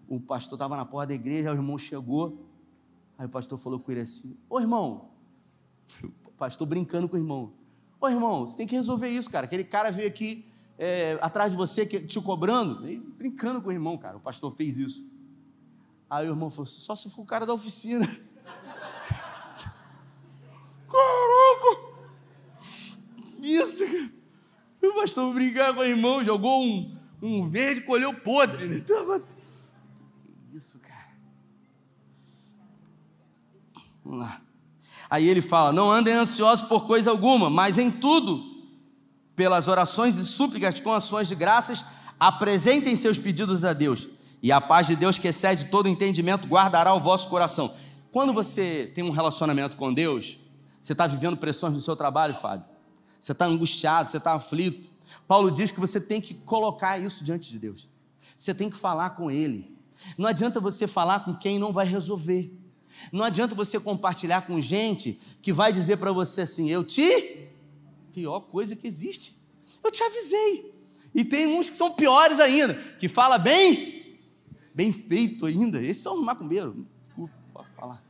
o 0.08 0.18
pastor 0.18 0.56
estava 0.56 0.74
na 0.76 0.86
porta 0.86 1.08
da 1.08 1.14
igreja, 1.14 1.52
o 1.52 1.54
irmão 1.54 1.76
chegou. 1.76 2.48
Aí 3.18 3.26
o 3.26 3.28
pastor 3.28 3.58
falou 3.58 3.78
com 3.78 3.92
ele 3.92 4.00
assim: 4.00 4.34
Ô 4.48 4.58
irmão, 4.58 5.10
o 6.02 6.32
pastor 6.32 6.66
brincando 6.66 7.06
com 7.06 7.16
o 7.16 7.18
irmão. 7.18 7.52
Ô 8.00 8.08
irmão, 8.08 8.46
você 8.46 8.56
tem 8.56 8.66
que 8.66 8.74
resolver 8.74 9.08
isso, 9.08 9.28
cara. 9.28 9.44
Aquele 9.44 9.64
cara 9.64 9.92
veio 9.92 10.08
aqui 10.08 10.50
é, 10.78 11.18
atrás 11.20 11.52
de 11.52 11.58
você, 11.58 11.84
te 11.84 12.18
cobrando. 12.22 12.88
E, 12.88 12.98
brincando 12.98 13.60
com 13.60 13.68
o 13.68 13.72
irmão, 13.72 13.98
cara. 13.98 14.16
O 14.16 14.20
pastor 14.20 14.50
fez 14.56 14.78
isso. 14.78 15.06
Aí 16.08 16.26
o 16.26 16.32
irmão 16.32 16.50
falou: 16.50 16.64
só 16.64 16.96
se 16.96 17.10
for 17.10 17.20
o 17.20 17.26
cara 17.26 17.44
da 17.44 17.52
oficina. 17.52 18.06
Caraca! 20.88 21.90
Isso, 23.42 23.84
cara. 23.84 24.10
O 24.82 24.94
pastor 24.94 25.34
brincar 25.34 25.74
com 25.74 25.80
o 25.80 25.84
irmão, 25.84 26.24
jogou 26.24 26.64
um, 26.64 26.98
um 27.22 27.48
verde, 27.48 27.82
colheu 27.82 28.14
podre, 28.14 28.66
né? 28.66 28.80
Tava... 28.80 29.22
Isso, 30.54 30.78
cara. 30.78 31.10
Vamos 34.04 34.20
lá. 34.20 34.40
Aí 35.08 35.28
ele 35.28 35.42
fala: 35.42 35.72
Não 35.72 35.90
andem 35.90 36.14
ansiosos 36.14 36.66
por 36.66 36.86
coisa 36.86 37.10
alguma, 37.10 37.50
mas 37.50 37.78
em 37.78 37.90
tudo, 37.90 38.44
pelas 39.34 39.68
orações 39.68 40.16
e 40.16 40.24
súplicas 40.24 40.80
com 40.80 40.92
ações 40.92 41.28
de 41.28 41.34
graças, 41.34 41.84
apresentem 42.18 42.94
seus 42.96 43.18
pedidos 43.18 43.64
a 43.64 43.72
Deus. 43.72 44.08
E 44.42 44.50
a 44.50 44.60
paz 44.60 44.86
de 44.86 44.96
Deus, 44.96 45.18
que 45.18 45.28
excede 45.28 45.66
todo 45.66 45.88
entendimento, 45.88 46.46
guardará 46.46 46.94
o 46.94 47.00
vosso 47.00 47.28
coração. 47.28 47.74
Quando 48.10 48.32
você 48.32 48.90
tem 48.94 49.04
um 49.04 49.10
relacionamento 49.10 49.76
com 49.76 49.92
Deus, 49.92 50.38
você 50.80 50.92
está 50.92 51.06
vivendo 51.06 51.36
pressões 51.36 51.74
no 51.74 51.80
seu 51.80 51.94
trabalho, 51.94 52.34
Fábio? 52.34 52.64
Você 53.20 53.32
está 53.32 53.44
angustiado, 53.44 54.08
você 54.08 54.16
está 54.16 54.32
aflito. 54.32 54.88
Paulo 55.30 55.48
diz 55.48 55.70
que 55.70 55.78
você 55.78 56.00
tem 56.00 56.20
que 56.20 56.34
colocar 56.34 56.98
isso 56.98 57.22
diante 57.22 57.52
de 57.52 57.58
Deus. 57.60 57.88
Você 58.36 58.52
tem 58.52 58.68
que 58.68 58.76
falar 58.76 59.10
com 59.10 59.30
Ele. 59.30 59.78
Não 60.18 60.28
adianta 60.28 60.58
você 60.58 60.88
falar 60.88 61.20
com 61.20 61.36
quem 61.36 61.56
não 61.56 61.72
vai 61.72 61.86
resolver. 61.86 62.52
Não 63.12 63.24
adianta 63.24 63.54
você 63.54 63.78
compartilhar 63.78 64.44
com 64.44 64.60
gente 64.60 65.20
que 65.40 65.52
vai 65.52 65.72
dizer 65.72 65.98
para 65.98 66.10
você 66.10 66.40
assim: 66.40 66.68
Eu 66.68 66.82
te. 66.82 67.48
Pior 68.12 68.40
coisa 68.40 68.74
que 68.74 68.88
existe. 68.88 69.36
Eu 69.84 69.92
te 69.92 70.02
avisei. 70.02 70.74
E 71.14 71.24
tem 71.24 71.46
uns 71.46 71.70
que 71.70 71.76
são 71.76 71.92
piores 71.92 72.40
ainda, 72.40 72.74
que 72.98 73.08
fala 73.08 73.38
bem, 73.38 74.18
bem 74.74 74.92
feito 74.92 75.46
ainda. 75.46 75.80
Esses 75.80 76.02
são 76.02 76.20
macumbeiros. 76.20 76.74
Posso 77.54 77.70
falar. 77.76 78.02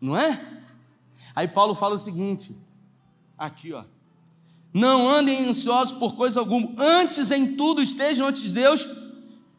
Não 0.00 0.16
é? 0.16 0.64
Aí 1.36 1.46
Paulo 1.46 1.72
fala 1.72 1.94
o 1.94 1.98
seguinte, 1.98 2.60
aqui 3.38 3.72
ó, 3.72 3.84
não 4.72 5.08
andem 5.08 5.48
ansiosos 5.48 5.96
por 5.98 6.14
coisa 6.14 6.40
alguma, 6.40 6.72
antes 6.78 7.30
em 7.30 7.56
tudo 7.56 7.82
estejam 7.82 8.26
ante 8.26 8.42
de 8.42 8.52
Deus, 8.52 8.86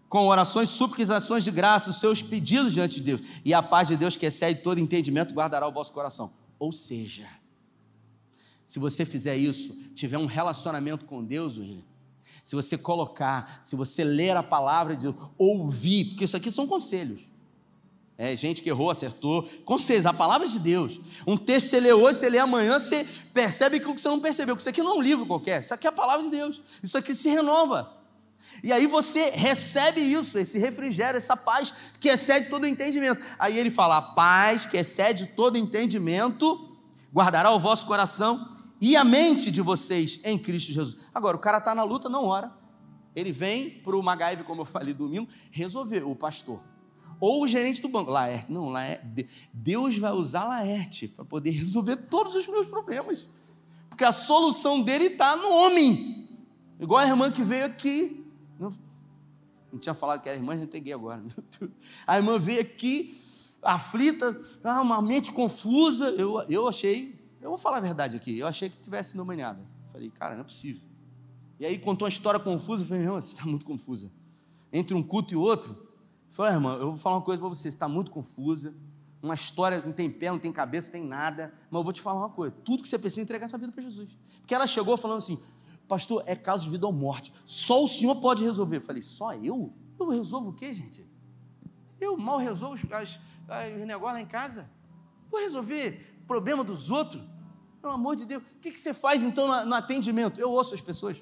com 0.08 0.28
orações, 0.28 0.70
súplicas 0.70 1.10
ações 1.10 1.44
de 1.44 1.52
graça, 1.52 1.90
os 1.90 2.00
seus 2.00 2.22
pedidos 2.22 2.74
diante 2.74 3.00
de 3.00 3.06
Deus, 3.06 3.22
e 3.46 3.54
a 3.54 3.64
paz 3.64 3.88
de 3.88 3.96
Deus 3.96 4.16
que 4.16 4.26
excede 4.26 4.62
todo 4.62 4.80
entendimento 4.80 5.34
guardará 5.34 5.68
o 5.68 5.72
vosso 5.72 5.94
coração. 5.94 6.32
Ou 6.60 6.72
seja, 6.72 7.28
se 8.68 8.80
você 8.80 9.06
fizer 9.06 9.36
isso, 9.36 9.74
tiver 9.96 10.18
um 10.18 10.26
relacionamento 10.26 11.06
com 11.06 11.24
Deus, 11.24 11.58
William, 11.58 11.84
se 12.44 12.56
você 12.56 12.78
colocar, 12.78 13.62
se 13.64 13.76
você 13.76 14.04
ler 14.04 14.36
a 14.36 14.44
palavra 14.44 14.96
de 14.96 15.04
Deus, 15.04 15.16
ouvir, 15.38 16.06
porque 16.10 16.26
isso 16.26 16.38
aqui 16.38 16.50
são 16.50 16.68
conselhos. 16.68 17.30
É, 18.24 18.36
gente 18.36 18.62
que 18.62 18.70
errou, 18.70 18.92
acertou. 18.92 19.50
Com 19.66 19.80
certeza, 19.80 20.12
a 20.12 20.14
palavra 20.14 20.48
de 20.48 20.60
Deus. 20.60 21.02
Um 21.26 21.36
texto 21.36 21.72
você 21.72 21.80
lê 21.80 21.92
hoje, 21.92 22.20
você 22.20 22.30
lê 22.30 22.38
amanhã, 22.38 22.78
você 22.78 23.04
percebe 23.34 23.78
aquilo 23.78 23.96
que 23.96 24.02
você 24.02 24.10
não 24.10 24.20
percebeu. 24.20 24.56
Que 24.56 24.62
isso 24.62 24.70
aqui 24.70 24.84
não 24.84 24.92
é 24.92 24.94
um 25.00 25.02
livro 25.02 25.26
qualquer, 25.26 25.62
isso 25.62 25.74
aqui 25.74 25.88
é 25.88 25.90
a 25.90 25.92
palavra 25.92 26.26
de 26.26 26.30
Deus. 26.30 26.62
Isso 26.84 26.96
aqui 26.96 27.16
se 27.16 27.30
renova. 27.30 27.92
E 28.64 28.72
aí 28.72 28.86
você 28.86 29.32
recebe 29.32 30.02
isso, 30.02 30.38
esse 30.38 30.60
refrigério, 30.60 31.18
essa 31.18 31.36
paz 31.36 31.74
que 32.00 32.10
excede 32.10 32.48
todo 32.48 32.68
entendimento. 32.68 33.20
Aí 33.40 33.58
ele 33.58 33.72
fala: 33.72 33.98
a 33.98 34.02
paz 34.04 34.68
que 34.68 34.78
excede 34.78 35.26
todo 35.36 35.58
entendimento 35.58 36.78
guardará 37.12 37.50
o 37.50 37.58
vosso 37.58 37.88
coração 37.88 38.48
e 38.80 38.96
a 38.96 39.04
mente 39.04 39.50
de 39.50 39.64
vocês 39.64 40.20
em 40.24 40.38
Cristo 40.38 40.72
Jesus. 40.72 40.96
Agora, 41.12 41.36
o 41.36 41.40
cara 41.40 41.58
está 41.58 41.74
na 41.74 41.82
luta, 41.82 42.08
não 42.08 42.26
ora. 42.26 42.52
Ele 43.16 43.32
vem 43.32 43.72
para 43.72 43.96
o 43.96 44.04
MacGyver, 44.04 44.46
como 44.46 44.62
eu 44.62 44.66
falei 44.66 44.94
domingo, 44.94 45.28
resolver, 45.50 46.04
o 46.04 46.16
pastor. 46.16 46.70
Ou 47.22 47.44
o 47.44 47.48
gerente 47.48 47.84
do 47.84 47.88
banco. 47.88 48.10
Laerte, 48.10 48.52
não, 48.52 48.70
Laerte. 48.70 49.30
Deus 49.54 49.96
vai 49.96 50.12
usar 50.12 50.44
Laerte 50.46 51.08
para 51.08 51.24
poder 51.24 51.52
resolver 51.52 51.96
todos 51.96 52.34
os 52.34 52.48
meus 52.48 52.68
problemas. 52.68 53.30
Porque 53.88 54.04
a 54.04 54.12
solução 54.12 54.82
dele 54.82 55.06
está 55.06 55.36
no 55.36 55.48
homem. 55.48 56.28
Igual 56.80 57.00
a 57.00 57.08
irmã 57.08 57.32
que 57.32 57.44
veio 57.44 57.64
aqui. 57.64 58.26
Não, 58.60 58.74
não 59.72 59.78
tinha 59.80 59.94
falado 59.94 60.24
que 60.24 60.30
era 60.30 60.38
irmã, 60.38 60.58
já 60.58 60.66
peguei 60.66 60.94
agora. 60.94 61.24
A 62.08 62.18
irmã 62.18 62.40
veio 62.40 62.60
aqui, 62.60 63.16
aflita, 63.62 64.36
ah, 64.64 64.82
uma 64.82 65.00
mente 65.00 65.32
confusa. 65.32 66.10
Eu, 66.10 66.42
eu 66.50 66.68
achei, 66.68 67.24
eu 67.40 67.50
vou 67.50 67.58
falar 67.58 67.78
a 67.78 67.82
verdade 67.82 68.16
aqui, 68.16 68.40
eu 68.40 68.48
achei 68.48 68.68
que 68.68 68.78
tivesse 68.78 69.14
endemoniada. 69.14 69.64
Falei, 69.92 70.10
cara, 70.10 70.34
não 70.34 70.42
é 70.42 70.44
possível. 70.44 70.82
E 71.60 71.66
aí 71.68 71.78
contou 71.78 72.08
uma 72.08 72.10
história 72.10 72.40
confusa, 72.40 72.82
eu 72.84 72.88
falei, 72.88 73.04
irmã, 73.04 73.22
você 73.22 73.34
está 73.34 73.46
muito 73.46 73.64
confusa. 73.64 74.12
Entre 74.74 74.96
um 74.96 75.04
culto 75.04 75.36
e 75.36 75.38
outro, 75.38 75.91
Falei, 76.32 76.54
irmã, 76.54 76.76
eu 76.76 76.88
vou 76.88 76.98
falar 76.98 77.18
uma 77.18 77.22
coisa 77.22 77.40
para 77.40 77.50
você, 77.50 77.64
você 77.64 77.68
está 77.68 77.90
muito 77.90 78.10
confusa, 78.10 78.74
uma 79.22 79.36
história 79.36 79.82
não 79.86 79.92
tem 79.92 80.10
pé, 80.10 80.32
não 80.32 80.40
tem 80.40 80.52
cabeça, 80.52 80.88
não 80.88 80.94
tem 80.94 81.06
nada, 81.06 81.54
mas 81.70 81.80
eu 81.80 81.84
vou 81.84 81.92
te 81.92 82.02
falar 82.02 82.22
uma 82.22 82.30
coisa, 82.30 82.56
tudo 82.64 82.82
que 82.82 82.90
você 82.90 82.98
precisa 82.98 83.22
é 83.22 83.24
entregar 83.24 83.50
sua 83.50 83.60
vida 83.60 83.72
para 83.72 83.84
Jesus. 83.84 84.18
Porque 84.40 84.56
ela 84.56 84.66
chegou 84.66 84.96
falando 84.96 85.18
assim, 85.18 85.38
pastor, 85.90 86.24
é 86.26 86.34
caso 86.34 86.64
de 86.64 86.70
vida 86.70 86.88
ou 86.88 86.94
morte, 86.94 87.34
só 87.46 87.84
o 87.84 87.88
senhor 87.88 88.16
pode 88.22 88.44
resolver. 88.44 88.78
Eu 88.78 88.82
falei, 88.82 89.02
só 89.02 89.34
eu? 89.34 89.74
Eu 90.00 90.10
resolvo 90.10 90.50
o 90.50 90.54
quê, 90.54 90.74
gente? 90.74 91.06
Eu 92.00 92.18
mal 92.18 92.38
resolvo 92.38 92.76
os, 92.76 92.92
as, 92.92 93.20
os 93.78 93.86
negócios 93.86 94.14
lá 94.14 94.22
em 94.22 94.26
casa? 94.26 94.72
Vou 95.30 95.42
resolver 95.42 96.24
problema 96.26 96.64
dos 96.64 96.90
outros? 96.90 97.22
Pelo 97.82 97.94
amor 97.94 98.16
de 98.16 98.26
Deus, 98.26 98.42
o 98.42 98.60
que, 98.60 98.72
que 98.72 98.80
você 98.80 98.94
faz 98.94 99.22
então 99.22 99.48
no, 99.48 99.66
no 99.66 99.76
atendimento? 99.76 100.40
Eu 100.40 100.50
ouço 100.52 100.74
as 100.74 100.82
pessoas, 100.82 101.22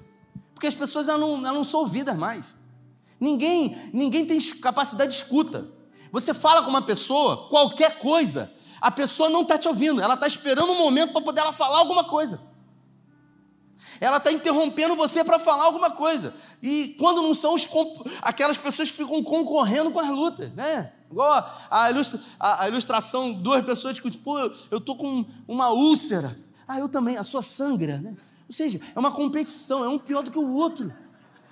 porque 0.54 0.68
as 0.68 0.74
pessoas 0.74 1.08
elas 1.08 1.20
não, 1.20 1.38
elas 1.38 1.54
não 1.54 1.64
são 1.64 1.80
ouvidas 1.80 2.16
mais. 2.16 2.59
Ninguém, 3.20 3.76
ninguém 3.92 4.24
tem 4.24 4.40
capacidade 4.40 5.12
de 5.12 5.18
escuta. 5.18 5.68
Você 6.10 6.32
fala 6.32 6.62
com 6.62 6.70
uma 6.70 6.82
pessoa, 6.82 7.48
qualquer 7.48 7.98
coisa, 7.98 8.50
A 8.80 8.90
pessoa 8.90 9.28
não 9.28 9.42
está 9.42 9.58
te 9.58 9.68
ouvindo, 9.68 10.00
ela 10.00 10.14
está 10.14 10.26
esperando 10.26 10.72
um 10.72 10.78
momento 10.78 11.12
para 11.12 11.20
poder 11.20 11.42
ela 11.42 11.52
falar 11.52 11.78
alguma 11.78 12.04
coisa. 12.04 12.40
Ela 14.00 14.16
está 14.16 14.32
interrompendo 14.32 14.96
você 14.96 15.22
para 15.22 15.38
falar 15.38 15.64
alguma 15.64 15.90
coisa. 15.90 16.32
E 16.62 16.96
quando 16.98 17.20
não 17.20 17.34
são 17.34 17.54
os, 17.54 17.68
aquelas 18.22 18.56
pessoas 18.56 18.90
que 18.90 18.96
ficam 18.96 19.22
concorrendo 19.22 19.90
com 19.90 20.00
as 20.00 20.08
lutas, 20.08 20.50
né? 20.54 20.90
Igual 21.10 21.46
a, 21.70 21.90
ilustra, 21.90 22.18
a, 22.38 22.64
a 22.64 22.68
ilustração, 22.68 23.32
duas 23.32 23.62
pessoas 23.64 23.92
discutem, 23.92 24.20
pô, 24.20 24.38
eu 24.70 24.78
estou 24.78 24.96
com 24.96 25.26
uma 25.46 25.68
úlcera. 25.68 26.34
Ah, 26.66 26.78
eu 26.78 26.88
também, 26.88 27.18
a 27.18 27.24
sua 27.24 27.42
sangra, 27.42 27.98
né? 27.98 28.16
Ou 28.48 28.54
seja, 28.54 28.80
é 28.94 28.98
uma 28.98 29.10
competição, 29.10 29.84
é 29.84 29.88
um 29.88 29.98
pior 29.98 30.22
do 30.22 30.30
que 30.30 30.38
o 30.38 30.52
outro. 30.54 30.90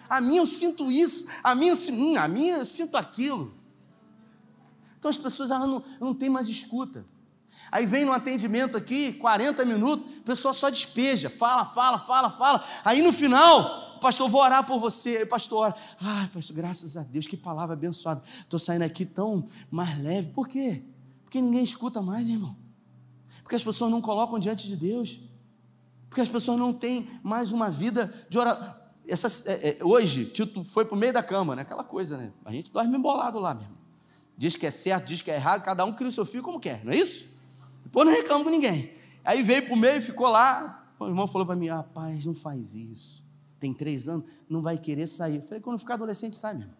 A 0.09 0.21
minha 0.21 0.41
eu 0.41 0.47
sinto 0.47 0.91
isso, 0.91 1.27
a 1.43 1.55
minha 1.55 1.73
eu, 1.73 1.95
hum, 1.95 2.17
a 2.17 2.27
minha 2.27 2.57
eu 2.59 2.65
sinto 2.65 2.97
aquilo. 2.97 3.55
Então 4.99 5.11
as 5.11 5.17
pessoas 5.17 5.51
elas 5.51 5.69
não, 5.69 5.83
não 6.01 6.15
têm 6.15 6.29
mais 6.29 6.49
escuta. 6.49 7.05
Aí 7.71 7.85
vem 7.87 8.05
no 8.05 8.13
atendimento 8.13 8.77
aqui, 8.77 9.13
40 9.15 9.65
minutos, 9.65 10.11
a 10.21 10.25
pessoa 10.25 10.55
só 10.55 10.71
despeja, 10.71 11.29
fala, 11.29 11.67
fala, 11.67 11.99
fala, 11.99 12.31
fala. 12.31 12.65
Aí 12.85 13.03
no 13.03 13.13
final, 13.13 13.99
pastor, 14.01 14.29
vou 14.29 14.41
orar 14.41 14.67
por 14.67 14.81
você. 14.81 15.19
Aí 15.19 15.27
pastor 15.27 15.59
ora. 15.61 15.75
Ai, 16.01 16.29
pastor, 16.29 16.57
graças 16.57 16.97
a 16.97 17.03
Deus, 17.03 17.27
que 17.27 17.37
palavra 17.37 17.75
abençoada. 17.75 18.23
Estou 18.41 18.59
saindo 18.59 18.83
aqui 18.83 19.05
tão 19.05 19.47
mais 19.71 19.99
leve. 20.03 20.31
Por 20.31 20.49
quê? 20.49 20.83
Porque 21.25 21.41
ninguém 21.41 21.63
escuta 21.63 22.01
mais, 22.01 22.29
irmão. 22.29 22.57
Porque 23.43 23.57
as 23.57 23.63
pessoas 23.63 23.91
não 23.91 24.01
colocam 24.01 24.39
diante 24.39 24.67
de 24.67 24.77
Deus. 24.77 25.21
Porque 26.09 26.23
as 26.23 26.29
pessoas 26.29 26.59
não 26.59 26.73
têm 26.73 27.09
mais 27.23 27.53
uma 27.53 27.71
vida 27.71 28.13
de 28.31 28.39
oração. 28.39 28.78
Essa, 29.09 29.51
é, 29.51 29.79
é, 29.81 29.85
hoje, 29.85 30.27
Tito 30.27 30.63
foi 30.65 30.85
para 30.85 30.95
o 30.95 30.99
meio 30.99 31.13
da 31.13 31.23
cama, 31.23 31.57
né? 31.57 31.63
Aquela 31.63 31.85
coisa, 31.85 32.17
né? 32.17 32.31
A 32.45 32.53
gente 32.53 32.71
dorme 32.71 32.97
embolado 32.97 33.39
lá 33.39 33.55
mesmo. 33.55 33.77
Diz 34.37 34.55
que 34.55 34.67
é 34.67 34.71
certo, 34.71 35.07
diz 35.07 35.23
que 35.23 35.31
é 35.31 35.35
errado, 35.35 35.65
cada 35.65 35.85
um 35.85 35.93
cria 35.93 36.09
o 36.09 36.13
seu 36.13 36.25
filho 36.25 36.43
como 36.43 36.61
quer, 36.61 36.85
não 36.85 36.93
é 36.93 36.97
isso? 36.97 37.37
Depois 37.83 38.07
não 38.07 38.15
reclamo 38.15 38.45
com 38.45 38.51
ninguém. 38.51 38.93
Aí 39.25 39.43
veio 39.43 39.63
para 39.65 39.75
o 39.75 39.77
meio 39.77 39.99
e 39.99 40.01
ficou 40.01 40.29
lá. 40.29 40.87
O 40.99 41.07
irmão 41.07 41.27
falou 41.27 41.47
para 41.47 41.57
mim: 41.57 41.69
rapaz, 41.69 42.25
não 42.25 42.35
faz 42.35 42.75
isso. 42.75 43.25
Tem 43.59 43.75
três 43.75 44.09
anos, 44.09 44.27
não 44.49 44.63
vai 44.63 44.79
querer 44.79 45.07
sair. 45.07 45.37
Eu 45.37 45.43
falei: 45.43 45.61
quando 45.61 45.79
ficar 45.79 45.95
adolescente, 45.95 46.37
sai 46.37 46.55
mesmo. 46.55 46.73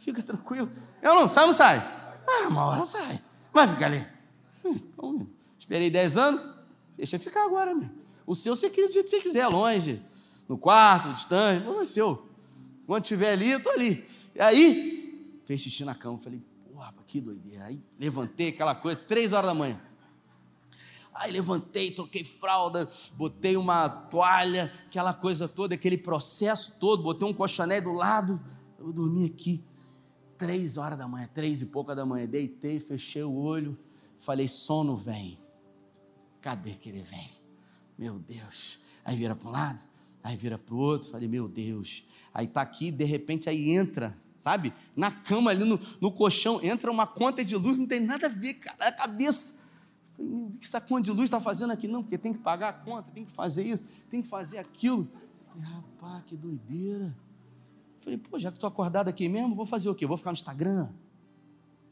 Fica 0.00 0.22
tranquilo. 0.22 0.70
Eu 1.02 1.14
não, 1.14 1.28
sai 1.28 1.44
ou 1.44 1.48
não 1.48 1.54
sai? 1.54 1.78
Ah, 2.26 2.48
uma 2.48 2.64
hora 2.64 2.86
sai. 2.86 3.20
Vai 3.52 3.68
ficar 3.68 3.86
ali. 3.86 4.06
Então, 4.64 5.26
esperei 5.58 5.90
dez 5.90 6.16
anos, 6.16 6.40
deixa 6.96 7.18
ficar 7.18 7.44
agora 7.44 7.74
mesmo. 7.74 7.94
O 8.26 8.34
seu 8.34 8.56
você 8.56 8.68
cria 8.68 8.88
do 8.88 8.92
jeito 8.92 9.08
que 9.08 9.16
você 9.16 9.22
quiser, 9.22 9.46
longe, 9.46 10.02
no 10.48 10.56
quarto, 10.56 11.12
distante, 11.14 11.64
não 11.64 11.80
é 11.80 11.86
seu. 11.86 12.26
Quando 12.86 13.02
estiver 13.02 13.32
ali, 13.32 13.50
eu 13.50 13.58
estou 13.58 13.72
ali. 13.72 14.04
E 14.34 14.40
aí, 14.40 15.40
fez 15.44 15.60
xixi 15.60 15.84
na 15.84 15.94
cama. 15.94 16.18
Falei, 16.18 16.40
porra, 16.72 16.94
que 17.06 17.20
doideira. 17.20 17.64
Aí 17.64 17.80
levantei 17.98 18.48
aquela 18.48 18.74
coisa, 18.74 18.96
três 18.96 19.32
horas 19.32 19.46
da 19.46 19.54
manhã. 19.54 19.80
Aí 21.12 21.32
levantei, 21.32 21.90
troquei 21.90 22.22
fralda, 22.24 22.86
botei 23.14 23.56
uma 23.56 23.88
toalha, 23.88 24.72
aquela 24.86 25.14
coisa 25.14 25.48
toda, 25.48 25.74
aquele 25.74 25.96
processo 25.96 26.78
todo, 26.78 27.02
botei 27.02 27.26
um 27.26 27.32
colchoné 27.32 27.80
do 27.80 27.92
lado. 27.92 28.38
Eu 28.78 28.92
dormi 28.92 29.24
aqui, 29.24 29.64
três 30.36 30.76
horas 30.76 30.98
da 30.98 31.08
manhã, 31.08 31.28
três 31.32 31.62
e 31.62 31.66
pouca 31.66 31.94
da 31.94 32.04
manhã. 32.04 32.26
Deitei, 32.26 32.78
fechei 32.78 33.22
o 33.22 33.34
olho, 33.34 33.78
falei: 34.18 34.46
sono 34.46 34.96
vem. 34.96 35.38
Cadê 36.42 36.72
que 36.72 36.90
ele 36.90 37.02
vem? 37.02 37.30
Meu 37.98 38.18
Deus. 38.18 38.84
Aí 39.02 39.16
vira 39.16 39.34
para 39.34 39.48
um 39.48 39.52
lado, 39.52 39.78
aí 40.26 40.36
vira 40.36 40.58
para 40.58 40.74
o 40.74 40.78
outro. 40.78 41.10
Falei: 41.10 41.28
meu 41.28 41.48
Deus. 41.48 42.04
Aí 42.34 42.46
tá 42.46 42.60
aqui, 42.60 42.90
de 42.90 43.04
repente 43.04 43.48
aí 43.48 43.70
entra, 43.70 44.16
sabe? 44.36 44.72
Na 44.94 45.10
cama 45.10 45.52
ali 45.52 45.64
no, 45.64 45.80
no 46.00 46.10
colchão, 46.10 46.60
entra 46.62 46.90
uma 46.90 47.06
conta 47.06 47.44
de 47.44 47.56
luz, 47.56 47.78
não 47.78 47.86
tem 47.86 48.00
nada 48.00 48.26
a 48.26 48.28
ver, 48.28 48.54
cara, 48.54 48.88
a 48.88 48.92
cabeça. 48.92 49.58
Falei, 50.16 50.32
o 50.32 50.50
que 50.58 50.66
essa 50.66 50.80
conta 50.80 51.02
de 51.02 51.12
luz 51.12 51.24
está 51.24 51.40
fazendo 51.40 51.70
aqui? 51.72 51.86
Não, 51.86 52.02
porque 52.02 52.18
tem 52.18 52.32
que 52.32 52.40
pagar 52.40 52.68
a 52.70 52.72
conta, 52.72 53.10
tem 53.12 53.24
que 53.24 53.30
fazer 53.30 53.62
isso, 53.64 53.84
tem 54.10 54.20
que 54.20 54.28
fazer 54.28 54.58
aquilo. 54.58 55.08
Falei, 55.48 55.68
rapaz, 55.68 56.24
que 56.24 56.36
doideira. 56.36 57.16
Falei, 58.00 58.18
pô, 58.18 58.38
já 58.38 58.50
que 58.50 58.56
estou 58.56 58.68
acordado 58.68 59.08
aqui 59.08 59.28
mesmo, 59.28 59.54
vou 59.54 59.66
fazer 59.66 59.88
o 59.88 59.94
quê? 59.94 60.06
Vou 60.06 60.16
ficar 60.16 60.30
no 60.30 60.36
Instagram? 60.36 60.90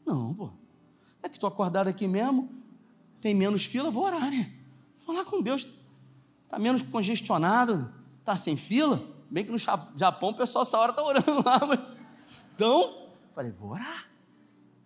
Não, 0.05 0.33
pô. 0.33 0.49
É 1.23 1.29
que 1.29 1.35
estou 1.35 1.47
acordado 1.47 1.87
aqui 1.87 2.07
mesmo, 2.07 2.49
tem 3.19 3.33
menos 3.33 3.65
fila, 3.65 3.89
vou 3.89 4.03
orar, 4.03 4.29
né? 4.29 4.51
Vou 4.99 5.15
falar 5.15 5.25
com 5.25 5.41
Deus. 5.41 5.67
Está 6.43 6.59
menos 6.59 6.83
congestionado, 6.83 7.91
está 8.25 8.35
sem 8.35 8.57
fila. 8.57 8.99
Bem 9.29 9.45
que 9.45 9.51
no 9.51 9.57
Japão 9.59 10.29
o 10.29 10.33
pessoal 10.33 10.63
essa 10.63 10.79
hora 10.79 10.91
está 10.91 11.03
orando 11.03 11.43
lá, 11.45 11.59
mas... 11.67 11.79
Então, 12.55 13.09
falei, 13.33 13.51
vou 13.51 13.71
orar. 13.71 14.09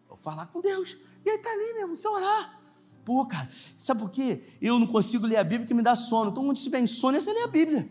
Vou 0.08 0.18
falar 0.18 0.48
com 0.48 0.60
Deus. 0.60 0.98
E 1.26 1.30
aí 1.30 1.38
está 1.38 1.50
ali 1.50 1.74
mesmo, 1.76 1.96
se 1.96 2.08
orar. 2.08 2.60
Pô, 3.06 3.26
cara, 3.26 3.50
sabe 3.78 4.02
por 4.02 4.12
quê? 4.12 4.44
Eu 4.62 4.78
não 4.78 4.88
consigo 4.88 5.26
ler 5.26 5.38
a 5.38 5.44
Bíblia 5.44 5.66
que 5.66 5.74
me 5.74 5.82
dá 5.82 5.96
sono. 5.96 6.32
Então, 6.32 6.46
quando 6.46 6.58
tiver 6.58 6.80
insônia, 6.82 7.22
você 7.22 7.32
lê 7.32 7.44
a 7.44 7.48
Bíblia. 7.48 7.90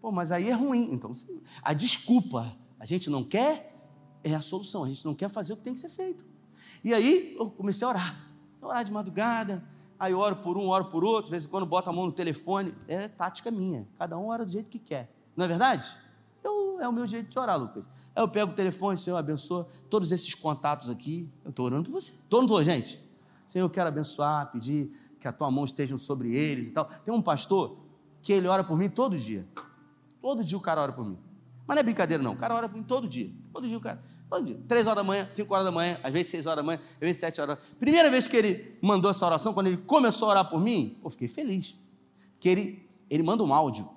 Pô, 0.00 0.10
mas 0.10 0.32
aí 0.32 0.48
é 0.48 0.52
ruim. 0.52 0.88
Então, 0.90 1.12
a 1.62 1.74
desculpa, 1.74 2.56
a 2.80 2.84
gente 2.86 3.10
não 3.10 3.22
quer, 3.22 3.74
é 4.24 4.34
a 4.34 4.40
solução. 4.40 4.84
A 4.84 4.88
gente 4.88 5.04
não 5.04 5.14
quer 5.14 5.28
fazer 5.28 5.52
o 5.52 5.56
que 5.56 5.62
tem 5.62 5.74
que 5.74 5.80
ser 5.80 5.90
feito. 5.90 6.24
E 6.82 6.94
aí, 6.94 7.36
eu 7.38 7.50
comecei 7.50 7.84
a 7.86 7.90
orar. 7.90 8.26
Orar 8.62 8.84
de 8.84 8.90
madrugada. 8.90 9.62
Aí 9.98 10.14
oro 10.14 10.36
por 10.36 10.56
um, 10.56 10.68
oro 10.68 10.86
por 10.86 11.04
outro. 11.04 11.26
De 11.26 11.30
vez 11.30 11.44
em 11.44 11.48
quando 11.48 11.66
boto 11.66 11.90
a 11.90 11.92
mão 11.92 12.06
no 12.06 12.12
telefone. 12.12 12.74
É 12.86 13.08
tática 13.08 13.50
minha. 13.50 13.86
Cada 13.98 14.16
um 14.18 14.28
ora 14.28 14.44
do 14.44 14.50
jeito 14.50 14.68
que 14.68 14.78
quer. 14.78 15.10
Não 15.36 15.44
é 15.44 15.48
verdade? 15.48 15.90
Eu, 16.42 16.80
é 16.80 16.88
o 16.88 16.92
meu 16.92 17.06
jeito 17.06 17.28
de 17.30 17.38
orar, 17.38 17.58
Lucas. 17.58 17.84
Aí 18.14 18.22
eu 18.22 18.28
pego 18.28 18.52
o 18.52 18.54
telefone, 18.54 18.96
Senhor, 18.96 19.16
abençoa 19.16 19.68
todos 19.90 20.10
esses 20.10 20.34
contatos 20.34 20.88
aqui. 20.88 21.30
Eu 21.44 21.50
estou 21.50 21.66
orando 21.66 21.90
por 21.90 22.00
você. 22.00 22.12
Estou, 22.12 22.40
não 22.40 22.46
estou, 22.46 22.64
gente? 22.64 23.00
Senhor, 23.46 23.64
eu 23.64 23.70
quero 23.70 23.88
abençoar, 23.88 24.50
pedir 24.50 24.90
que 25.20 25.28
a 25.28 25.32
tua 25.32 25.50
mão 25.50 25.64
esteja 25.64 25.96
sobre 25.98 26.34
eles 26.34 26.68
e 26.68 26.70
tal. 26.70 26.84
Tem 26.84 27.12
um 27.12 27.20
pastor 27.20 27.78
que 28.22 28.32
ele 28.32 28.48
ora 28.48 28.64
por 28.64 28.76
mim 28.76 28.88
todo 28.88 29.16
dia. 29.16 29.46
Todo 30.20 30.42
dia 30.42 30.56
o 30.56 30.60
cara 30.60 30.80
ora 30.80 30.92
por 30.92 31.04
mim. 31.04 31.18
Mas 31.66 31.74
não 31.74 31.80
é 31.80 31.82
brincadeira, 31.82 32.22
não. 32.22 32.32
O 32.32 32.36
cara 32.36 32.54
ora 32.54 32.68
por 32.68 32.76
mim 32.76 32.82
todo 32.82 33.08
dia. 33.08 33.30
Todo 33.52 33.66
dia 33.66 33.76
o 33.76 33.80
cara. 33.80 34.02
Três 34.66 34.86
horas 34.86 34.96
da 34.96 35.04
manhã, 35.04 35.26
cinco 35.30 35.54
horas 35.54 35.64
da 35.64 35.70
manhã, 35.70 35.98
às 36.02 36.12
vezes 36.12 36.30
seis 36.30 36.46
horas 36.46 36.56
da 36.56 36.62
manhã, 36.62 36.80
às 36.94 37.00
vezes 37.00 37.16
sete 37.18 37.40
horas. 37.40 37.58
Primeira 37.78 38.10
vez 38.10 38.26
que 38.26 38.36
ele 38.36 38.76
mandou 38.82 39.10
essa 39.10 39.24
oração, 39.24 39.54
quando 39.54 39.68
ele 39.68 39.76
começou 39.76 40.28
a 40.28 40.30
orar 40.32 40.50
por 40.50 40.60
mim, 40.60 40.98
eu 41.02 41.10
fiquei 41.10 41.28
feliz. 41.28 41.76
Que 42.40 42.48
ele, 42.48 42.88
ele 43.08 43.22
manda 43.22 43.44
um 43.44 43.54
áudio. 43.54 43.88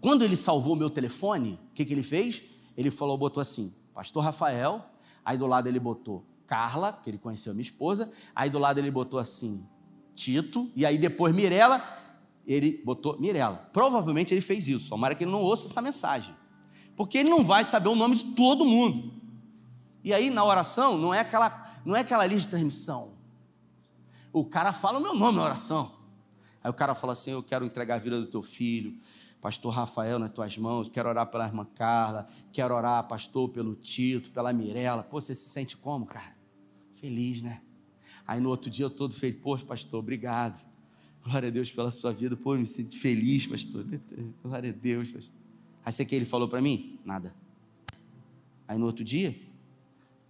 Quando 0.00 0.22
ele 0.24 0.36
salvou 0.36 0.74
meu 0.74 0.90
telefone, 0.90 1.58
o 1.70 1.74
que, 1.74 1.84
que 1.84 1.92
ele 1.92 2.02
fez? 2.02 2.42
Ele 2.76 2.90
falou, 2.90 3.16
botou 3.18 3.40
assim, 3.40 3.74
Pastor 3.94 4.24
Rafael, 4.24 4.84
aí 5.24 5.36
do 5.36 5.46
lado 5.46 5.68
ele 5.68 5.78
botou 5.78 6.24
Carla, 6.46 6.92
que 6.92 7.08
ele 7.08 7.18
conheceu 7.18 7.52
minha 7.52 7.62
esposa, 7.62 8.10
aí 8.34 8.50
do 8.50 8.58
lado 8.58 8.78
ele 8.78 8.90
botou 8.90 9.20
assim, 9.20 9.64
Tito, 10.14 10.70
e 10.74 10.84
aí 10.84 10.98
depois 10.98 11.34
Mirela, 11.34 11.82
ele 12.46 12.82
botou 12.84 13.18
Mirela. 13.20 13.68
Provavelmente 13.72 14.34
ele 14.34 14.40
fez 14.40 14.66
isso, 14.66 14.88
tomara 14.88 15.14
que 15.14 15.24
ele 15.24 15.30
não 15.30 15.42
ouça 15.42 15.66
essa 15.66 15.80
mensagem, 15.80 16.34
porque 16.96 17.18
ele 17.18 17.30
não 17.30 17.44
vai 17.44 17.64
saber 17.64 17.88
o 17.88 17.96
nome 17.96 18.16
de 18.16 18.24
todo 18.34 18.64
mundo. 18.64 19.12
E 20.04 20.12
aí 20.12 20.30
na 20.30 20.44
oração 20.44 20.98
não 20.98 21.14
é 21.14 21.20
aquela, 21.20 21.72
não 21.84 21.94
é 21.94 22.00
aquela 22.00 22.26
lista 22.26 22.42
de 22.42 22.48
transmissão. 22.48 23.12
O 24.32 24.44
cara 24.44 24.72
fala 24.72 24.98
o 24.98 25.02
meu 25.02 25.14
nome 25.14 25.38
na 25.38 25.44
oração. 25.44 25.92
Aí 26.62 26.70
o 26.70 26.74
cara 26.74 26.94
fala 26.94 27.12
assim: 27.12 27.32
Eu 27.32 27.42
quero 27.42 27.64
entregar 27.64 27.96
a 27.96 27.98
vida 27.98 28.20
do 28.20 28.26
teu 28.26 28.42
filho, 28.42 28.98
Pastor 29.40 29.72
Rafael 29.72 30.18
nas 30.18 30.30
tuas 30.30 30.56
mãos, 30.56 30.88
quero 30.88 31.08
orar 31.08 31.26
pela 31.26 31.46
irmã 31.46 31.66
Carla, 31.74 32.28
quero 32.52 32.74
orar, 32.74 33.06
pastor, 33.08 33.48
pelo 33.48 33.74
Tito, 33.74 34.30
pela 34.30 34.52
Mirella. 34.52 35.02
Pô, 35.02 35.20
você 35.20 35.34
se 35.34 35.48
sente 35.48 35.76
como, 35.76 36.06
cara? 36.06 36.36
Feliz, 37.00 37.42
né? 37.42 37.60
Aí 38.26 38.40
no 38.40 38.48
outro 38.48 38.70
dia 38.70 38.86
eu 38.86 38.90
todo 38.90 39.14
feliz, 39.14 39.40
poxa, 39.40 39.66
pastor, 39.66 39.98
obrigado. 39.98 40.64
Glória 41.24 41.48
a 41.48 41.50
Deus 41.50 41.70
pela 41.70 41.90
sua 41.90 42.12
vida. 42.12 42.36
Pô, 42.36 42.54
me 42.54 42.66
sinto 42.66 42.96
feliz, 42.96 43.46
pastor. 43.46 43.84
Glória 44.42 44.70
a 44.70 44.72
Deus. 44.72 45.10
Pastor. 45.12 45.41
Aí 45.84 45.92
você 45.92 46.04
que 46.04 46.14
ele 46.14 46.24
falou 46.24 46.48
para 46.48 46.60
mim? 46.60 46.98
Nada. 47.04 47.34
Aí 48.66 48.78
no 48.78 48.86
outro 48.86 49.04
dia, 49.04 49.36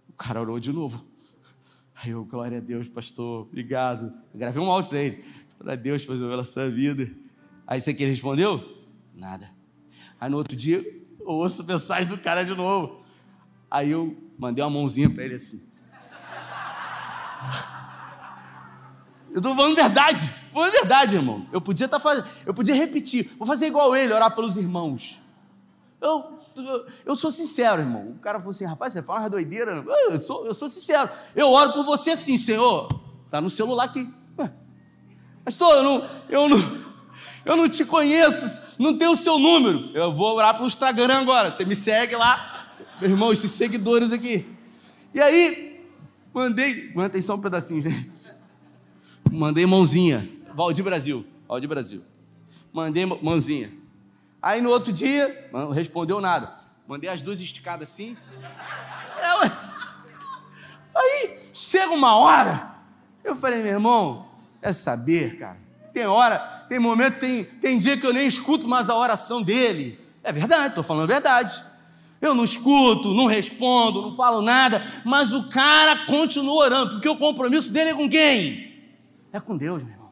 o 0.09 0.13
cara 0.13 0.41
orou 0.41 0.59
de 0.59 0.71
novo. 0.73 1.05
Aí 1.95 2.11
eu, 2.11 2.25
glória 2.25 2.57
a 2.57 2.61
Deus, 2.61 2.87
pastor, 2.87 3.43
obrigado. 3.47 4.13
Eu 4.33 4.39
gravei 4.39 4.61
um 4.61 4.69
áudio 4.69 4.89
para 4.89 4.99
ele. 4.99 5.23
Glória 5.57 5.73
a 5.73 5.81
Deus, 5.81 6.05
pastor, 6.05 6.29
pela 6.29 6.43
sua 6.43 6.69
vida. 6.69 7.09
Aí 7.65 7.79
você 7.79 7.93
que 7.93 8.03
ele 8.03 8.11
respondeu? 8.11 8.83
Nada. 9.13 9.49
Aí 10.19 10.29
no 10.29 10.37
outro 10.37 10.55
dia, 10.55 10.79
eu 11.19 11.27
ouço 11.27 11.63
mensagem 11.65 12.09
do 12.09 12.17
cara 12.17 12.43
de 12.43 12.53
novo. 12.53 13.03
Aí 13.69 13.91
eu 13.91 14.17
mandei 14.37 14.63
uma 14.63 14.69
mãozinha 14.69 15.09
para 15.09 15.23
ele 15.23 15.35
assim. 15.35 15.61
Eu 19.31 19.37
estou 19.37 19.55
falando 19.55 19.75
verdade, 19.75 20.31
falando 20.53 20.71
verdade, 20.71 21.15
irmão. 21.15 21.47
Eu 21.51 21.59
podia 21.59 21.85
estar 21.85 21.97
tá 21.97 22.03
fazendo, 22.03 22.27
eu 22.45 22.53
podia 22.53 22.75
repetir, 22.75 23.31
vou 23.37 23.47
fazer 23.47 23.65
igual 23.65 23.95
ele, 23.95 24.13
orar 24.13 24.35
pelos 24.35 24.57
irmãos. 24.57 25.22
Eu, 26.03 26.85
eu, 27.05 27.15
sou 27.15 27.31
sincero, 27.31 27.81
irmão. 27.81 28.09
O 28.09 28.19
cara 28.19 28.37
falou 28.37 28.51
assim, 28.51 28.65
rapaz, 28.65 28.91
você 28.91 29.01
fala 29.01 29.21
uma 29.21 29.29
doideira. 29.29 29.83
Eu 30.11 30.19
sou, 30.19 30.45
eu 30.45 30.53
sou 30.53 30.67
sincero. 30.67 31.09
Eu 31.33 31.49
oro 31.49 31.71
por 31.71 31.85
você 31.85 32.11
assim, 32.11 32.37
Senhor. 32.37 32.89
Está 33.25 33.39
no 33.39 33.49
celular 33.49 33.85
aqui. 33.85 34.07
Pastor, 35.45 35.77
eu 35.77 35.83
não, 35.83 36.07
eu 36.29 36.49
não, 36.49 36.83
eu 37.45 37.57
não 37.57 37.69
te 37.69 37.83
conheço, 37.83 38.75
não 38.77 38.97
tenho 38.97 39.11
o 39.11 39.15
seu 39.15 39.39
número. 39.39 39.91
Eu 39.93 40.13
vou 40.13 40.35
orar 40.35 40.53
para 40.53 40.63
o 40.63 40.67
Instagram 40.67 41.21
agora. 41.21 41.51
Você 41.51 41.63
me 41.65 41.75
segue 41.75 42.15
lá, 42.15 42.75
meu 42.99 43.09
irmão, 43.09 43.31
esses 43.31 43.51
seguidores 43.51 44.11
aqui. 44.11 44.45
E 45.13 45.21
aí, 45.21 45.85
mandei, 46.33 46.91
mantém 46.93 47.21
só 47.21 47.35
um 47.35 47.41
pedacinho, 47.41 47.81
gente. 47.81 48.33
Mandei 49.31 49.65
mãozinha. 49.65 50.29
Valdir 50.53 50.83
Brasil. 50.83 51.25
Valdir 51.47 51.67
Brasil. 51.67 52.03
Mandei 52.71 53.05
mãozinha. 53.05 53.82
Aí 54.43 54.59
no 54.59 54.69
outro 54.69 54.91
dia, 54.91 55.49
não 55.53 55.71
respondeu 55.71 56.19
nada. 56.19 56.51
Mandei 56.85 57.09
as 57.09 57.21
duas 57.21 57.39
esticadas 57.39 57.89
assim. 57.89 58.17
Aí 60.93 61.39
chega 61.53 61.93
uma 61.93 62.17
hora. 62.17 62.75
Eu 63.23 63.37
falei, 63.37 63.63
meu 63.63 63.71
irmão, 63.71 64.29
é 64.61 64.73
saber, 64.73 65.39
cara. 65.39 65.57
Tem 65.93 66.05
hora, 66.05 66.39
tem 66.67 66.77
momento, 66.77 67.19
tem, 67.19 67.45
tem 67.45 67.77
dia 67.77 67.95
que 67.95 68.05
eu 68.05 68.11
nem 68.11 68.27
escuto 68.27 68.67
mais 68.67 68.89
a 68.89 68.97
oração 68.97 69.41
dele. 69.41 69.97
É 70.21 70.33
verdade, 70.33 70.67
estou 70.67 70.83
falando 70.83 71.03
a 71.03 71.13
verdade. 71.13 71.63
Eu 72.19 72.35
não 72.35 72.43
escuto, 72.43 73.13
não 73.13 73.27
respondo, 73.27 74.01
não 74.01 74.15
falo 74.15 74.41
nada, 74.41 74.85
mas 75.05 75.31
o 75.31 75.47
cara 75.47 76.05
continua 76.05 76.65
orando, 76.65 76.91
porque 76.91 77.07
o 77.07 77.17
compromisso 77.17 77.71
dele 77.71 77.91
é 77.91 77.93
com 77.93 78.09
quem? 78.09 78.73
É 79.31 79.39
com 79.39 79.55
Deus, 79.55 79.81
meu 79.83 79.91
irmão. 79.93 80.02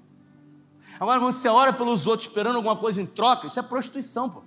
Agora, 1.02 1.20
quando 1.20 1.34
você 1.34 1.48
ora 1.48 1.74
pelos 1.74 2.06
outros 2.06 2.30
esperando 2.30 2.58
alguma 2.58 2.78
coisa 2.78 3.02
em 3.02 3.08
troca, 3.08 3.48
isso 3.48 3.60
é 3.60 3.64
prostituição, 3.64 4.30
pô. 4.30 4.44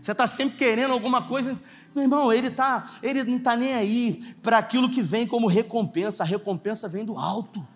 Você 0.00 0.12
está 0.12 0.28
sempre 0.28 0.56
querendo 0.56 0.92
alguma 0.92 1.22
coisa. 1.22 1.58
Meu 1.92 2.04
irmão, 2.04 2.32
ele, 2.32 2.50
tá, 2.50 2.88
ele 3.02 3.24
não 3.24 3.38
está 3.38 3.56
nem 3.56 3.74
aí 3.74 4.36
para 4.40 4.58
aquilo 4.58 4.88
que 4.88 5.02
vem 5.02 5.26
como 5.26 5.48
recompensa. 5.48 6.22
A 6.22 6.26
recompensa 6.26 6.88
vem 6.88 7.04
do 7.04 7.18
alto. 7.18 7.66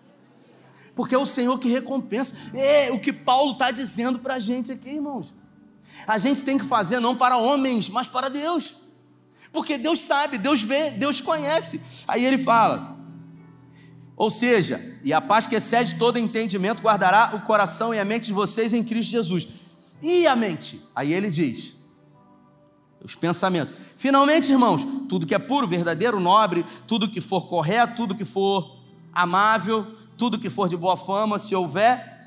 Porque 0.95 1.13
é 1.13 1.17
o 1.17 1.25
Senhor 1.25 1.59
que 1.59 1.67
recompensa. 1.67 2.33
É 2.53 2.93
o 2.93 2.99
que 3.01 3.11
Paulo 3.11 3.51
está 3.51 3.71
dizendo 3.71 4.19
para 4.19 4.35
a 4.35 4.39
gente 4.39 4.71
aqui, 4.71 4.91
irmãos. 4.91 5.33
A 6.07 6.17
gente 6.17 6.45
tem 6.45 6.57
que 6.57 6.63
fazer 6.63 7.01
não 7.01 7.13
para 7.13 7.35
homens, 7.35 7.89
mas 7.89 8.07
para 8.07 8.29
Deus. 8.29 8.77
Porque 9.51 9.77
Deus 9.77 9.99
sabe, 9.99 10.37
Deus 10.37 10.63
vê, 10.63 10.91
Deus 10.91 11.19
conhece. 11.19 11.81
Aí 12.07 12.23
ele 12.23 12.37
fala: 12.37 12.98
ou 14.19 14.29
seja, 14.29 14.99
e 15.01 15.13
a 15.13 15.21
paz 15.21 15.47
que 15.47 15.55
excede 15.55 15.95
todo 15.95 16.19
entendimento 16.19 16.83
guardará 16.83 17.35
o 17.35 17.45
coração 17.45 17.93
e 17.93 17.99
a 17.99 18.03
mente 18.03 18.25
de 18.25 18.33
vocês 18.33 18.73
em 18.73 18.83
Cristo 18.83 19.11
Jesus. 19.11 19.47
E 20.01 20.27
a 20.27 20.35
mente? 20.35 20.81
Aí 20.93 21.13
ele 21.13 21.31
diz: 21.31 21.73
os 23.01 23.15
pensamentos. 23.15 23.73
Finalmente, 23.95 24.51
irmãos, 24.51 24.85
tudo 25.07 25.25
que 25.25 25.33
é 25.33 25.39
puro, 25.39 25.65
verdadeiro, 25.65 26.19
nobre, 26.19 26.65
tudo 26.85 27.07
que 27.07 27.21
for 27.21 27.47
correto, 27.47 27.95
tudo 27.95 28.13
que 28.13 28.25
for 28.25 28.81
amável, 29.13 29.87
tudo 30.17 30.37
que 30.37 30.49
for 30.49 30.67
de 30.67 30.75
boa 30.75 30.97
fama, 30.97 31.39
se 31.39 31.55
houver 31.55 32.19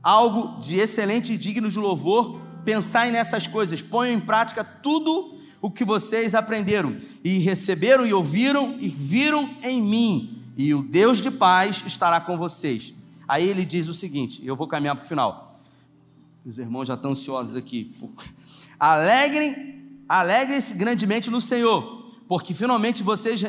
algo 0.00 0.60
de 0.60 0.78
excelente 0.78 1.32
e 1.32 1.36
digno 1.36 1.68
de 1.68 1.78
louvor, 1.80 2.40
pensai 2.64 3.10
nessas 3.10 3.48
coisas, 3.48 3.82
ponham 3.82 4.14
em 4.14 4.20
prática 4.20 4.62
tudo 4.62 5.34
o 5.60 5.72
que 5.72 5.84
vocês 5.84 6.36
aprenderam 6.36 6.96
e 7.24 7.38
receberam 7.38 8.06
e 8.06 8.14
ouviram 8.14 8.76
e 8.78 8.86
viram 8.86 9.50
em 9.60 9.82
mim, 9.82 10.33
e 10.56 10.74
o 10.74 10.82
Deus 10.82 11.20
de 11.20 11.30
paz 11.30 11.82
estará 11.86 12.20
com 12.20 12.36
vocês. 12.36 12.94
Aí 13.26 13.48
ele 13.48 13.64
diz 13.64 13.88
o 13.88 13.94
seguinte: 13.94 14.44
eu 14.44 14.56
vou 14.56 14.66
caminhar 14.66 14.96
para 14.96 15.04
o 15.04 15.08
final. 15.08 15.60
Os 16.44 16.58
irmãos 16.58 16.86
já 16.86 16.94
estão 16.94 17.12
ansiosos 17.12 17.56
aqui. 17.56 17.96
Alegrem, 18.78 19.82
alegrem-se 20.08 20.74
grandemente 20.74 21.30
no 21.30 21.40
Senhor, 21.40 22.12
porque 22.28 22.52
finalmente 22.52 23.02
vocês 23.02 23.42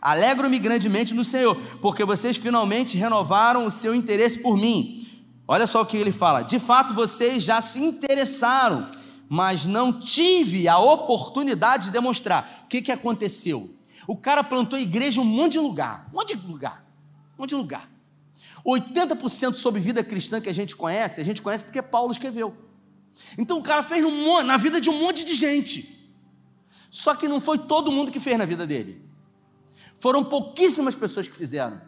Alegro-me 0.00 0.58
grandemente 0.58 1.12
no 1.12 1.24
Senhor, 1.24 1.56
porque 1.80 2.04
vocês 2.04 2.36
finalmente 2.36 2.96
renovaram 2.96 3.66
o 3.66 3.70
seu 3.70 3.94
interesse 3.94 4.38
por 4.38 4.56
mim. 4.56 5.06
Olha 5.46 5.66
só 5.66 5.82
o 5.82 5.86
que 5.86 5.96
ele 5.96 6.12
fala: 6.12 6.42
de 6.42 6.58
fato 6.58 6.94
vocês 6.94 7.42
já 7.42 7.60
se 7.60 7.80
interessaram, 7.80 8.86
mas 9.28 9.66
não 9.66 9.92
tive 9.92 10.68
a 10.68 10.78
oportunidade 10.78 11.86
de 11.86 11.90
demonstrar. 11.90 12.62
O 12.64 12.68
que, 12.68 12.80
que 12.80 12.92
aconteceu? 12.92 13.70
O 14.08 14.16
cara 14.16 14.42
plantou 14.42 14.78
igreja 14.78 15.20
em 15.20 15.22
um 15.22 15.26
monte 15.26 15.52
de 15.52 15.58
lugar, 15.58 16.08
um 16.10 16.16
monte 16.16 16.34
de 16.34 16.46
lugar, 16.46 16.82
um 17.36 17.42
monte 17.42 17.50
de 17.50 17.54
lugar. 17.54 17.90
80% 18.64 19.52
sobre 19.52 19.82
vida 19.82 20.02
cristã 20.02 20.40
que 20.40 20.48
a 20.48 20.52
gente 20.54 20.74
conhece, 20.74 21.20
a 21.20 21.24
gente 21.24 21.42
conhece 21.42 21.62
porque 21.62 21.82
Paulo 21.82 22.10
escreveu. 22.10 22.56
Então 23.36 23.58
o 23.58 23.62
cara 23.62 23.82
fez 23.82 24.02
na 24.46 24.56
vida 24.56 24.80
de 24.80 24.88
um 24.88 24.98
monte 24.98 25.26
de 25.26 25.34
gente. 25.34 26.10
Só 26.88 27.14
que 27.14 27.28
não 27.28 27.38
foi 27.38 27.58
todo 27.58 27.92
mundo 27.92 28.10
que 28.10 28.18
fez 28.18 28.38
na 28.38 28.46
vida 28.46 28.66
dele. 28.66 29.06
Foram 29.96 30.24
pouquíssimas 30.24 30.94
pessoas 30.94 31.28
que 31.28 31.36
fizeram. 31.36 31.78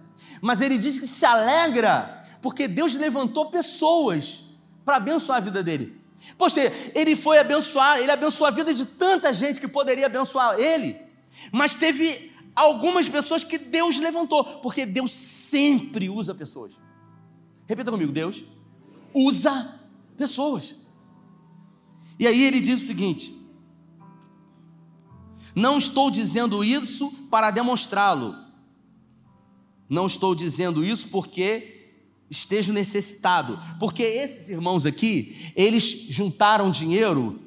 Mas 0.42 0.60
ele 0.60 0.76
diz 0.76 0.98
que 0.98 1.06
se 1.06 1.24
alegra 1.24 2.22
porque 2.42 2.68
Deus 2.68 2.94
levantou 2.94 3.46
pessoas 3.46 4.44
para 4.84 4.96
abençoar 4.96 5.38
a 5.38 5.40
vida 5.40 5.62
dele. 5.62 5.98
Poxa, 6.36 6.60
ele 6.94 7.16
foi 7.16 7.38
abençoar, 7.38 7.98
ele 7.98 8.10
abençoou 8.10 8.46
a 8.46 8.50
vida 8.50 8.74
de 8.74 8.84
tanta 8.84 9.32
gente 9.32 9.58
que 9.58 9.66
poderia 9.66 10.04
abençoar 10.04 10.60
ele, 10.60 11.00
mas 11.52 11.74
teve 11.74 12.32
algumas 12.54 13.08
pessoas 13.08 13.44
que 13.44 13.58
Deus 13.58 13.98
levantou, 13.98 14.44
porque 14.60 14.84
Deus 14.84 15.12
sempre 15.12 16.08
usa 16.08 16.34
pessoas. 16.34 16.80
Repita 17.66 17.90
comigo: 17.90 18.12
Deus 18.12 18.44
usa 19.14 19.80
pessoas. 20.16 20.76
E 22.18 22.26
aí 22.26 22.42
ele 22.42 22.60
diz 22.60 22.82
o 22.82 22.86
seguinte: 22.86 23.34
Não 25.54 25.78
estou 25.78 26.10
dizendo 26.10 26.62
isso 26.62 27.10
para 27.30 27.50
demonstrá-lo, 27.50 28.34
não 29.88 30.06
estou 30.06 30.34
dizendo 30.34 30.84
isso 30.84 31.08
porque 31.08 31.78
esteja 32.30 32.72
necessitado, 32.72 33.58
porque 33.78 34.02
esses 34.02 34.48
irmãos 34.48 34.86
aqui, 34.86 35.52
eles 35.56 35.82
juntaram 35.84 36.70
dinheiro 36.70 37.40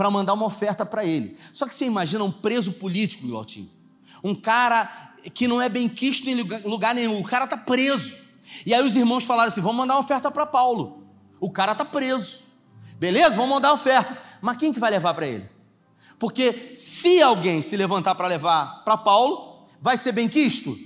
para 0.00 0.10
mandar 0.10 0.32
uma 0.32 0.46
oferta 0.46 0.86
para 0.86 1.04
ele. 1.04 1.36
Só 1.52 1.68
que 1.68 1.74
você 1.74 1.84
imagina 1.84 2.24
um 2.24 2.32
preso 2.32 2.72
político, 2.72 3.26
meu 3.26 3.36
Altinho, 3.36 3.68
um 4.24 4.34
cara 4.34 4.86
que 5.34 5.46
não 5.46 5.60
é 5.60 5.68
bem 5.68 5.90
quisto 5.90 6.26
em 6.26 6.40
lugar 6.40 6.94
nenhum, 6.94 7.20
o 7.20 7.22
cara 7.22 7.44
está 7.44 7.54
preso. 7.54 8.16
E 8.64 8.72
aí 8.72 8.82
os 8.82 8.96
irmãos 8.96 9.24
falaram 9.24 9.48
assim: 9.48 9.60
vamos 9.60 9.76
mandar 9.76 9.96
uma 9.96 10.00
oferta 10.00 10.30
para 10.30 10.46
Paulo. 10.46 11.04
O 11.38 11.50
cara 11.50 11.72
está 11.72 11.84
preso. 11.84 12.44
Beleza? 12.98 13.36
Vamos 13.36 13.50
mandar 13.50 13.68
uma 13.68 13.74
oferta. 13.74 14.16
Mas 14.40 14.56
quem 14.56 14.72
que 14.72 14.80
vai 14.80 14.90
levar 14.90 15.12
para 15.12 15.26
ele? 15.26 15.46
Porque 16.18 16.72
se 16.74 17.20
alguém 17.20 17.60
se 17.60 17.76
levantar 17.76 18.14
para 18.14 18.26
levar 18.26 18.82
para 18.82 18.96
Paulo, 18.96 19.66
vai 19.82 19.98
ser 19.98 20.12
bem 20.12 20.30
quisto? 20.30 20.78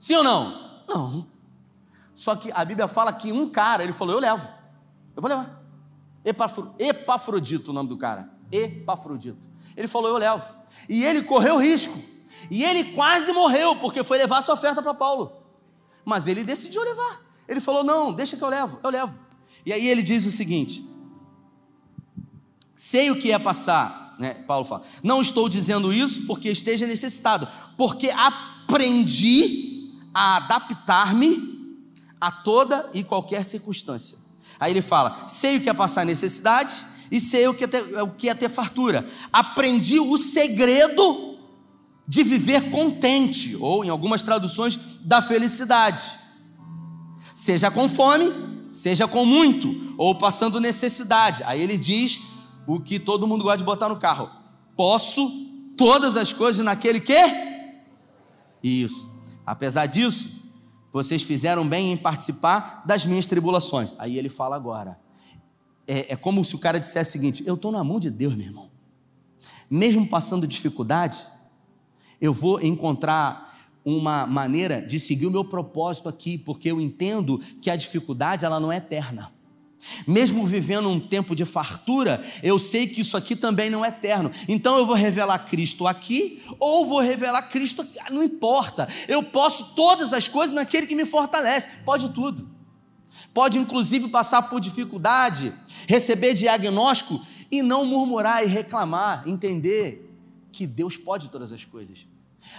Sim 0.00 0.16
ou 0.16 0.24
não? 0.24 0.82
Não. 0.88 1.26
Só 2.12 2.34
que 2.34 2.50
a 2.50 2.64
Bíblia 2.64 2.88
fala 2.88 3.12
que 3.12 3.30
um 3.30 3.48
cara, 3.48 3.84
ele 3.84 3.92
falou: 3.92 4.16
Eu 4.16 4.20
levo, 4.20 4.48
eu 5.14 5.22
vou 5.22 5.28
levar. 5.28 5.62
Epafro, 6.24 6.74
Epafrodito, 6.76 7.70
o 7.70 7.72
nome 7.72 7.88
do 7.88 7.96
cara. 7.96 8.36
Epafrodito. 8.50 9.48
Ele 9.76 9.88
falou: 9.88 10.10
Eu 10.10 10.16
levo. 10.16 10.48
E 10.88 11.04
ele 11.04 11.22
correu 11.22 11.58
risco. 11.58 11.98
E 12.50 12.64
ele 12.64 12.92
quase 12.92 13.32
morreu, 13.32 13.76
porque 13.76 14.02
foi 14.02 14.18
levar 14.18 14.42
sua 14.42 14.54
oferta 14.54 14.82
para 14.82 14.94
Paulo. 14.94 15.32
Mas 16.04 16.26
ele 16.26 16.42
decidiu 16.44 16.82
levar. 16.82 17.20
Ele 17.46 17.60
falou: 17.60 17.84
Não, 17.84 18.12
deixa 18.12 18.36
que 18.36 18.42
eu 18.42 18.48
levo, 18.48 18.78
eu 18.82 18.90
levo. 18.90 19.18
E 19.64 19.72
aí 19.72 19.86
ele 19.86 20.02
diz 20.02 20.26
o 20.26 20.30
seguinte: 20.30 20.84
Sei 22.74 23.10
o 23.10 23.20
que 23.20 23.32
é 23.32 23.38
passar, 23.38 24.16
né? 24.18 24.34
Paulo 24.34 24.64
fala: 24.64 24.82
Não 25.02 25.20
estou 25.20 25.48
dizendo 25.48 25.92
isso 25.92 26.26
porque 26.26 26.50
esteja 26.50 26.86
necessitado, 26.86 27.46
porque 27.76 28.10
aprendi 28.10 29.68
a 30.14 30.36
adaptar-me 30.36 31.58
a 32.20 32.30
toda 32.30 32.88
e 32.92 33.04
qualquer 33.04 33.44
circunstância. 33.44 34.18
Aí 34.58 34.72
ele 34.72 34.82
fala: 34.82 35.28
sei 35.28 35.56
o 35.56 35.60
que 35.60 35.68
é 35.68 35.74
passar 35.74 36.04
necessidade 36.04 36.84
e 37.10 37.20
sei 37.20 37.48
o 37.48 37.54
que 37.54 37.64
é 37.64 37.66
ter, 37.66 38.02
o 38.02 38.10
que 38.10 38.28
é 38.28 38.34
ter 38.34 38.48
fartura. 38.48 39.08
Aprendi 39.32 39.98
o 39.98 40.16
segredo 40.16 41.36
de 42.06 42.22
viver 42.22 42.70
contente, 42.70 43.56
ou 43.56 43.84
em 43.84 43.88
algumas 43.88 44.22
traduções, 44.22 44.78
da 45.00 45.20
felicidade. 45.20 46.02
Seja 47.34 47.70
com 47.70 47.88
fome, 47.88 48.32
seja 48.70 49.06
com 49.06 49.24
muito, 49.24 49.94
ou 49.98 50.14
passando 50.14 50.60
necessidade. 50.60 51.42
Aí 51.44 51.60
ele 51.60 51.76
diz 51.76 52.20
o 52.66 52.80
que 52.80 52.98
todo 52.98 53.26
mundo 53.26 53.42
gosta 53.44 53.58
de 53.58 53.64
botar 53.64 53.88
no 53.88 53.98
carro: 53.98 54.30
posso 54.76 55.28
todas 55.76 56.16
as 56.16 56.32
coisas 56.32 56.64
naquele 56.64 57.00
que? 57.00 57.18
Isso. 58.62 59.08
Apesar 59.46 59.86
disso, 59.86 60.28
vocês 60.92 61.22
fizeram 61.22 61.66
bem 61.66 61.92
em 61.92 61.96
participar 61.96 62.82
das 62.84 63.04
minhas 63.04 63.26
tribulações. 63.26 63.90
Aí 63.98 64.18
ele 64.18 64.28
fala 64.28 64.56
agora. 64.56 64.98
É, 65.88 66.12
é 66.12 66.16
como 66.16 66.44
se 66.44 66.54
o 66.54 66.58
cara 66.58 66.78
dissesse 66.78 67.10
o 67.10 67.12
seguinte: 67.12 67.42
Eu 67.46 67.54
estou 67.54 67.72
na 67.72 67.82
mão 67.82 67.98
de 67.98 68.10
Deus, 68.10 68.34
meu 68.34 68.46
irmão. 68.46 68.70
Mesmo 69.70 70.06
passando 70.06 70.46
dificuldade, 70.46 71.18
eu 72.20 72.32
vou 72.32 72.62
encontrar 72.62 73.48
uma 73.84 74.26
maneira 74.26 74.82
de 74.82 75.00
seguir 75.00 75.26
o 75.26 75.30
meu 75.30 75.44
propósito 75.44 76.08
aqui, 76.08 76.36
porque 76.36 76.70
eu 76.70 76.80
entendo 76.80 77.38
que 77.62 77.70
a 77.70 77.76
dificuldade 77.76 78.44
ela 78.44 78.60
não 78.60 78.70
é 78.70 78.76
eterna. 78.76 79.32
Mesmo 80.06 80.44
vivendo 80.44 80.88
um 80.88 80.98
tempo 80.98 81.34
de 81.34 81.44
fartura, 81.44 82.22
eu 82.42 82.58
sei 82.58 82.86
que 82.86 83.00
isso 83.00 83.16
aqui 83.16 83.36
também 83.36 83.70
não 83.70 83.84
é 83.84 83.88
eterno. 83.88 84.30
Então 84.48 84.76
eu 84.76 84.84
vou 84.84 84.94
revelar 84.94 85.38
Cristo 85.40 85.86
aqui 85.86 86.42
ou 86.58 86.84
vou 86.84 87.00
revelar 87.00 87.48
Cristo 87.48 87.82
aqui, 87.82 87.98
não 88.10 88.22
importa. 88.22 88.88
Eu 89.06 89.22
posso 89.22 89.74
todas 89.74 90.12
as 90.12 90.26
coisas 90.26 90.54
naquele 90.54 90.86
que 90.86 90.96
me 90.96 91.06
fortalece. 91.06 91.70
Pode 91.84 92.08
tudo. 92.10 92.48
Pode 93.32 93.56
inclusive 93.58 94.08
passar 94.08 94.42
por 94.42 94.60
dificuldade, 94.60 95.52
receber 95.88 96.34
diagnóstico 96.34 97.18
e 97.50 97.62
não 97.62 97.86
murmurar 97.86 98.44
e 98.44 98.46
reclamar, 98.46 99.26
entender 99.26 100.14
que 100.52 100.66
Deus 100.66 100.98
pode 100.98 101.30
todas 101.30 101.50
as 101.50 101.64
coisas. 101.64 102.06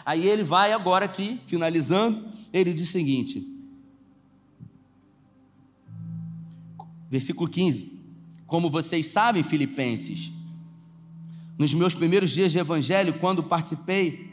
Aí 0.03 0.27
ele 0.27 0.43
vai 0.43 0.73
agora 0.73 1.05
aqui, 1.05 1.39
finalizando, 1.45 2.27
ele 2.51 2.73
diz 2.73 2.89
o 2.89 2.91
seguinte, 2.91 3.45
versículo 7.07 7.47
15: 7.47 8.01
Como 8.47 8.67
vocês 8.67 9.05
sabem, 9.05 9.43
Filipenses, 9.43 10.31
nos 11.55 11.71
meus 11.71 11.93
primeiros 11.93 12.31
dias 12.31 12.51
de 12.51 12.57
evangelho, 12.57 13.19
quando 13.19 13.43
participei 13.43 14.28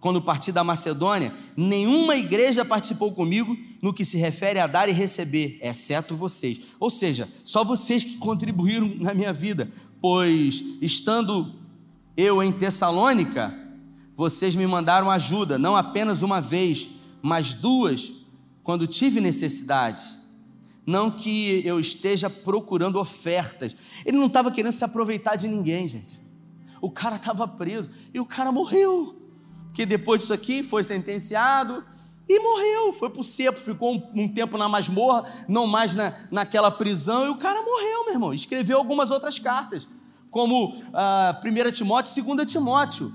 quando 0.00 0.22
parti 0.22 0.50
da 0.50 0.64
Macedônia, 0.64 1.32
nenhuma 1.56 2.16
igreja 2.16 2.64
participou 2.64 3.12
comigo 3.12 3.56
no 3.82 3.92
que 3.92 4.04
se 4.04 4.16
refere 4.16 4.58
a 4.58 4.66
dar 4.66 4.88
e 4.88 4.92
receber, 4.92 5.58
exceto 5.62 6.16
vocês. 6.16 6.60
Ou 6.78 6.90
seja, 6.90 7.28
só 7.44 7.62
vocês 7.62 8.02
que 8.02 8.16
contribuíram 8.16 8.88
na 8.98 9.12
minha 9.12 9.32
vida, 9.32 9.70
pois 10.00 10.64
estando 10.80 11.54
eu 12.16 12.42
em 12.42 12.50
Tessalônica, 12.50 13.54
vocês 14.16 14.54
me 14.54 14.66
mandaram 14.66 15.10
ajuda, 15.10 15.58
não 15.58 15.76
apenas 15.76 16.22
uma 16.22 16.40
vez, 16.40 16.88
mas 17.22 17.54
duas, 17.54 18.12
quando 18.62 18.86
tive 18.86 19.20
necessidade. 19.20 20.02
Não 20.86 21.10
que 21.10 21.62
eu 21.64 21.78
esteja 21.78 22.28
procurando 22.28 22.98
ofertas. 22.98 23.76
Ele 24.04 24.16
não 24.16 24.26
estava 24.26 24.50
querendo 24.50 24.72
se 24.72 24.84
aproveitar 24.84 25.36
de 25.36 25.46
ninguém, 25.46 25.86
gente. 25.86 26.20
O 26.80 26.90
cara 26.90 27.16
estava 27.16 27.46
preso 27.46 27.90
e 28.12 28.18
o 28.18 28.24
cara 28.24 28.50
morreu. 28.50 29.19
Que 29.72 29.86
depois 29.86 30.20
disso 30.22 30.32
aqui 30.32 30.62
foi 30.62 30.82
sentenciado 30.84 31.84
e 32.28 32.38
morreu. 32.40 32.92
Foi 32.92 33.10
para 33.10 33.20
o 33.20 33.24
cepo, 33.24 33.58
ficou 33.60 33.94
um, 33.94 34.22
um, 34.22 34.28
tempo 34.28 34.56
na 34.56 34.68
masmorra, 34.68 35.32
não 35.48 35.66
mais 35.66 35.94
na, 35.94 36.14
naquela 36.30 36.70
prisão, 36.70 37.26
e 37.26 37.30
o 37.30 37.36
cara 37.36 37.60
morreu, 37.62 38.04
meu 38.04 38.14
irmão. 38.14 38.34
Escreveu 38.34 38.78
algumas 38.78 39.10
outras 39.10 39.38
cartas, 39.38 39.86
como 40.30 40.74
uh, 40.74 41.68
1 41.68 41.72
Timóteo 41.72 42.12
e 42.16 42.36
2 42.36 42.50
Timóteo. 42.50 43.12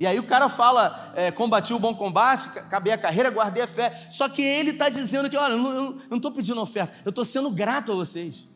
E 0.00 0.06
aí 0.06 0.18
o 0.18 0.22
cara 0.22 0.48
fala, 0.48 1.12
é, 1.16 1.30
combati 1.32 1.74
o 1.74 1.78
bom 1.78 1.92
combate, 1.92 2.48
acabei 2.56 2.92
a 2.92 2.98
carreira, 2.98 3.30
guardei 3.30 3.64
a 3.64 3.66
fé. 3.66 4.08
Só 4.10 4.28
que 4.28 4.40
ele 4.40 4.70
está 4.70 4.88
dizendo 4.88 5.28
que, 5.28 5.36
olha, 5.36 5.54
eu 5.54 5.98
não 6.08 6.16
estou 6.16 6.30
pedindo 6.30 6.60
oferta, 6.60 6.94
eu 7.04 7.10
estou 7.10 7.24
sendo 7.24 7.50
grato 7.50 7.90
a 7.90 7.94
vocês. 7.96 8.46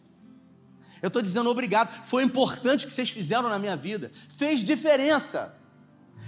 Eu 1.02 1.08
estou 1.08 1.20
dizendo 1.20 1.50
obrigado. 1.50 2.04
Foi 2.04 2.22
importante 2.22 2.84
o 2.84 2.86
que 2.86 2.92
vocês 2.92 3.10
fizeram 3.10 3.48
na 3.48 3.58
minha 3.58 3.76
vida. 3.76 4.12
Fez 4.28 4.60
diferença. 4.60 5.52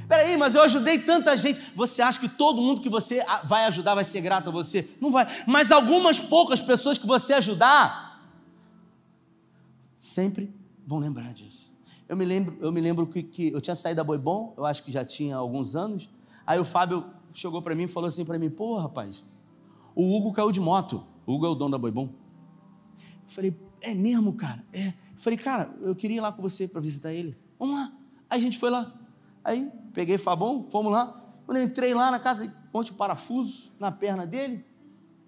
Peraí, 0.08 0.36
mas 0.36 0.54
eu 0.54 0.62
ajudei 0.62 0.98
tanta 0.98 1.36
gente. 1.36 1.60
Você 1.74 2.02
acha 2.02 2.20
que 2.20 2.28
todo 2.28 2.60
mundo 2.60 2.80
que 2.80 2.88
você 2.88 3.24
vai 3.44 3.64
ajudar 3.66 3.94
vai 3.94 4.04
ser 4.04 4.20
grato 4.20 4.48
a 4.48 4.52
você? 4.52 4.88
Não 5.00 5.10
vai. 5.10 5.26
Mas 5.46 5.70
algumas 5.70 6.20
poucas 6.20 6.60
pessoas 6.60 6.98
que 6.98 7.06
você 7.06 7.32
ajudar, 7.32 8.22
sempre 9.96 10.54
vão 10.86 10.98
lembrar 10.98 11.32
disso. 11.32 11.72
Eu 12.08 12.16
me 12.16 12.24
lembro, 12.24 12.56
eu 12.60 12.70
me 12.70 12.80
lembro 12.80 13.06
que, 13.06 13.22
que 13.22 13.48
eu 13.48 13.60
tinha 13.60 13.74
saído 13.74 13.96
da 13.96 14.04
Boi 14.04 14.18
Bom, 14.18 14.52
eu 14.56 14.64
acho 14.66 14.82
que 14.82 14.92
já 14.92 15.04
tinha 15.04 15.36
alguns 15.36 15.74
anos. 15.74 16.08
Aí 16.46 16.58
o 16.58 16.64
Fábio 16.64 17.06
chegou 17.32 17.62
para 17.62 17.74
mim 17.74 17.84
e 17.84 17.88
falou 17.88 18.08
assim 18.08 18.24
para 18.24 18.38
mim: 18.38 18.50
Pô, 18.50 18.78
rapaz, 18.78 19.24
o 19.94 20.14
Hugo 20.14 20.32
caiu 20.32 20.52
de 20.52 20.60
moto. 20.60 21.04
O 21.26 21.34
Hugo 21.34 21.46
é 21.46 21.48
o 21.48 21.54
dono 21.54 21.70
da 21.70 21.78
Boi 21.78 21.90
Bom. 21.90 22.10
Eu 22.98 23.30
falei: 23.30 23.56
É 23.80 23.94
mesmo, 23.94 24.34
cara? 24.34 24.62
É. 24.72 24.88
Eu 24.88 24.94
falei: 25.16 25.38
Cara, 25.38 25.74
eu 25.80 25.94
queria 25.94 26.18
ir 26.18 26.20
lá 26.20 26.30
com 26.30 26.42
você 26.42 26.68
para 26.68 26.80
visitar 26.80 27.12
ele. 27.12 27.36
Vamos 27.58 27.76
lá. 27.76 27.92
Aí 28.28 28.38
a 28.38 28.42
gente 28.42 28.58
foi 28.58 28.68
lá. 28.68 28.92
Aí 29.42 29.72
peguei 29.94 30.18
Fabão, 30.18 30.66
fomos 30.70 30.92
lá. 30.92 31.22
Quando 31.46 31.58
eu 31.58 31.64
entrei 31.64 31.94
lá 31.94 32.10
na 32.10 32.18
casa, 32.18 32.44
um 32.44 32.78
monte 32.78 32.90
de 32.90 32.98
parafuso 32.98 33.72
na 33.78 33.90
perna 33.90 34.26
dele, 34.26 34.64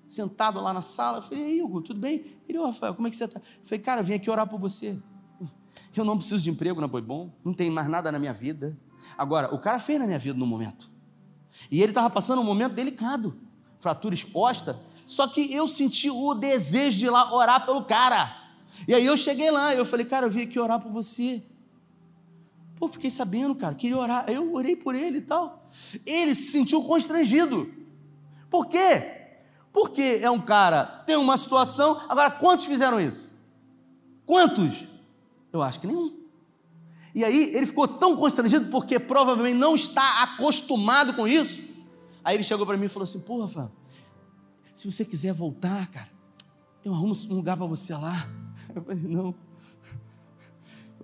sentado 0.09 0.61
lá 0.61 0.73
na 0.73 0.83
sala. 0.83 1.19
Eu 1.19 1.23
falei: 1.23 1.41
E 1.41 1.47
aí, 1.47 1.63
Hugo, 1.63 1.81
tudo 1.81 2.01
bem? 2.01 2.39
Ele, 2.49 2.59
ô, 2.59 2.67
Rafael, 2.67 2.95
como 2.95 3.07
é 3.07 3.11
que 3.11 3.17
você 3.17 3.25
está? 3.25 3.39
Eu 3.41 3.65
falei: 3.65 3.79
Cara, 3.79 4.03
vim 4.03 4.15
aqui 4.15 4.31
orar 4.31 4.47
por 4.47 4.59
você. 4.59 4.99
Eu 5.95 6.05
não 6.05 6.19
preciso 6.19 6.43
de 6.43 6.51
emprego 6.51 6.79
na 6.79 6.87
Boi 6.87 7.01
Bom, 7.01 7.31
não 7.43 7.55
tem 7.55 7.71
mais 7.71 7.89
nada 7.89 8.13
na 8.13 8.19
minha 8.19 8.33
vida. 8.33 8.79
Agora, 9.17 9.55
o 9.55 9.59
cara 9.59 9.79
fez 9.79 9.99
na 9.99 10.07
minha 10.07 10.19
vida 10.19 10.39
no 10.39 10.47
momento. 10.47 10.91
E 11.71 11.81
ele 11.81 11.91
estava 11.91 12.11
passando 12.11 12.43
um 12.43 12.45
momento 12.45 12.75
delicado, 12.75 13.39
fratura 13.79 14.15
exposta. 14.15 14.79
Só 15.07 15.27
que 15.27 15.55
eu 15.55 15.67
senti 15.67 16.11
o 16.11 16.35
desejo 16.35 16.99
de 16.99 17.07
ir 17.07 17.11
lá 17.11 17.33
orar 17.33 17.65
pelo 17.65 17.85
cara. 17.85 18.37
E 18.87 18.93
aí 18.93 19.07
eu 19.07 19.17
cheguei 19.17 19.51
lá, 19.51 19.75
eu 19.75 19.87
falei, 19.87 20.05
cara, 20.05 20.27
eu 20.27 20.31
vim 20.31 20.43
aqui 20.43 20.59
orar 20.59 20.81
por 20.81 20.93
você. 20.93 21.43
Pô, 22.77 22.89
fiquei 22.89 23.11
sabendo, 23.11 23.55
cara, 23.55 23.75
queria 23.75 23.97
orar. 23.97 24.29
Eu 24.29 24.53
orei 24.55 24.77
por 24.77 24.95
ele 24.95 25.19
e 25.19 25.23
tal. 25.23 25.67
Ele 26.05 26.35
se 26.35 26.53
sentiu 26.53 26.83
constrangido. 26.83 27.73
Por 28.51 28.67
quê? 28.67 29.17
Porque 29.73 30.21
é 30.23 30.31
um 30.31 30.41
cara, 30.41 30.85
tem 31.07 31.17
uma 31.17 31.37
situação. 31.37 32.01
Agora, 32.09 32.31
quantos 32.31 32.67
fizeram 32.67 33.01
isso? 33.01 33.31
Quantos? 34.25 34.87
Eu 35.53 35.63
acho 35.63 35.81
que 35.81 35.87
nenhum. 35.87 36.15
E 37.15 37.25
aí 37.25 37.55
ele 37.55 37.65
ficou 37.65 37.89
tão 37.89 38.15
constrangido 38.15 38.71
porque 38.71 38.99
provavelmente 38.99 39.57
não 39.57 39.75
está 39.75 40.23
acostumado 40.23 41.15
com 41.15 41.27
isso. 41.27 41.63
Aí 42.23 42.37
ele 42.37 42.43
chegou 42.43 42.67
para 42.67 42.77
mim 42.77 42.87
e 42.87 42.89
falou 42.91 43.05
assim: 43.05 43.21
Pô, 43.21 43.41
Rafael, 43.41 43.73
se 44.75 44.91
você 44.91 45.03
quiser 45.03 45.33
voltar, 45.33 45.87
cara, 45.87 46.11
eu 46.85 46.93
arrumo 46.93 47.15
um 47.31 47.35
lugar 47.37 47.57
para 47.57 47.67
você 47.67 47.95
lá. 47.95 48.29
Eu 48.75 48.83
falei: 48.83 49.01
Não. 49.03 49.35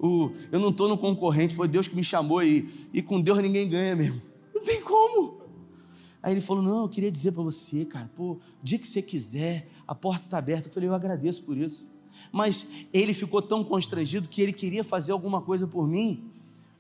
O, 0.03 0.33
eu 0.51 0.59
não 0.59 0.71
estou 0.71 0.89
no 0.89 0.99
concorrente, 0.99 1.55
foi 1.55 1.69
Deus 1.69 1.87
que 1.87 1.95
me 1.95 2.03
chamou 2.03 2.43
e, 2.43 2.69
e 2.93 3.01
com 3.01 3.21
Deus 3.21 3.39
ninguém 3.39 3.69
ganha 3.69 3.95
mesmo. 3.95 4.21
Não 4.53 4.65
tem 4.65 4.83
como. 4.83 5.41
Aí 6.21 6.33
ele 6.35 6.41
falou: 6.41 6.61
Não, 6.61 6.83
eu 6.83 6.89
queria 6.89 7.11
dizer 7.11 7.31
para 7.31 7.45
você, 7.45 7.85
cara, 7.85 8.11
pô, 8.17 8.33
o 8.33 8.41
dia 8.61 8.81
que 8.81 8.89
você 8.89 9.01
quiser, 9.01 9.69
a 9.87 9.95
porta 9.95 10.25
está 10.25 10.39
aberta. 10.39 10.67
Eu 10.67 10.73
falei: 10.73 10.89
Eu 10.89 10.95
agradeço 10.95 11.45
por 11.45 11.57
isso. 11.57 11.89
Mas 12.33 12.87
ele 12.93 13.15
ficou 13.15 13.41
tão 13.41 13.63
constrangido 13.63 14.29
que 14.29 14.43
ele 14.43 14.53
queria 14.53 14.83
fazer 14.83 15.13
alguma 15.13 15.41
coisa 15.41 15.69
por 15.69 15.87
mim, 15.87 16.29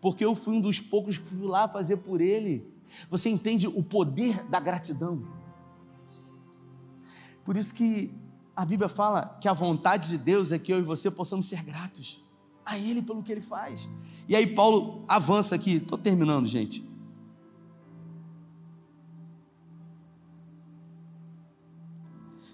porque 0.01 0.25
eu 0.25 0.35
fui 0.35 0.57
um 0.57 0.61
dos 0.61 0.81
poucos 0.81 1.16
que 1.16 1.25
fui 1.25 1.47
lá 1.47 1.68
fazer 1.68 1.99
por 1.99 2.20
ele. 2.20 2.66
Você 3.09 3.29
entende 3.29 3.68
o 3.68 3.85
poder 3.85 4.43
da 4.49 4.59
gratidão? 4.59 5.23
Por 7.45 7.57
isso 7.57 7.73
que 7.73 8.12
a 8.55 8.66
Bíblia 8.66 8.89
fala 8.89 9.39
que 9.41 9.47
a 9.47 9.53
vontade 9.53 10.09
de 10.09 10.18
Deus 10.18 10.51
é 10.51 10.59
que 10.59 10.73
eu 10.73 10.81
e 10.81 10.83
você 10.83 11.09
possamos 11.09 11.47
ser 11.47 11.62
gratos 11.62 12.23
a 12.65 12.79
Ele 12.79 13.03
pelo 13.03 13.23
que 13.23 13.33
Ele 13.33 13.41
faz. 13.41 13.89
E 14.29 14.37
aí 14.37 14.47
Paulo 14.47 15.05
avança 15.09 15.55
aqui, 15.55 15.75
estou 15.75 15.99
terminando, 15.99 16.47
gente. 16.47 16.85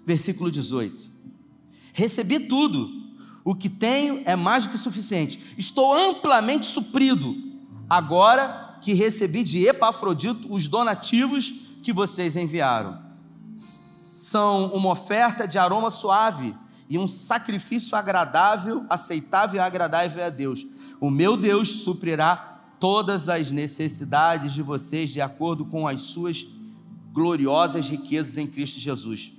Versículo 0.05 0.49
18. 0.49 1.09
Recebi 1.93 2.39
tudo. 2.39 2.97
O 3.43 3.55
que 3.55 3.69
tenho 3.69 4.21
é 4.25 4.35
mais 4.35 4.65
do 4.65 4.71
que 4.71 4.77
suficiente. 4.77 5.55
Estou 5.57 5.93
amplamente 5.93 6.65
suprido. 6.65 7.35
Agora 7.89 8.77
que 8.81 8.93
recebi 8.93 9.43
de 9.43 9.65
Epafrodito 9.67 10.51
os 10.53 10.67
donativos 10.67 11.53
que 11.81 11.93
vocês 11.93 12.35
enviaram. 12.35 12.99
São 13.53 14.67
uma 14.73 14.89
oferta 14.91 15.47
de 15.47 15.57
aroma 15.57 15.89
suave 15.89 16.55
e 16.89 16.97
um 16.97 17.07
sacrifício 17.07 17.95
agradável, 17.95 18.83
aceitável 18.89 19.57
e 19.57 19.59
agradável 19.59 20.25
a 20.25 20.29
Deus. 20.29 20.65
O 20.99 21.09
meu 21.09 21.37
Deus 21.37 21.83
suprirá 21.83 22.35
todas 22.79 23.29
as 23.29 23.51
necessidades 23.51 24.53
de 24.53 24.63
vocês 24.63 25.11
de 25.11 25.21
acordo 25.21 25.65
com 25.65 25.87
as 25.87 26.01
suas 26.01 26.47
gloriosas 27.13 27.87
riquezas 27.89 28.37
em 28.37 28.47
Cristo 28.47 28.79
Jesus. 28.79 29.33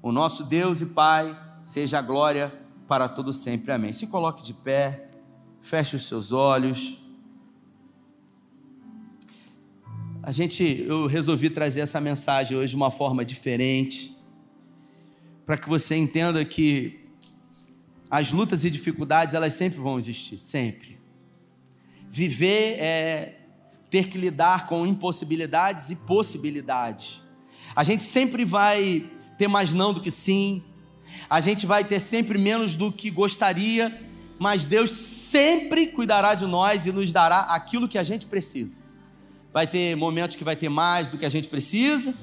O 0.00 0.10
nosso 0.10 0.44
Deus 0.44 0.80
e 0.80 0.86
Pai 0.86 1.38
seja 1.62 1.98
a 1.98 2.02
glória 2.02 2.52
para 2.86 3.08
todo 3.08 3.32
sempre. 3.32 3.72
Amém. 3.72 3.92
Se 3.92 4.06
coloque 4.06 4.42
de 4.42 4.54
pé, 4.54 5.10
feche 5.60 5.96
os 5.96 6.04
seus 6.04 6.32
olhos. 6.32 6.96
A 10.22 10.32
gente, 10.32 10.84
eu 10.88 11.06
resolvi 11.06 11.50
trazer 11.50 11.80
essa 11.80 12.00
mensagem 12.00 12.56
hoje 12.56 12.70
de 12.70 12.76
uma 12.76 12.90
forma 12.90 13.24
diferente, 13.24 14.15
para 15.46 15.56
que 15.56 15.68
você 15.68 15.94
entenda 15.94 16.44
que 16.44 16.98
as 18.10 18.32
lutas 18.32 18.64
e 18.64 18.70
dificuldades 18.70 19.34
elas 19.34 19.52
sempre 19.52 19.78
vão 19.78 19.96
existir, 19.96 20.40
sempre. 20.40 20.98
Viver 22.10 22.78
é 22.80 23.40
ter 23.88 24.08
que 24.08 24.18
lidar 24.18 24.66
com 24.66 24.84
impossibilidades 24.84 25.90
e 25.90 25.96
possibilidades. 25.96 27.22
A 27.74 27.84
gente 27.84 28.02
sempre 28.02 28.44
vai 28.44 29.08
ter 29.38 29.46
mais 29.46 29.72
não 29.72 29.92
do 29.92 30.00
que 30.00 30.10
sim, 30.10 30.62
a 31.30 31.40
gente 31.40 31.64
vai 31.64 31.84
ter 31.84 32.00
sempre 32.00 32.38
menos 32.38 32.74
do 32.74 32.90
que 32.90 33.10
gostaria, 33.10 33.96
mas 34.38 34.64
Deus 34.64 34.90
sempre 34.90 35.86
cuidará 35.86 36.34
de 36.34 36.46
nós 36.46 36.86
e 36.86 36.92
nos 36.92 37.12
dará 37.12 37.40
aquilo 37.40 37.88
que 37.88 37.98
a 37.98 38.02
gente 38.02 38.26
precisa. 38.26 38.84
Vai 39.52 39.66
ter 39.66 39.96
momentos 39.96 40.36
que 40.36 40.44
vai 40.44 40.56
ter 40.56 40.68
mais 40.68 41.08
do 41.08 41.16
que 41.16 41.24
a 41.24 41.30
gente 41.30 41.48
precisa, 41.48 42.14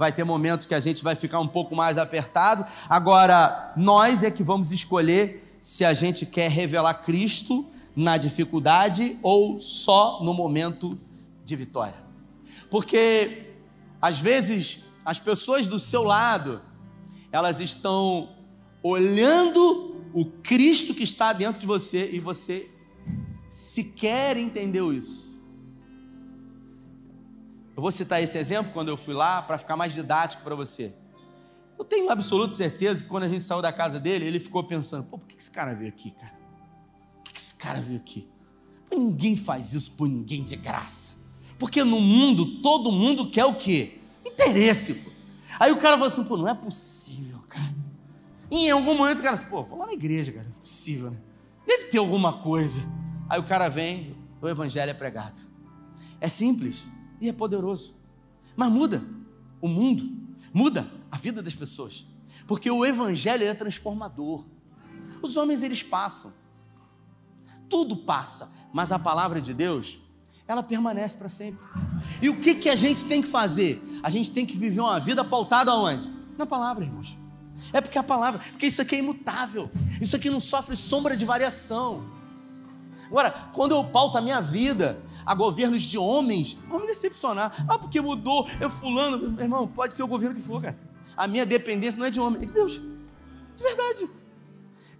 vai 0.00 0.10
ter 0.10 0.24
momentos 0.24 0.64
que 0.64 0.74
a 0.74 0.80
gente 0.80 1.04
vai 1.04 1.14
ficar 1.14 1.40
um 1.40 1.46
pouco 1.46 1.76
mais 1.76 1.98
apertado. 1.98 2.64
Agora, 2.88 3.70
nós 3.76 4.22
é 4.22 4.30
que 4.30 4.42
vamos 4.42 4.72
escolher 4.72 5.58
se 5.60 5.84
a 5.84 5.92
gente 5.92 6.24
quer 6.24 6.50
revelar 6.50 6.94
Cristo 7.02 7.66
na 7.94 8.16
dificuldade 8.16 9.18
ou 9.22 9.60
só 9.60 10.24
no 10.24 10.32
momento 10.32 10.98
de 11.44 11.54
vitória. 11.54 12.02
Porque 12.70 13.52
às 14.00 14.18
vezes 14.18 14.80
as 15.04 15.20
pessoas 15.20 15.66
do 15.66 15.78
seu 15.78 16.02
lado, 16.02 16.62
elas 17.30 17.60
estão 17.60 18.30
olhando 18.82 20.02
o 20.14 20.24
Cristo 20.24 20.94
que 20.94 21.02
está 21.02 21.34
dentro 21.34 21.60
de 21.60 21.66
você 21.66 22.08
e 22.10 22.18
você 22.18 22.70
sequer 23.50 24.38
entendeu 24.38 24.90
isso. 24.94 25.29
Eu 27.80 27.82
vou 27.82 27.90
citar 27.90 28.22
esse 28.22 28.36
exemplo 28.36 28.74
quando 28.74 28.90
eu 28.90 28.96
fui 28.98 29.14
lá 29.14 29.40
para 29.40 29.56
ficar 29.56 29.74
mais 29.74 29.94
didático 29.94 30.42
para 30.42 30.54
você. 30.54 30.92
Eu 31.78 31.82
tenho 31.82 32.10
absoluta 32.10 32.52
certeza 32.52 33.02
que 33.02 33.08
quando 33.08 33.22
a 33.22 33.28
gente 33.28 33.42
saiu 33.42 33.62
da 33.62 33.72
casa 33.72 33.98
dele, 33.98 34.26
ele 34.26 34.38
ficou 34.38 34.62
pensando: 34.62 35.04
pô, 35.04 35.16
por 35.16 35.26
que 35.26 35.34
esse 35.38 35.50
cara 35.50 35.72
veio 35.72 35.88
aqui, 35.88 36.10
cara? 36.10 36.34
Por 37.24 37.32
que 37.32 37.40
esse 37.40 37.54
cara 37.54 37.80
veio 37.80 37.98
aqui? 37.98 38.28
Ninguém 38.92 39.34
faz 39.34 39.72
isso 39.72 39.92
por 39.92 40.06
ninguém 40.06 40.44
de 40.44 40.56
graça. 40.56 41.14
Porque 41.58 41.82
no 41.82 41.98
mundo, 42.02 42.60
todo 42.60 42.92
mundo 42.92 43.30
quer 43.30 43.46
o 43.46 43.54
quê? 43.54 43.98
Interesse, 44.26 44.96
pô. 44.96 45.10
Aí 45.58 45.72
o 45.72 45.78
cara 45.78 45.94
falou 45.94 46.08
assim: 46.08 46.24
pô, 46.24 46.36
não 46.36 46.48
é 46.48 46.54
possível, 46.54 47.38
cara. 47.48 47.74
E 48.50 48.66
em 48.66 48.70
algum 48.70 48.94
momento 48.94 49.20
o 49.20 49.22
cara 49.22 49.38
pô, 49.38 49.62
vou 49.62 49.78
lá 49.78 49.86
na 49.86 49.94
igreja, 49.94 50.30
cara. 50.30 50.44
Não 50.44 50.54
é 50.54 50.60
possível, 50.60 51.12
né? 51.12 51.16
Deve 51.66 51.84
ter 51.84 51.96
alguma 51.96 52.42
coisa. 52.42 52.82
Aí 53.26 53.40
o 53.40 53.44
cara 53.44 53.70
vem, 53.70 54.14
o 54.38 54.46
evangelho 54.46 54.90
é 54.90 54.94
pregado. 54.94 55.40
É 56.20 56.28
simples 56.28 56.84
e 57.20 57.28
é 57.28 57.32
poderoso. 57.32 57.94
Mas 58.56 58.70
muda 58.70 59.02
o 59.60 59.68
mundo, 59.68 60.10
muda 60.52 60.86
a 61.10 61.16
vida 61.16 61.42
das 61.42 61.54
pessoas. 61.54 62.04
Porque 62.46 62.70
o 62.70 62.84
evangelho 62.84 63.44
é 63.44 63.54
transformador. 63.54 64.44
Os 65.22 65.36
homens 65.36 65.62
eles 65.62 65.82
passam. 65.82 66.32
Tudo 67.68 67.96
passa, 67.96 68.50
mas 68.72 68.90
a 68.90 68.98
palavra 68.98 69.40
de 69.40 69.54
Deus, 69.54 70.00
ela 70.48 70.62
permanece 70.62 71.16
para 71.16 71.28
sempre. 71.28 71.64
E 72.20 72.28
o 72.28 72.40
que 72.40 72.54
que 72.54 72.68
a 72.68 72.74
gente 72.74 73.04
tem 73.04 73.22
que 73.22 73.28
fazer? 73.28 73.80
A 74.02 74.10
gente 74.10 74.30
tem 74.30 74.44
que 74.44 74.56
viver 74.56 74.80
uma 74.80 74.98
vida 74.98 75.24
pautada 75.24 75.70
aonde? 75.70 76.10
Na 76.36 76.46
palavra, 76.46 76.84
irmãos. 76.84 77.16
É 77.72 77.80
porque 77.80 77.98
a 77.98 78.02
palavra, 78.02 78.40
porque 78.40 78.66
isso 78.66 78.82
aqui 78.82 78.96
é 78.96 78.98
imutável. 78.98 79.70
Isso 80.00 80.16
aqui 80.16 80.30
não 80.30 80.40
sofre 80.40 80.74
sombra 80.74 81.16
de 81.16 81.24
variação. 81.24 82.04
Agora, 83.06 83.30
quando 83.52 83.72
eu 83.72 83.84
pauto 83.84 84.18
a 84.18 84.20
minha 84.20 84.40
vida 84.40 85.00
a 85.24 85.34
governos 85.34 85.82
de 85.82 85.98
homens, 85.98 86.56
vamos 86.68 86.82
me 86.82 86.88
decepcionar. 86.88 87.64
Ah, 87.68 87.78
porque 87.78 88.00
mudou, 88.00 88.48
eu 88.60 88.70
fulano. 88.70 89.30
Meu 89.30 89.44
irmão, 89.44 89.66
pode 89.66 89.94
ser 89.94 90.02
o 90.02 90.08
governo 90.08 90.36
que 90.36 90.42
for, 90.42 90.62
cara. 90.62 90.78
A 91.16 91.26
minha 91.26 91.44
dependência 91.44 91.98
não 91.98 92.06
é 92.06 92.10
de 92.10 92.20
homem, 92.20 92.42
é 92.42 92.44
de 92.44 92.52
Deus. 92.52 92.80
De 93.56 93.62
verdade. 93.62 94.08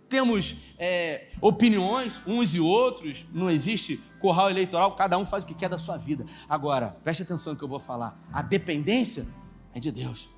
Temos 0.09 0.57
é, 0.77 1.29
opiniões 1.41 2.21
uns 2.27 2.55
e 2.55 2.61
outros, 2.61 3.25
não 3.33 3.49
existe 3.49 4.01
corral 4.19 4.51
eleitoral, 4.51 4.97
cada 4.97 5.17
um 5.17 5.25
faz 5.25 5.45
o 5.45 5.47
que 5.47 5.55
quer 5.55 5.69
da 5.69 5.79
sua 5.79 5.97
vida. 5.97 6.27
Agora, 6.49 6.97
preste 7.05 7.23
atenção 7.23 7.53
no 7.53 7.59
que 7.59 7.65
eu 7.65 7.69
vou 7.69 7.79
falar. 7.79 8.21
A 8.33 8.43
dependência 8.43 9.27
é 9.73 9.79
de 9.79 9.91
Deus. 9.93 10.29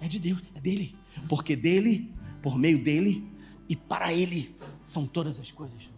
É 0.00 0.06
de 0.06 0.18
Deus, 0.18 0.42
é 0.54 0.60
dele. 0.60 0.94
Porque 1.28 1.56
dele, 1.56 2.14
por 2.42 2.56
meio 2.58 2.82
dele 2.82 3.32
e 3.68 3.74
para 3.74 4.12
ele 4.12 4.56
são 4.82 5.06
todas 5.06 5.38
as 5.40 5.50
coisas. 5.50 5.88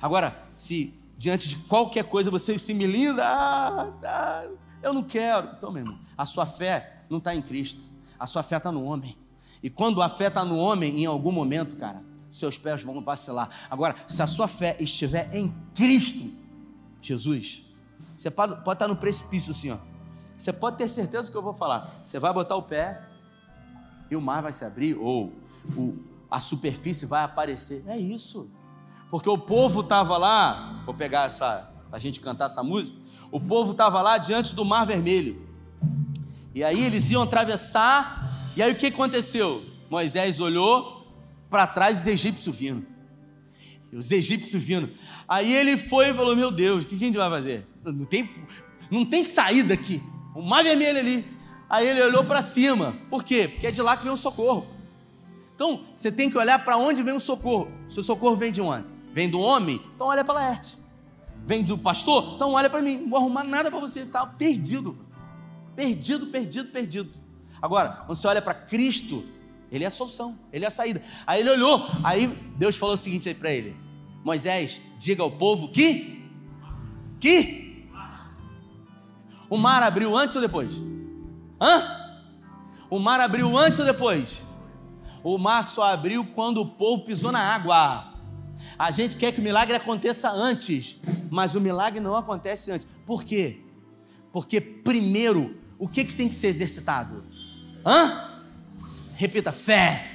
Agora, 0.00 0.46
se 0.52 0.94
diante 1.24 1.48
de 1.48 1.56
qualquer 1.56 2.04
coisa 2.04 2.30
você 2.30 2.58
se 2.58 2.74
me 2.74 2.86
linda, 2.86 3.24
ah, 3.26 3.90
ah, 4.04 4.46
eu 4.82 4.92
não 4.92 5.02
quero. 5.02 5.54
Então, 5.56 5.72
meu 5.72 5.82
irmão, 5.82 5.98
a 6.18 6.26
sua 6.26 6.44
fé 6.44 7.06
não 7.08 7.16
está 7.16 7.34
em 7.34 7.40
Cristo, 7.40 7.82
a 8.18 8.26
sua 8.26 8.42
fé 8.42 8.58
está 8.58 8.70
no 8.70 8.84
homem. 8.84 9.16
E 9.62 9.70
quando 9.70 10.02
a 10.02 10.08
fé 10.10 10.26
está 10.26 10.44
no 10.44 10.58
homem, 10.58 11.00
em 11.00 11.06
algum 11.06 11.32
momento, 11.32 11.76
cara, 11.76 12.04
seus 12.30 12.58
pés 12.58 12.82
vão 12.82 13.02
vacilar. 13.02 13.48
Agora, 13.70 13.94
se 14.06 14.20
a 14.20 14.26
sua 14.26 14.46
fé 14.46 14.76
estiver 14.78 15.34
em 15.34 15.48
Cristo, 15.74 16.30
Jesus, 17.00 17.74
você 18.14 18.30
pode, 18.30 18.62
pode 18.62 18.76
estar 18.76 18.88
no 18.88 18.96
precipício 18.96 19.50
assim, 19.52 19.70
ó. 19.70 19.78
Você 20.36 20.52
pode 20.52 20.76
ter 20.76 20.88
certeza 20.88 21.24
do 21.24 21.30
que 21.30 21.38
eu 21.38 21.42
vou 21.42 21.54
falar. 21.54 22.02
Você 22.04 22.18
vai 22.18 22.34
botar 22.34 22.56
o 22.56 22.62
pé 22.62 23.02
e 24.10 24.16
o 24.16 24.20
mar 24.20 24.42
vai 24.42 24.52
se 24.52 24.62
abrir, 24.62 24.94
ou 24.94 25.32
o, 25.74 25.96
a 26.30 26.38
superfície 26.38 27.06
vai 27.06 27.24
aparecer. 27.24 27.82
É 27.86 27.96
isso. 27.96 28.50
Porque 29.14 29.30
o 29.30 29.38
povo 29.38 29.82
estava 29.82 30.18
lá, 30.18 30.82
vou 30.84 30.92
pegar 30.92 31.26
essa, 31.26 31.70
para 31.88 31.98
a 31.98 32.00
gente 32.00 32.18
cantar 32.18 32.46
essa 32.46 32.64
música. 32.64 32.98
O 33.30 33.38
povo 33.38 33.70
estava 33.70 34.02
lá 34.02 34.18
diante 34.18 34.56
do 34.56 34.64
Mar 34.64 34.84
Vermelho. 34.84 35.40
E 36.52 36.64
aí 36.64 36.82
eles 36.82 37.12
iam 37.12 37.22
atravessar. 37.22 38.28
E 38.56 38.60
aí 38.60 38.72
o 38.72 38.74
que 38.74 38.86
aconteceu? 38.86 39.62
Moisés 39.88 40.40
olhou 40.40 41.06
para 41.48 41.64
trás 41.64 42.00
os 42.00 42.06
egípcios 42.08 42.56
vindo. 42.56 42.84
Os 43.92 44.10
egípcios 44.10 44.60
vindo. 44.60 44.90
Aí 45.28 45.52
ele 45.52 45.76
foi 45.76 46.08
e 46.08 46.12
falou: 46.12 46.34
Meu 46.34 46.50
Deus, 46.50 46.82
o 46.82 46.88
que 46.88 46.96
a 46.96 46.98
gente 46.98 47.16
vai 47.16 47.30
fazer? 47.30 47.68
Não 47.84 48.04
tem, 48.04 48.28
não 48.90 49.04
tem 49.04 49.22
saída 49.22 49.74
aqui. 49.74 50.02
O 50.34 50.42
mar 50.42 50.64
vermelho 50.64 50.98
ali. 50.98 51.24
Aí 51.70 51.86
ele 51.86 52.02
olhou 52.02 52.24
para 52.24 52.42
cima. 52.42 52.96
Por 53.08 53.22
quê? 53.22 53.46
Porque 53.46 53.68
é 53.68 53.70
de 53.70 53.80
lá 53.80 53.96
que 53.96 54.02
vem 54.02 54.12
o 54.12 54.16
socorro. 54.16 54.66
Então, 55.54 55.84
você 55.94 56.10
tem 56.10 56.28
que 56.28 56.36
olhar 56.36 56.64
para 56.64 56.76
onde 56.76 57.00
vem 57.00 57.14
o 57.14 57.20
socorro. 57.20 57.70
Se 57.86 58.00
o 58.00 58.02
socorro 58.02 58.34
vem 58.34 58.50
de 58.50 58.60
onde? 58.60 58.93
Vem 59.14 59.30
do 59.30 59.38
homem? 59.38 59.80
Então 59.94 60.08
olha 60.08 60.24
para 60.24 60.34
Laerte. 60.34 60.76
Vem 61.46 61.62
do 61.62 61.78
pastor? 61.78 62.34
Então 62.34 62.52
olha 62.52 62.68
para 62.68 62.82
mim. 62.82 62.98
Não 62.98 63.10
vou 63.10 63.18
arrumar 63.20 63.44
nada 63.44 63.70
para 63.70 63.78
você. 63.78 64.00
Estava 64.00 64.32
perdido. 64.32 64.98
Perdido, 65.76 66.26
perdido, 66.26 66.68
perdido. 66.70 67.10
Agora, 67.62 67.90
quando 67.90 68.18
você 68.18 68.26
olha 68.26 68.42
para 68.42 68.54
Cristo, 68.54 69.24
Ele 69.70 69.84
é 69.84 69.86
a 69.86 69.90
solução, 69.90 70.36
Ele 70.52 70.64
é 70.64 70.68
a 70.68 70.70
saída. 70.70 71.00
Aí 71.24 71.40
ele 71.40 71.50
olhou, 71.50 71.80
aí 72.02 72.26
Deus 72.58 72.76
falou 72.76 72.96
o 72.96 72.98
seguinte 72.98 73.28
aí 73.28 73.34
para 73.34 73.52
ele: 73.52 73.76
Moisés, 74.24 74.80
diga 74.98 75.22
ao 75.22 75.30
povo 75.30 75.68
que. 75.68 76.28
Que. 77.20 77.88
O 79.48 79.56
mar 79.56 79.82
abriu 79.82 80.16
antes 80.16 80.34
ou 80.34 80.42
depois? 80.42 80.74
Hã? 81.60 82.18
O 82.90 82.98
mar 82.98 83.20
abriu 83.20 83.56
antes 83.56 83.78
ou 83.78 83.86
depois? 83.86 84.42
O 85.22 85.38
mar 85.38 85.62
só 85.62 85.84
abriu 85.84 86.24
quando 86.24 86.60
o 86.60 86.66
povo 86.66 87.04
pisou 87.04 87.30
na 87.30 87.40
água. 87.40 88.13
A 88.78 88.90
gente 88.90 89.16
quer 89.16 89.32
que 89.32 89.40
o 89.40 89.42
milagre 89.42 89.74
aconteça 89.76 90.30
antes, 90.30 90.98
mas 91.30 91.54
o 91.54 91.60
milagre 91.60 92.00
não 92.00 92.16
acontece 92.16 92.70
antes. 92.70 92.86
Por 93.06 93.24
quê? 93.24 93.60
Porque 94.32 94.60
primeiro, 94.60 95.56
o 95.78 95.88
que, 95.88 96.04
que 96.04 96.14
tem 96.14 96.28
que 96.28 96.34
ser 96.34 96.48
exercitado? 96.48 97.24
Hã? 97.86 98.42
Repita, 99.14 99.52
fé. 99.52 100.10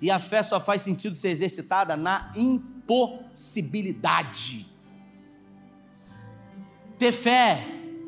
E 0.00 0.10
a 0.10 0.18
fé 0.18 0.42
só 0.42 0.58
faz 0.60 0.80
sentido 0.82 1.14
ser 1.14 1.28
exercitada 1.30 1.96
na 1.96 2.32
impossibilidade. 2.36 4.66
Ter 6.98 7.12
fé 7.12 7.62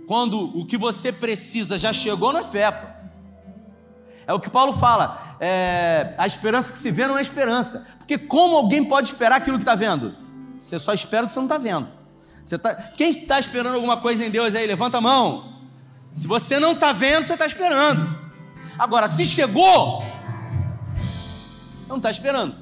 quando 0.06 0.58
o 0.58 0.64
que 0.64 0.78
você 0.78 1.12
precisa 1.12 1.78
já 1.78 1.92
chegou 1.92 2.32
na 2.32 2.42
fé. 2.44 2.87
É 4.28 4.34
o 4.34 4.38
que 4.38 4.50
Paulo 4.50 4.74
fala 4.74 5.36
é, 5.40 6.12
a 6.18 6.26
esperança 6.26 6.70
que 6.70 6.78
se 6.78 6.90
vê 6.90 7.06
não 7.06 7.16
é 7.16 7.22
esperança. 7.22 7.86
Porque 7.96 8.18
como 8.18 8.58
alguém 8.58 8.84
pode 8.84 9.08
esperar 9.08 9.36
aquilo 9.36 9.56
que 9.56 9.62
está 9.62 9.74
vendo? 9.74 10.14
Você 10.60 10.78
só 10.78 10.92
espera 10.92 11.24
o 11.24 11.26
que 11.26 11.32
você 11.32 11.38
não 11.38 11.46
está 11.46 11.56
vendo. 11.56 11.88
Tá, 12.60 12.74
quem 12.74 13.08
está 13.08 13.40
esperando 13.40 13.74
alguma 13.74 13.96
coisa 13.96 14.24
em 14.24 14.30
Deus 14.30 14.54
aí? 14.54 14.66
Levanta 14.66 14.98
a 14.98 15.00
mão. 15.00 15.54
Se 16.12 16.26
você 16.26 16.58
não 16.58 16.72
está 16.72 16.92
vendo, 16.92 17.24
você 17.24 17.32
está 17.32 17.46
esperando. 17.46 18.18
Agora, 18.78 19.08
se 19.08 19.24
chegou, 19.24 20.04
não 21.88 21.96
está 21.96 22.10
esperando. 22.10 22.54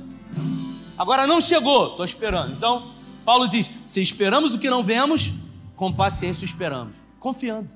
Agora 0.97 1.27
não 1.27 1.41
chegou, 1.41 1.91
estou 1.91 2.05
esperando. 2.05 2.53
Então, 2.53 2.93
Paulo 3.25 3.49
diz: 3.49 3.71
se 3.83 4.01
esperamos 4.01 4.55
o 4.55 4.59
que 4.59 4.71
não 4.71 4.85
vemos, 4.85 5.33
com 5.75 5.93
paciência 5.93 6.45
esperamos. 6.45 6.95
Confiando, 7.19 7.71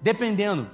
dependendo. 0.00 0.70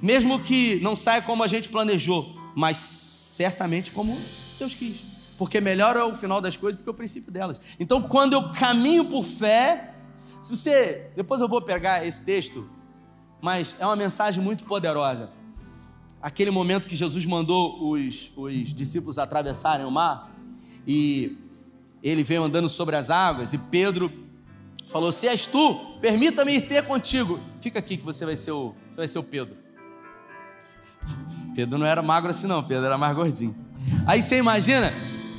Mesmo 0.00 0.40
que 0.40 0.76
não 0.80 0.96
saia 0.96 1.22
como 1.22 1.42
a 1.42 1.48
gente 1.48 1.68
planejou, 1.68 2.34
mas 2.54 2.76
certamente 2.76 3.92
como 3.92 4.18
Deus 4.58 4.74
quis. 4.74 4.98
Porque 5.36 5.60
melhor 5.60 5.96
é 5.96 6.04
o 6.04 6.14
final 6.16 6.40
das 6.40 6.56
coisas 6.56 6.80
do 6.80 6.84
que 6.84 6.90
o 6.90 6.94
princípio 6.94 7.32
delas. 7.32 7.60
Então, 7.78 8.02
quando 8.02 8.34
eu 8.34 8.52
caminho 8.52 9.04
por 9.06 9.24
fé, 9.24 9.94
se 10.40 10.54
você. 10.56 11.10
Depois 11.16 11.40
eu 11.40 11.48
vou 11.48 11.60
pegar 11.60 12.06
esse 12.06 12.24
texto, 12.24 12.68
mas 13.40 13.74
é 13.78 13.86
uma 13.86 13.96
mensagem 13.96 14.42
muito 14.42 14.64
poderosa. 14.64 15.30
Aquele 16.22 16.50
momento 16.50 16.88
que 16.88 16.96
Jesus 16.96 17.26
mandou 17.26 17.90
os, 17.90 18.30
os 18.36 18.72
discípulos 18.72 19.18
atravessarem 19.18 19.84
o 19.84 19.90
mar, 19.90 20.32
e 20.86 21.36
ele 22.02 22.22
veio 22.22 22.42
andando 22.42 22.68
sobre 22.68 22.94
as 22.94 23.10
águas, 23.10 23.52
e 23.52 23.58
Pedro 23.58 24.12
falou: 24.88 25.10
Se 25.10 25.26
és 25.26 25.46
tu, 25.46 25.74
permita-me 26.00 26.56
ir 26.56 26.68
ter 26.68 26.84
contigo. 26.84 27.40
Fica 27.60 27.78
aqui 27.78 27.96
que 27.96 28.04
você 28.04 28.24
vai 28.24 28.36
ser 28.36 28.52
o, 28.52 28.74
você 28.90 28.96
vai 28.96 29.08
ser 29.08 29.18
o 29.18 29.24
Pedro. 29.24 29.63
Pedro 31.54 31.78
não 31.78 31.86
era 31.86 32.02
magro 32.02 32.30
assim, 32.30 32.46
não, 32.46 32.62
Pedro 32.62 32.86
era 32.86 32.98
mais 32.98 33.14
gordinho. 33.14 33.54
Aí 34.06 34.22
você 34.22 34.38
imagina, 34.38 34.92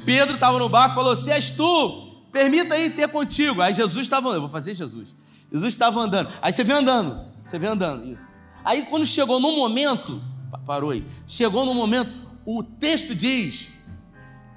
Pedro 0.05 0.35
estava 0.35 0.57
no 0.57 0.69
barco 0.69 0.91
e 0.91 0.95
falou: 0.95 1.15
Se 1.15 1.31
és 1.31 1.51
tu, 1.51 2.23
permita 2.31 2.73
aí 2.73 2.89
ter 2.89 3.07
contigo. 3.07 3.61
Aí 3.61 3.73
Jesus 3.73 4.05
estava 4.05 4.27
andando, 4.27 4.37
eu 4.37 4.41
vou 4.41 4.49
fazer 4.49 4.75
Jesus. 4.75 5.09
Jesus 5.51 5.73
estava 5.73 5.99
andando. 5.99 6.31
Aí 6.41 6.53
você 6.53 6.63
vem 6.63 6.75
andando, 6.75 7.25
você 7.43 7.57
vem 7.59 7.69
andando. 7.69 8.17
Aí 8.63 8.83
quando 8.83 9.05
chegou 9.05 9.39
no 9.39 9.55
momento, 9.55 10.21
parou 10.65 10.91
aí, 10.91 11.05
chegou 11.27 11.65
no 11.65 11.73
momento, 11.73 12.11
o 12.45 12.63
texto 12.63 13.13
diz 13.13 13.67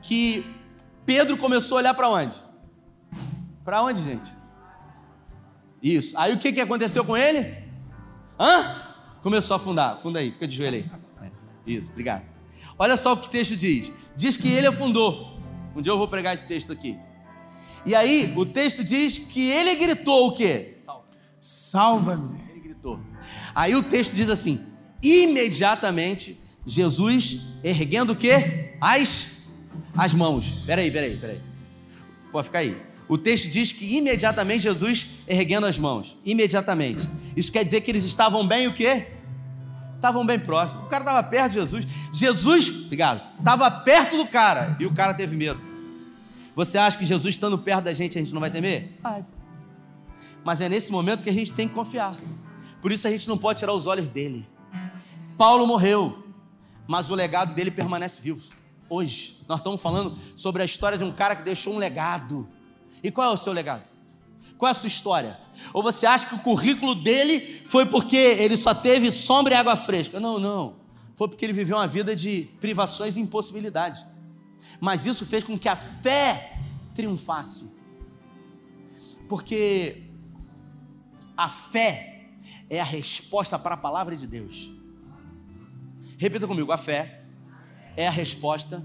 que 0.02 0.44
Pedro 1.04 1.36
começou 1.36 1.78
a 1.78 1.80
olhar 1.80 1.94
para 1.94 2.08
onde? 2.08 2.36
Para 3.64 3.82
onde, 3.82 4.02
gente? 4.02 4.32
Isso. 5.82 6.18
Aí 6.18 6.34
o 6.34 6.38
que, 6.38 6.52
que 6.52 6.60
aconteceu 6.60 7.04
com 7.04 7.16
ele? 7.16 7.64
Hã? 8.38 8.87
Começou 9.28 9.52
a 9.52 9.56
afundar. 9.58 9.92
Afunda 9.92 10.20
aí, 10.20 10.30
fica 10.30 10.48
de 10.48 10.56
joelho 10.56 10.90
aí. 11.20 11.30
Isso, 11.66 11.90
obrigado. 11.90 12.22
Olha 12.78 12.96
só 12.96 13.12
o 13.12 13.16
que 13.18 13.26
o 13.26 13.30
texto 13.30 13.54
diz. 13.54 13.92
Diz 14.16 14.38
que 14.38 14.48
ele 14.48 14.66
afundou. 14.66 15.38
Um 15.76 15.82
dia 15.82 15.92
eu 15.92 15.98
vou 15.98 16.08
pregar 16.08 16.32
esse 16.32 16.46
texto 16.46 16.72
aqui. 16.72 16.98
E 17.84 17.94
aí, 17.94 18.32
o 18.38 18.46
texto 18.46 18.82
diz 18.82 19.18
que 19.18 19.50
ele 19.50 19.74
gritou 19.74 20.28
o 20.28 20.32
quê? 20.32 20.78
Salva-me. 21.38 22.40
Ele 22.48 22.60
gritou. 22.60 22.98
Aí 23.54 23.76
o 23.76 23.82
texto 23.82 24.14
diz 24.14 24.30
assim: 24.30 24.64
imediatamente 25.02 26.40
Jesus 26.64 27.42
erguendo 27.62 28.14
o 28.14 28.16
quê? 28.16 28.76
As, 28.80 29.50
as 29.94 30.14
mãos. 30.14 30.46
Peraí, 30.64 30.90
peraí, 30.90 31.18
peraí. 31.18 31.42
Pode 32.32 32.46
ficar 32.46 32.60
aí. 32.60 32.74
O 33.06 33.18
texto 33.18 33.50
diz 33.50 33.72
que 33.72 33.94
imediatamente 33.94 34.62
Jesus 34.62 35.08
erguendo 35.26 35.66
as 35.66 35.78
mãos. 35.78 36.16
Imediatamente. 36.24 37.06
Isso 37.36 37.52
quer 37.52 37.62
dizer 37.62 37.82
que 37.82 37.90
eles 37.90 38.04
estavam 38.04 38.46
bem 38.46 38.66
o 38.66 38.72
quê? 38.72 39.17
Estavam 39.98 40.24
bem 40.24 40.38
próximos. 40.38 40.84
O 40.84 40.86
cara 40.86 41.02
estava 41.02 41.22
perto 41.28 41.48
de 41.48 41.54
Jesus. 41.54 41.86
Jesus, 42.12 42.84
obrigado, 42.86 43.20
estava 43.36 43.68
perto 43.68 44.16
do 44.16 44.26
cara 44.26 44.76
e 44.78 44.86
o 44.86 44.94
cara 44.94 45.12
teve 45.12 45.36
medo. 45.36 45.60
Você 46.54 46.78
acha 46.78 46.96
que 46.96 47.04
Jesus 47.04 47.34
estando 47.34 47.58
perto 47.58 47.84
da 47.84 47.94
gente 47.94 48.16
a 48.16 48.20
gente 48.22 48.32
não 48.32 48.40
vai 48.40 48.50
temer? 48.50 48.96
Ai. 49.02 49.24
Mas 50.44 50.60
é 50.60 50.68
nesse 50.68 50.92
momento 50.92 51.22
que 51.22 51.30
a 51.30 51.32
gente 51.32 51.52
tem 51.52 51.66
que 51.66 51.74
confiar. 51.74 52.16
Por 52.80 52.92
isso 52.92 53.08
a 53.08 53.10
gente 53.10 53.28
não 53.28 53.36
pode 53.36 53.58
tirar 53.58 53.72
os 53.72 53.86
olhos 53.86 54.06
dele. 54.06 54.48
Paulo 55.36 55.66
morreu, 55.66 56.24
mas 56.86 57.10
o 57.10 57.14
legado 57.14 57.54
dele 57.54 57.70
permanece 57.70 58.22
vivo. 58.22 58.42
Hoje, 58.88 59.36
nós 59.48 59.58
estamos 59.58 59.80
falando 59.80 60.16
sobre 60.36 60.62
a 60.62 60.64
história 60.64 60.96
de 60.96 61.02
um 61.02 61.12
cara 61.12 61.34
que 61.34 61.42
deixou 61.42 61.74
um 61.74 61.78
legado. 61.78 62.48
E 63.02 63.10
qual 63.10 63.30
é 63.30 63.32
o 63.32 63.36
seu 63.36 63.52
legado? 63.52 63.97
Qual 64.58 64.68
é 64.68 64.72
a 64.72 64.74
sua 64.74 64.88
história? 64.88 65.38
Ou 65.72 65.82
você 65.82 66.04
acha 66.04 66.26
que 66.26 66.34
o 66.34 66.40
currículo 66.40 66.96
dele 66.96 67.40
foi 67.66 67.86
porque 67.86 68.16
ele 68.16 68.56
só 68.56 68.74
teve 68.74 69.12
sombra 69.12 69.54
e 69.54 69.56
água 69.56 69.76
fresca? 69.76 70.18
Não, 70.18 70.40
não. 70.40 70.76
Foi 71.14 71.28
porque 71.28 71.44
ele 71.44 71.52
viveu 71.52 71.76
uma 71.76 71.86
vida 71.86 72.14
de 72.14 72.48
privações 72.60 73.16
e 73.16 73.20
impossibilidade. 73.20 74.04
Mas 74.80 75.06
isso 75.06 75.24
fez 75.24 75.44
com 75.44 75.56
que 75.56 75.68
a 75.68 75.76
fé 75.76 76.58
triunfasse. 76.92 77.72
Porque 79.28 80.02
a 81.36 81.48
fé 81.48 82.30
é 82.68 82.80
a 82.80 82.84
resposta 82.84 83.56
para 83.58 83.74
a 83.74 83.78
palavra 83.78 84.16
de 84.16 84.26
Deus. 84.26 84.70
Repita 86.16 86.48
comigo: 86.48 86.72
a 86.72 86.78
fé 86.78 87.22
é 87.96 88.08
a 88.08 88.10
resposta 88.10 88.84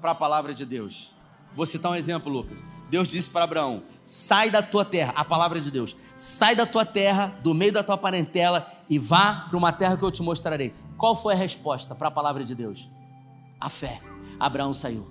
para 0.00 0.12
a 0.12 0.14
palavra 0.14 0.54
de 0.54 0.64
Deus. 0.64 1.12
Vou 1.54 1.66
citar 1.66 1.92
um 1.92 1.94
exemplo, 1.94 2.32
Lucas. 2.32 2.73
Deus 2.94 3.08
disse 3.08 3.28
para 3.28 3.42
Abraão: 3.42 3.82
sai 4.04 4.52
da 4.52 4.62
tua 4.62 4.84
terra, 4.84 5.12
a 5.16 5.24
palavra 5.24 5.60
de 5.60 5.68
Deus, 5.68 5.96
sai 6.14 6.54
da 6.54 6.64
tua 6.64 6.86
terra, 6.86 7.26
do 7.42 7.52
meio 7.52 7.72
da 7.72 7.82
tua 7.82 7.98
parentela 7.98 8.72
e 8.88 9.00
vá 9.00 9.46
para 9.48 9.58
uma 9.58 9.72
terra 9.72 9.96
que 9.96 10.04
eu 10.04 10.12
te 10.12 10.22
mostrarei. 10.22 10.72
Qual 10.96 11.16
foi 11.16 11.34
a 11.34 11.36
resposta 11.36 11.92
para 11.92 12.06
a 12.06 12.10
palavra 12.12 12.44
de 12.44 12.54
Deus? 12.54 12.88
A 13.60 13.68
fé. 13.68 14.00
Abraão 14.38 14.72
saiu. 14.72 15.10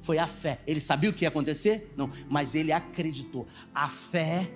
Foi 0.00 0.18
a 0.18 0.26
fé. 0.26 0.60
Ele 0.66 0.78
sabia 0.78 1.08
o 1.08 1.12
que 1.14 1.24
ia 1.24 1.28
acontecer? 1.28 1.94
Não, 1.96 2.10
mas 2.28 2.54
ele 2.54 2.70
acreditou. 2.70 3.46
A 3.74 3.88
fé 3.88 4.52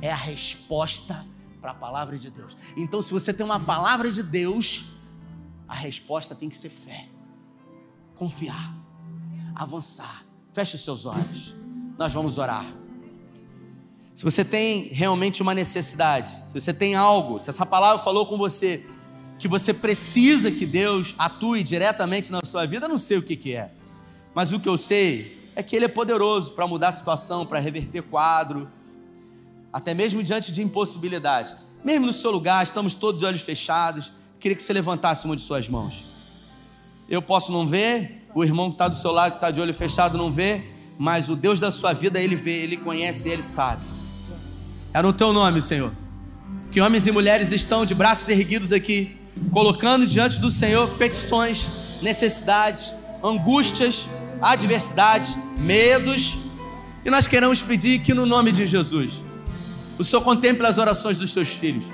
é 0.00 0.10
a 0.10 0.16
resposta 0.16 1.26
para 1.60 1.72
a 1.72 1.74
palavra 1.74 2.16
de 2.16 2.30
Deus. 2.30 2.56
Então, 2.74 3.02
se 3.02 3.12
você 3.12 3.34
tem 3.34 3.44
uma 3.44 3.60
palavra 3.60 4.10
de 4.10 4.22
Deus, 4.22 4.94
a 5.68 5.74
resposta 5.74 6.34
tem 6.34 6.48
que 6.48 6.56
ser 6.56 6.70
fé. 6.70 7.06
Confiar, 8.14 8.74
avançar. 9.54 10.24
Feche 10.54 10.76
os 10.76 10.84
seus 10.84 11.04
olhos. 11.04 11.63
Nós 11.98 12.12
vamos 12.12 12.38
orar. 12.38 12.66
Se 14.14 14.24
você 14.24 14.44
tem 14.44 14.88
realmente 14.88 15.42
uma 15.42 15.54
necessidade, 15.54 16.30
se 16.30 16.60
você 16.60 16.72
tem 16.72 16.94
algo, 16.94 17.40
se 17.40 17.50
essa 17.50 17.66
palavra 17.66 18.02
falou 18.02 18.26
com 18.26 18.38
você, 18.38 18.84
que 19.38 19.48
você 19.48 19.74
precisa 19.74 20.50
que 20.50 20.64
Deus 20.64 21.14
atue 21.18 21.62
diretamente 21.62 22.30
na 22.30 22.40
sua 22.44 22.66
vida, 22.66 22.86
eu 22.86 22.88
não 22.88 22.98
sei 22.98 23.18
o 23.18 23.22
que, 23.22 23.36
que 23.36 23.54
é. 23.54 23.72
Mas 24.34 24.52
o 24.52 24.60
que 24.60 24.68
eu 24.68 24.78
sei 24.78 25.50
é 25.56 25.62
que 25.62 25.74
Ele 25.74 25.84
é 25.84 25.88
poderoso 25.88 26.52
para 26.52 26.66
mudar 26.66 26.88
a 26.88 26.92
situação, 26.92 27.44
para 27.44 27.58
reverter 27.58 28.02
quadro, 28.02 28.68
até 29.72 29.92
mesmo 29.94 30.22
diante 30.22 30.52
de 30.52 30.62
impossibilidade. 30.62 31.54
Mesmo 31.84 32.06
no 32.06 32.12
seu 32.12 32.30
lugar, 32.30 32.62
estamos 32.62 32.94
todos 32.94 33.20
de 33.20 33.26
olhos 33.26 33.42
fechados. 33.42 34.12
Queria 34.38 34.56
que 34.56 34.62
você 34.62 34.72
levantasse 34.72 35.26
uma 35.26 35.36
de 35.36 35.42
suas 35.42 35.68
mãos. 35.68 36.04
Eu 37.08 37.20
posso 37.20 37.52
não 37.52 37.66
ver, 37.66 38.26
o 38.34 38.42
irmão 38.42 38.68
que 38.68 38.74
está 38.74 38.88
do 38.88 38.96
seu 38.96 39.10
lado, 39.10 39.32
que 39.32 39.36
está 39.38 39.50
de 39.50 39.60
olho 39.60 39.74
fechado, 39.74 40.16
não 40.16 40.30
vê, 40.30 40.64
mas 40.98 41.28
o 41.28 41.36
Deus 41.36 41.60
da 41.60 41.70
sua 41.70 41.92
vida, 41.92 42.20
Ele 42.20 42.36
vê, 42.36 42.62
Ele 42.62 42.76
conhece, 42.76 43.28
Ele 43.28 43.42
sabe. 43.42 43.82
É 44.92 45.02
no 45.02 45.12
teu 45.12 45.32
nome, 45.32 45.60
Senhor. 45.60 45.92
Que 46.70 46.80
homens 46.80 47.06
e 47.06 47.12
mulheres 47.12 47.52
estão 47.52 47.84
de 47.84 47.94
braços 47.94 48.28
erguidos 48.28 48.72
aqui, 48.72 49.16
colocando 49.50 50.06
diante 50.06 50.38
do 50.38 50.50
Senhor 50.50 50.88
petições, 50.96 51.66
necessidades, 52.00 52.92
angústias, 53.22 54.06
adversidades, 54.40 55.36
medos. 55.58 56.36
E 57.04 57.10
nós 57.10 57.26
queremos 57.26 57.60
pedir 57.62 58.00
que 58.00 58.14
no 58.14 58.26
nome 58.26 58.52
de 58.52 58.66
Jesus, 58.66 59.14
o 59.98 60.04
Senhor 60.04 60.22
contemple 60.22 60.66
as 60.66 60.78
orações 60.78 61.18
dos 61.18 61.32
seus 61.32 61.48
filhos. 61.48 61.84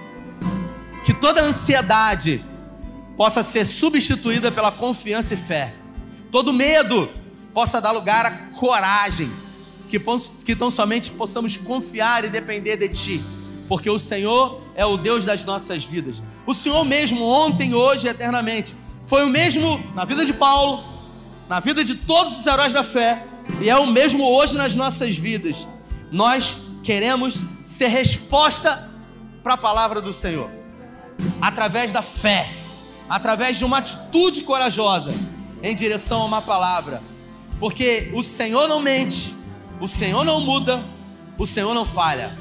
Que 1.05 1.15
toda 1.15 1.43
ansiedade 1.43 2.45
possa 3.17 3.43
ser 3.43 3.67
substituída 3.67 4.51
pela 4.51 4.73
confiança 4.73 5.35
e 5.35 5.37
fé. 5.37 5.75
Todo 6.31 6.53
medo 6.53 7.09
possa 7.61 7.79
dar 7.79 7.91
lugar 7.91 8.25
à 8.25 8.31
coragem. 8.59 9.31
Que, 9.87 10.01
que 10.47 10.57
tão 10.57 10.71
somente 10.71 11.11
possamos 11.11 11.59
confiar 11.59 12.25
e 12.25 12.31
depender 12.31 12.79
de 12.79 12.89
Ti. 12.89 13.25
Porque 13.69 13.91
o 13.91 13.99
Senhor 13.99 14.63
é 14.75 14.87
o 14.87 14.97
Deus 14.97 15.27
das 15.27 15.45
nossas 15.45 15.85
vidas. 15.85 16.23
O 16.47 16.55
Senhor 16.55 16.83
mesmo, 16.87 17.23
ontem, 17.23 17.75
hoje 17.75 18.07
e 18.07 18.11
eternamente, 18.11 18.75
foi 19.05 19.27
o 19.27 19.29
mesmo 19.29 19.79
na 19.95 20.07
vida 20.07 20.25
de 20.25 20.33
Paulo, 20.33 20.83
na 21.51 21.61
vida 21.61 21.85
de 21.85 21.97
todos 21.97 22.39
os 22.39 22.47
heróis 22.47 22.73
da 22.73 22.83
fé, 22.83 23.27
e 23.61 23.69
é 23.69 23.77
o 23.77 23.87
mesmo 23.87 24.25
hoje 24.25 24.55
nas 24.55 24.75
nossas 24.75 25.19
vidas. 25.19 25.67
Nós 26.11 26.57
queremos 26.83 27.41
ser 27.63 27.89
resposta 27.89 28.91
para 29.43 29.53
a 29.53 29.59
palavra 29.59 30.01
do 30.01 30.15
Senhor, 30.15 30.51
através 31.43 31.93
da 31.93 32.01
fé, 32.01 32.49
através 33.07 33.59
de 33.59 33.67
uma 33.67 33.79
atitude 33.79 34.41
corajosa 34.43 35.13
em 35.63 35.75
direção 35.75 36.23
a 36.23 36.25
uma 36.25 36.41
palavra, 36.41 37.10
porque 37.61 38.11
o 38.15 38.23
Senhor 38.23 38.67
não 38.67 38.81
mente, 38.81 39.37
o 39.79 39.87
Senhor 39.87 40.25
não 40.25 40.41
muda, 40.41 40.83
o 41.37 41.47
Senhor 41.47 41.75
não 41.75 41.85
falha. 41.85 42.33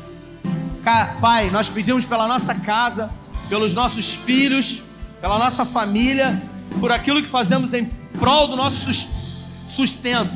Pai, 1.19 1.49
nós 1.51 1.69
pedimos 1.69 2.05
pela 2.05 2.25
nossa 2.25 2.55
casa, 2.55 3.11
pelos 3.49 3.73
nossos 3.73 4.13
filhos, 4.13 4.81
pela 5.19 5.37
nossa 5.37 5.65
família, 5.65 6.41
por 6.79 6.91
aquilo 6.91 7.21
que 7.21 7.27
fazemos 7.27 7.73
em 7.73 7.85
prol 8.17 8.47
do 8.47 8.55
nosso 8.55 8.89
sustento. 9.67 10.31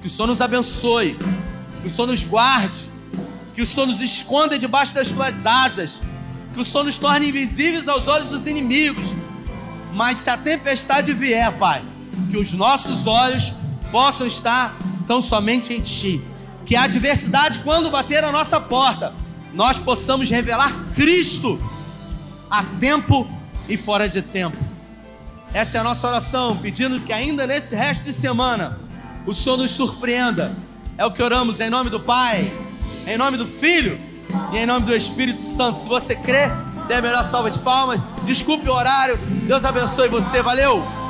Que 0.00 0.08
o 0.08 0.10
Senhor 0.10 0.26
nos 0.26 0.40
abençoe, 0.40 1.16
que 1.80 1.86
o 1.86 1.90
Senhor 1.90 2.08
nos 2.08 2.24
guarde, 2.24 2.90
que 3.54 3.62
o 3.62 3.66
Senhor 3.66 3.86
nos 3.86 4.00
esconda 4.00 4.58
debaixo 4.58 4.92
das 4.92 5.10
tuas 5.10 5.46
asas, 5.46 6.00
que 6.52 6.60
o 6.60 6.64
Senhor 6.64 6.84
nos 6.84 6.98
torne 6.98 7.28
invisíveis 7.28 7.86
aos 7.86 8.08
olhos 8.08 8.28
dos 8.28 8.46
inimigos. 8.46 9.04
Mas 9.92 10.18
se 10.18 10.28
a 10.28 10.36
tempestade 10.36 11.12
vier, 11.14 11.56
Pai, 11.56 11.84
que 12.30 12.36
os 12.36 12.52
nossos 12.52 13.06
olhos 13.06 13.54
possam 13.94 14.26
estar 14.26 14.76
tão 15.06 15.22
somente 15.22 15.72
em 15.72 15.80
Ti. 15.80 16.20
Que 16.66 16.74
a 16.74 16.82
adversidade, 16.82 17.60
quando 17.60 17.92
bater 17.92 18.24
a 18.24 18.32
nossa 18.32 18.60
porta, 18.60 19.14
nós 19.52 19.78
possamos 19.78 20.28
revelar 20.28 20.72
Cristo 20.96 21.62
a 22.50 22.64
tempo 22.80 23.28
e 23.68 23.76
fora 23.76 24.08
de 24.08 24.20
tempo. 24.20 24.56
Essa 25.52 25.78
é 25.78 25.80
a 25.80 25.84
nossa 25.84 26.08
oração, 26.08 26.56
pedindo 26.56 26.98
que 27.02 27.12
ainda 27.12 27.46
nesse 27.46 27.76
resto 27.76 28.02
de 28.02 28.12
semana 28.12 28.80
o 29.24 29.32
Senhor 29.32 29.58
nos 29.58 29.70
surpreenda. 29.70 30.52
É 30.98 31.06
o 31.06 31.12
que 31.12 31.22
oramos 31.22 31.60
em 31.60 31.70
nome 31.70 31.88
do 31.88 32.00
Pai, 32.00 32.52
em 33.06 33.16
nome 33.16 33.36
do 33.36 33.46
Filho 33.46 34.00
e 34.52 34.58
em 34.58 34.66
nome 34.66 34.86
do 34.86 34.96
Espírito 34.96 35.42
Santo. 35.44 35.78
Se 35.78 35.88
você 35.88 36.16
crê, 36.16 36.48
dê 36.88 36.94
a 36.94 37.00
melhor 37.00 37.22
salva 37.22 37.48
de 37.48 37.60
palmas. 37.60 38.00
Desculpe 38.24 38.68
o 38.68 38.72
horário. 38.72 39.16
Deus 39.46 39.64
abençoe 39.64 40.08
você. 40.08 40.42
Valeu! 40.42 41.03